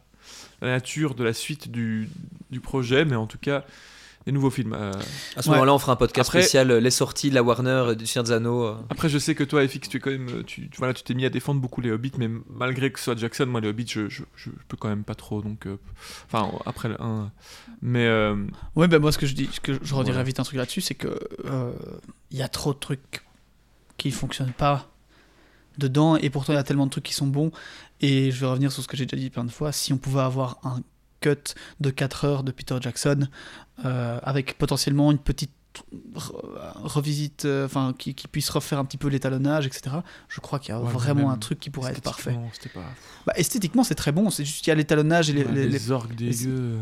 [0.63, 2.09] la nature de la suite du,
[2.51, 3.65] du projet, mais en tout cas,
[4.27, 4.73] des nouveaux films.
[4.75, 4.93] Euh,
[5.37, 5.55] À ce Ouais.
[5.55, 8.07] moment-là, on fera un podcast Après- spécial euh, les sorties de la Warner euh, du
[8.07, 8.65] Seigneur des Anneaux.
[8.65, 8.75] euh.
[8.91, 11.15] Après, je sais que toi, FX, tu es quand même, tu, tu- voilà, tu t'es
[11.15, 13.87] mis à défendre beaucoup les Hobbits, mais malgré que ce soit Jackson, moi les Hobbits,
[13.89, 15.43] je, je, je peux quand même pas trop.
[15.43, 15.79] Donc, euh,
[16.27, 17.31] enfin, après le 1.
[17.83, 18.37] Mais euh,
[18.75, 20.81] Ouais, ben moi, ce que je dis, ce que je redirai vite un truc là-dessus,
[20.81, 21.73] c'est que euh,
[22.33, 23.23] il y a trop de trucs
[23.97, 24.91] qui fonctionnent pas
[25.79, 27.53] dedans, et pourtant il y a tellement de trucs qui sont bons.
[28.01, 29.73] Et je vais revenir sur ce que j'ai déjà dit plein de fois.
[29.73, 30.81] Si on pouvait avoir un
[31.35, 33.29] cut de 4 heures de Peter Jackson,
[33.85, 35.51] euh, avec potentiellement une petite
[36.15, 36.33] re-
[36.85, 39.97] revisite, euh, enfin, qui, qui puisse refaire un petit peu l'étalonnage, etc.
[40.29, 42.31] Je crois qu'il y a Ouais, vraiment un truc qui pourrait être parfait.
[42.31, 42.95] esthétiquement, pas.
[43.27, 44.31] Bah, esthétiquement, c'est très bon.
[44.31, 46.79] C'est juste qu'il y a l'étalonnage et les, Ouais, les- les les- orgues dégueux.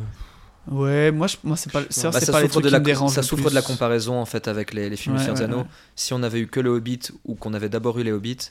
[0.66, 2.68] Ouais, moi, je, moi c'est pas, ça, Bah, c'est ça pas les souffre, trucs de
[2.68, 4.96] qui la, me dérangent ça le souffre de la comparaison en fait avec les, les
[4.96, 5.64] films Ouais, des ouais.
[5.94, 8.50] Si on avait eu que le Hobbit ou qu'on avait d'abord eu les Hobbits,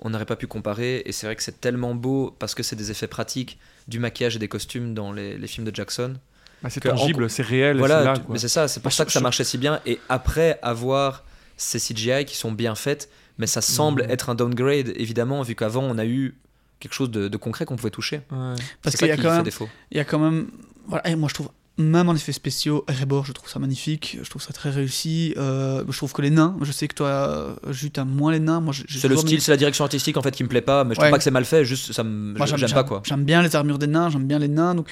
[0.00, 1.02] on n'aurait pas pu comparer.
[1.06, 4.36] Et c'est vrai que c'est tellement beau parce que c'est des effets pratiques, du maquillage
[4.36, 6.14] et des costumes dans les, les films de Jackson.
[6.62, 7.76] Bah, c'est en- tangible, c'est réel.
[7.76, 8.32] c'est Voilà, là, tu- quoi.
[8.32, 9.80] mais c'est ça, c'est pour Bah, ça que je- ça marchait si bien.
[9.86, 11.24] Et après avoir
[11.56, 14.10] ces CGI qui sont bien faites, mais ça semble Mhm.
[14.10, 16.34] être un downgrade évidemment, vu qu'avant on a eu
[16.80, 18.22] quelque chose de, de concret qu'on pouvait toucher.
[18.30, 18.54] Ouais.
[18.82, 19.46] Parce qu'il y a quand même,
[19.90, 20.48] il y a quand même,
[20.86, 24.30] voilà, et moi je trouve, même en effets spéciaux, Erebor, je trouve ça magnifique, je
[24.30, 25.34] trouve ça très réussi.
[25.36, 28.60] Euh, je trouve que les nains, je sais que toi, Jus, t'aimes moins les nains.
[28.60, 30.94] Moi, C'est le style, c'est la direction artistique en fait qui me plaît pas, mais
[30.94, 31.06] je Ouais.
[31.06, 33.02] trouve pas que c'est mal fait, juste ça me, j'aime pas quoi.
[33.04, 34.74] J'aime bien les armures des nains, j'aime bien les nains.
[34.76, 34.88] Donc,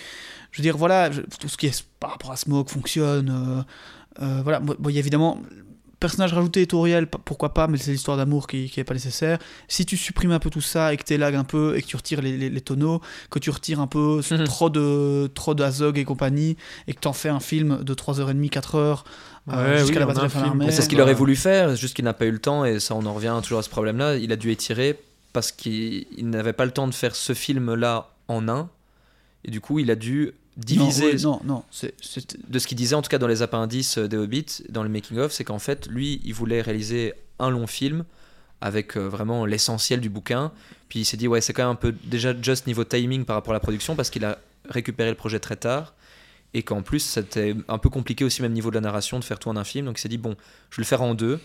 [0.50, 3.30] je veux dire, voilà, je- tout ce qui est par rapport à Smoke fonctionne.
[3.30, 5.40] euh, euh, voilà, Bon, bon, il y a évidemment.
[6.02, 9.38] Personnage rajouté éditorial, p- pourquoi pas, mais c'est l'histoire d'amour qui, qui est pas nécessaire.
[9.68, 11.86] Si tu supprimes un peu tout ça et que tu élagues un peu et que
[11.86, 13.00] tu retires les, les- les tonneaux,
[13.30, 14.44] que tu retires un peu Mhm.
[14.44, 16.56] trop de trop d'Azog et compagnie
[16.88, 19.04] et que tu en fais un film de 3h30, 4h
[19.46, 20.28] Ouais, euh, jusqu'à oui, la bataille de.
[20.28, 20.70] Falarmé.
[20.70, 21.12] C'est ce qu'il Voilà.
[21.12, 23.38] aurait voulu faire, juste qu'il n'a pas eu le temps, et ça on en revient
[23.42, 24.16] toujours à ce problème-là.
[24.16, 24.98] Il a dû étirer
[25.32, 28.68] parce qu'il il n'avait pas le temps de faire ce film-là en un,
[29.44, 31.14] et du coup il a dû diviser.
[31.22, 31.64] Non, oui, non, non,
[32.48, 35.32] De ce qu'il disait en tout cas dans les appendices des Hobbits, dans le making-of,
[35.32, 38.04] c'est qu'en fait lui il voulait réaliser un long film
[38.60, 40.52] avec euh, vraiment l'essentiel du bouquin.
[40.88, 43.36] Puis il s'est dit ouais c'est quand même un peu déjà just niveau timing par
[43.36, 44.38] rapport à la production parce qu'il a
[44.68, 45.94] récupéré le projet très tard.
[46.54, 49.38] et qu'en plus c'était un peu compliqué aussi même niveau de la narration de faire
[49.38, 50.36] tout en un film donc il s'est dit bon
[50.70, 51.40] je vais le faire en deux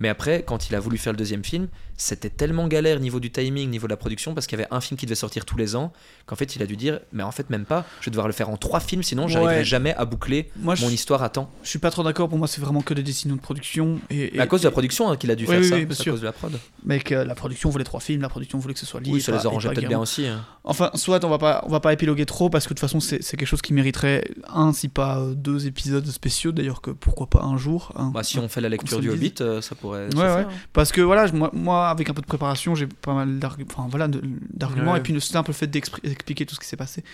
[0.00, 1.68] mais après, quand il a voulu faire le deuxième film,
[2.00, 4.80] c'était tellement galère niveau du timing, niveau de la production, parce qu'il y avait un
[4.80, 5.92] film qui devait sortir tous les ans,
[6.24, 8.32] qu'en fait, il a dû dire, mais en fait, même pas, je vais devoir le
[8.32, 11.50] faire en trois films, sinon j'arriverai jamais à boucler mon histoire à temps.
[11.62, 14.00] Je suis pas trop d'accord, pour moi, c'est vraiment que des décisions de production.
[14.08, 16.24] Et, à cause de la production hein, qu'il a dû faire ça, à cause de
[16.24, 16.58] la prod.
[16.84, 19.14] Mais que la production voulait trois films, la production voulait que ce soit libre.
[19.14, 20.26] Oui, ça les arrangeait peut-être bien aussi.
[20.26, 20.44] Hein.
[20.64, 23.00] Enfin, soit on va pas, on va pas épiloguer trop, parce que de toute façon,
[23.00, 27.26] c'est quelque chose qui mériterait un, si pas euh, deux épisodes spéciaux, d'ailleurs, que pourquoi
[27.28, 27.92] pas un jour.
[27.96, 28.10] Hein.
[28.14, 30.08] bah, si on fait la lecture du Hobbit, euh, ça pourrait.
[30.14, 30.46] Ouais, ouais.
[30.72, 33.88] Parce que voilà, moi, moi, avec un peu de préparation, j'ai pas mal d'arguments, enfin,
[33.90, 37.04] voilà, d'arguments et puis le simple fait d'expliquer tout ce qui s'est passé.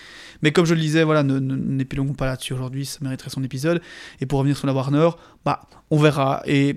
[0.43, 3.81] Mais comme je le disais, voilà, n'épiloguons pas là-dessus aujourd'hui, ça mériterait son épisode.
[4.21, 5.11] Et pour revenir sur la Warner,
[5.45, 6.43] bah, on verra.
[6.47, 6.77] Et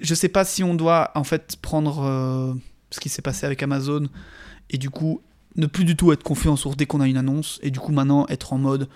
[0.00, 2.54] je sais pas si on doit en fait prendre euh,
[2.90, 4.08] ce qui s'est passé avec Amazon
[4.70, 5.20] et du coup
[5.56, 7.92] ne plus du tout être confiant sur dès qu'on a une annonce et du coup
[7.92, 8.88] maintenant être en mode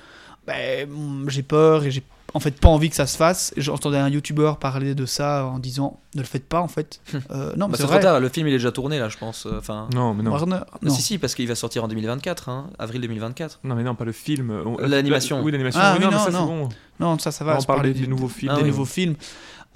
[0.47, 0.89] ben,
[1.29, 2.03] j'ai peur et j'ai
[2.35, 3.55] en fait pas envie que ça se fasse.
[3.57, 7.01] J'entendais un youtubeur parler de ça en disant ne le faites pas en fait.
[7.31, 8.21] Euh, non, mais bah, c'est trop tard.
[8.21, 9.47] Le film il est déjà tourné là, je pense.
[9.47, 9.89] Euh, enfin.
[9.95, 10.33] non, mais non.
[10.33, 10.95] Warner, non.
[10.95, 13.61] Si si, parce qu'il va sortir en 2024, hein, avril 2024.
[13.65, 14.53] Non, mais non, pas le film.
[14.81, 15.41] L'animation.
[15.43, 15.81] Oui, l'animation.
[15.83, 16.69] Ah, oui, non, ça, Bon.
[17.01, 17.59] non, ça, ça va.
[17.59, 18.55] On parle des, nouveaux films.
[18.57, 19.15] des nouveaux films.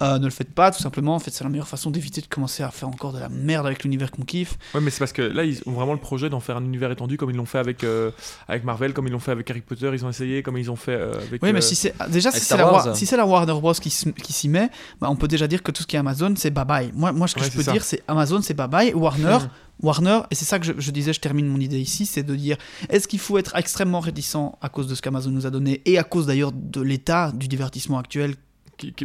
[0.01, 1.15] Euh, ne le faites pas, tout simplement.
[1.15, 3.65] En fait, c'est la meilleure façon d'éviter de commencer à faire encore de la merde
[3.65, 4.57] avec l'univers qu'on kiffe.
[4.73, 6.89] Ouais, mais c'est parce que là, ils ont vraiment le projet d'en faire un univers
[6.91, 8.11] étendu comme ils l'ont fait avec, euh,
[8.47, 10.77] avec Marvel, comme ils l'ont fait avec Harry Potter, ils ont essayé, comme ils ont
[10.77, 11.43] fait euh, avec.
[11.43, 14.69] Oui, mais si c'est déjà si c'est la, si la, Warner Bros qui, s'y met,
[15.01, 16.91] bah, on peut déjà dire que tout ce qui est Amazon, c'est bye bye.
[16.93, 18.93] Moi, moi ce que je peux dire, c'est Amazon, c'est bye bye.
[18.93, 19.39] Warner.
[19.45, 19.49] Hmm.
[19.81, 22.35] Warner, et c'est ça que je, je, disais, je termine mon idée ici, c'est de
[22.35, 22.57] dire
[22.89, 25.97] est-ce qu'il faut être extrêmement réticent à cause de ce qu'Amazon nous a donné et
[25.97, 28.35] à cause d'ailleurs de l'état du divertissement actuel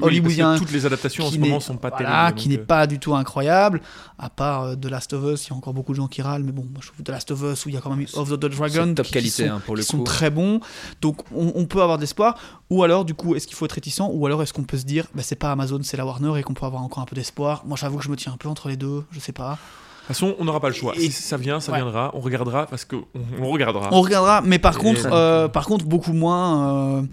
[0.00, 0.58] hollywoodien.
[0.58, 2.34] toutes les adaptations en ce moment sont pas terribles.
[2.34, 2.64] Qui n'est euh.
[2.64, 3.80] pas du tout incroyable,
[4.18, 6.22] à part euh, The Last of Us, il y a encore beaucoup de gens qui
[6.22, 7.90] râlent, mais bon, moi je trouve The Last of Us où il y a quand
[7.90, 10.60] même eu Of the Dragon, top qualité sont, hein, pour le sont très bons.
[11.00, 12.38] Donc on, peut avoir d'espoir.
[12.70, 14.00] Ou alors, du coup, est-ce qu'il faut être réticent?
[14.00, 16.42] Ou alors est-ce qu'on peut se dire, bah, c'est pas Amazon, c'est la Warner et
[16.42, 17.62] qu'on peut avoir encore un peu d'espoir?
[17.66, 19.58] Moi j'avoue que je me tiens un peu entre les deux, je sais pas.
[20.04, 20.92] De toute façon, on n'aura pas le choix.
[20.98, 22.10] si ça vient, ça viendra.
[22.12, 22.96] On regardera parce que
[23.40, 23.88] on, regardera.
[23.90, 27.06] On regardera, mais par contre, euh, par contre, beaucoup moins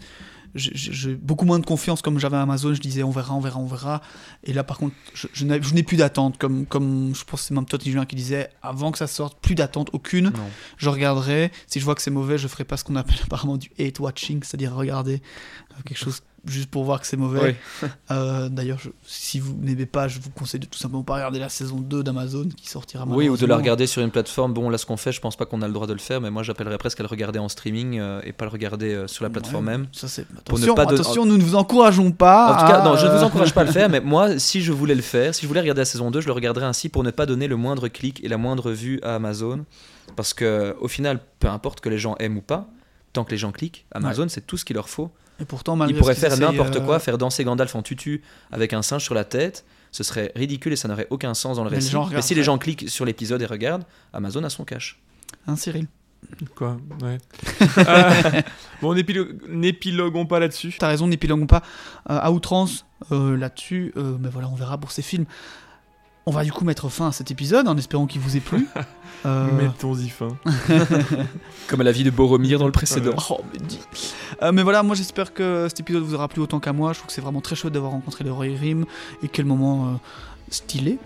[0.56, 2.74] j'ai beaucoup moins de confiance comme j'avais Amazon.
[2.74, 4.02] Je disais on verra, on verra, on verra.
[4.44, 6.38] Et là, par contre, je, je n'ai plus d'attente.
[6.38, 9.40] Comme, comme je pense que c'est même Todd Julien qui disait avant que ça sorte,
[9.42, 10.32] plus d'attente, aucune.
[10.78, 11.52] Je regarderai.
[11.68, 14.00] Si je vois que c'est mauvais, je ferai pas ce qu'on appelle apparemment du hate
[14.00, 15.22] watching, c'est-à-dire regarder
[15.72, 17.56] euh, quelque chose juste pour voir que c'est mauvais.
[18.10, 21.48] Euh, d'ailleurs, si vous n'aimez pas, je vous conseille de tout simplement pas regarder la
[21.48, 24.54] saison 2 d'Amazon qui sortira Oui, ou de la regarder sur une plateforme.
[24.54, 26.20] Bon, là, ce qu'on fait, je pense pas qu'on a le droit de le faire,
[26.20, 29.08] mais moi, j'appellerais presque à le regarder en streaming euh, et pas le regarder euh,
[29.08, 29.88] sur la plateforme même.
[29.94, 30.26] Ça, c'est...
[30.38, 32.54] Attention, pas attention nous ne vous encourageons pas.
[32.54, 34.62] En tout cas, non, je ne vous encourage pas à le faire, mais moi, si
[34.62, 36.90] je voulais le faire, si je voulais regarder la saison 2, je le regarderais ainsi
[36.90, 39.66] pour ne pas donner le moindre clic et la moindre vue à Amazon.
[40.16, 42.68] Parce que, au final, peu importe que les gens aiment ou pas,
[43.14, 45.12] tant que les gens cliquent, Amazon, c'est tout ce qu'il leur faut
[45.42, 48.22] et pourtant, il pourrait faire n'importe quoi, euh, faire danser Gandalf en tutu
[48.52, 49.66] avec un singe sur la tête.
[49.92, 51.96] Ce serait ridicule et ça n'aurait aucun sens dans le récit.
[52.12, 53.84] Mais si les gens cliquent sur l'épisode et regardent,
[54.14, 55.02] Amazon a son cash.
[55.48, 55.88] Hein, Cyril
[56.56, 57.18] Quoi Ouais.
[57.78, 58.42] Euh,
[58.82, 60.76] bon, n'épiloguons pas là-dessus.
[60.78, 61.64] T'as raison, n'épiloguons pas
[62.10, 63.94] euh, à outrance là-dessus.
[63.96, 65.26] mais voilà, on verra pour ces films.
[66.26, 68.68] On va du coup mettre fin à cet épisode en espérant qu'il vous ait plu.
[69.24, 70.30] Euh, Mettons-y fin.
[71.68, 73.14] Comme à la vie de Boromir dans le précédent.
[73.30, 73.60] Oh, mais,
[74.42, 76.92] euh, mais voilà, moi j'espère que cet épisode vous aura plu autant qu'à moi.
[76.94, 78.86] Je trouve que c'est vraiment très chouette d'avoir rencontré le Roy Rim
[79.22, 79.92] et quel moment euh,
[80.50, 80.98] stylé.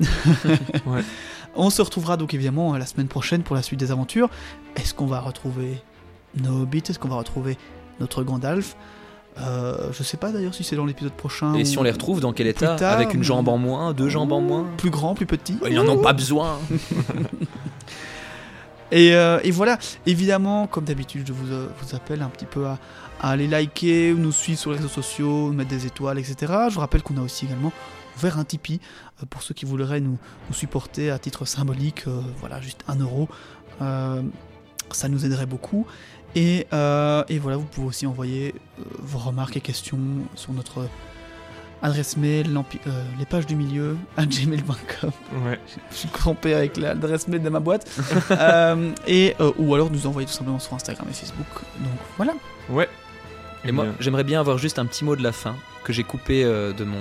[1.57, 4.29] On se retrouvera donc évidemment la semaine prochaine pour la suite des aventures.
[4.77, 5.81] Est-ce qu'on va retrouver
[6.41, 7.57] nos hobbits Est-ce qu'on va retrouver
[7.99, 8.77] notre Gandalf?
[9.41, 11.53] Euh, je sais pas d'ailleurs si c'est dans l'épisode prochain.
[11.55, 14.31] Et si on les retrouve, dans quel état Avec une jambe en moins, deux jambes
[14.31, 16.59] en moins Plus grand, plus petit Ils n'en ont pas besoin
[18.93, 22.79] euh, et, voilà, évidemment, comme d'habitude, je vous, euh, vous, appelle un petit peu à,
[23.21, 26.53] aller liker, nous suivre sur les réseaux sociaux, mettre des étoiles, etc.
[26.69, 27.71] Je vous rappelle qu'on a aussi également
[28.17, 28.79] ouvert un Tipeee
[29.29, 30.17] pour ceux qui voudraient nous,
[30.51, 32.05] supporter à titre symbolique,
[32.39, 33.27] voilà, juste un euro.
[33.79, 35.85] ça nous aiderait beaucoup.
[36.37, 39.99] Euh, et, voilà, vous pouvez aussi envoyer euh, vos remarques et questions
[40.35, 40.87] sur notre
[41.81, 42.47] adresse mail,
[42.87, 45.11] euh, les pages du milieu, à gmail.com.
[45.45, 45.59] Ouais.
[45.91, 47.87] Je suis trompé avec l'adresse mail de ma boîte.
[49.07, 51.47] et, ou alors nous envoyer tout simplement sur Instagram et Facebook.
[51.79, 52.33] Donc voilà.
[52.69, 52.89] Ouais.
[53.63, 56.43] Et moi, j'aimerais bien avoir juste un petit mot de la fin que j'ai coupé
[56.43, 56.99] de mon,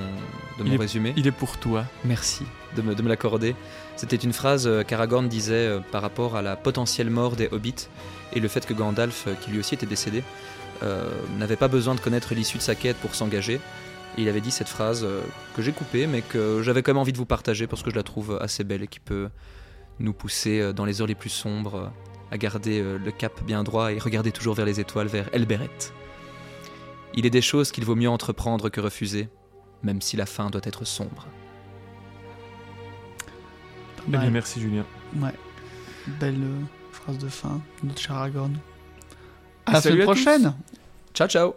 [0.59, 1.13] de mon résumé.
[1.17, 1.85] il est pour toi.
[2.05, 2.45] Merci
[2.75, 3.55] de me, de me l'accorder.
[3.97, 7.89] C'était une phrase qu'Aragorn disait par rapport à la potentielle mort des hobbits
[8.35, 10.23] et le fait que Gandalf, euh, qui lui aussi était décédé,
[10.83, 11.09] euh,
[11.39, 13.61] n'avait pas besoin de connaître l'issue de sa quête pour s'engager.
[14.19, 15.23] il avait dit cette phrase euh,
[15.57, 17.97] que j'ai coupée, mais que j'avais quand même envie de vous partager parce que je
[17.97, 19.29] la trouve assez belle et qui peut
[20.01, 21.93] nous pousser dans les heures les plus sombres
[22.33, 25.93] à garder le cap bien droit et regarder toujours vers les étoiles, vers Elberet.
[27.15, 29.29] Il est des choses qu'il vaut mieux entreprendre que refuser,
[29.85, 31.29] même si la fin doit être sombre.
[34.09, 34.85] Eh bien, merci Julien.
[35.17, 35.33] Ouais.
[36.21, 36.61] Belle euh,
[36.93, 38.57] phrase de fin, notre cher Aragorn.
[39.67, 40.55] À la semaine prochaine.
[41.15, 41.55] Ciao, ciao.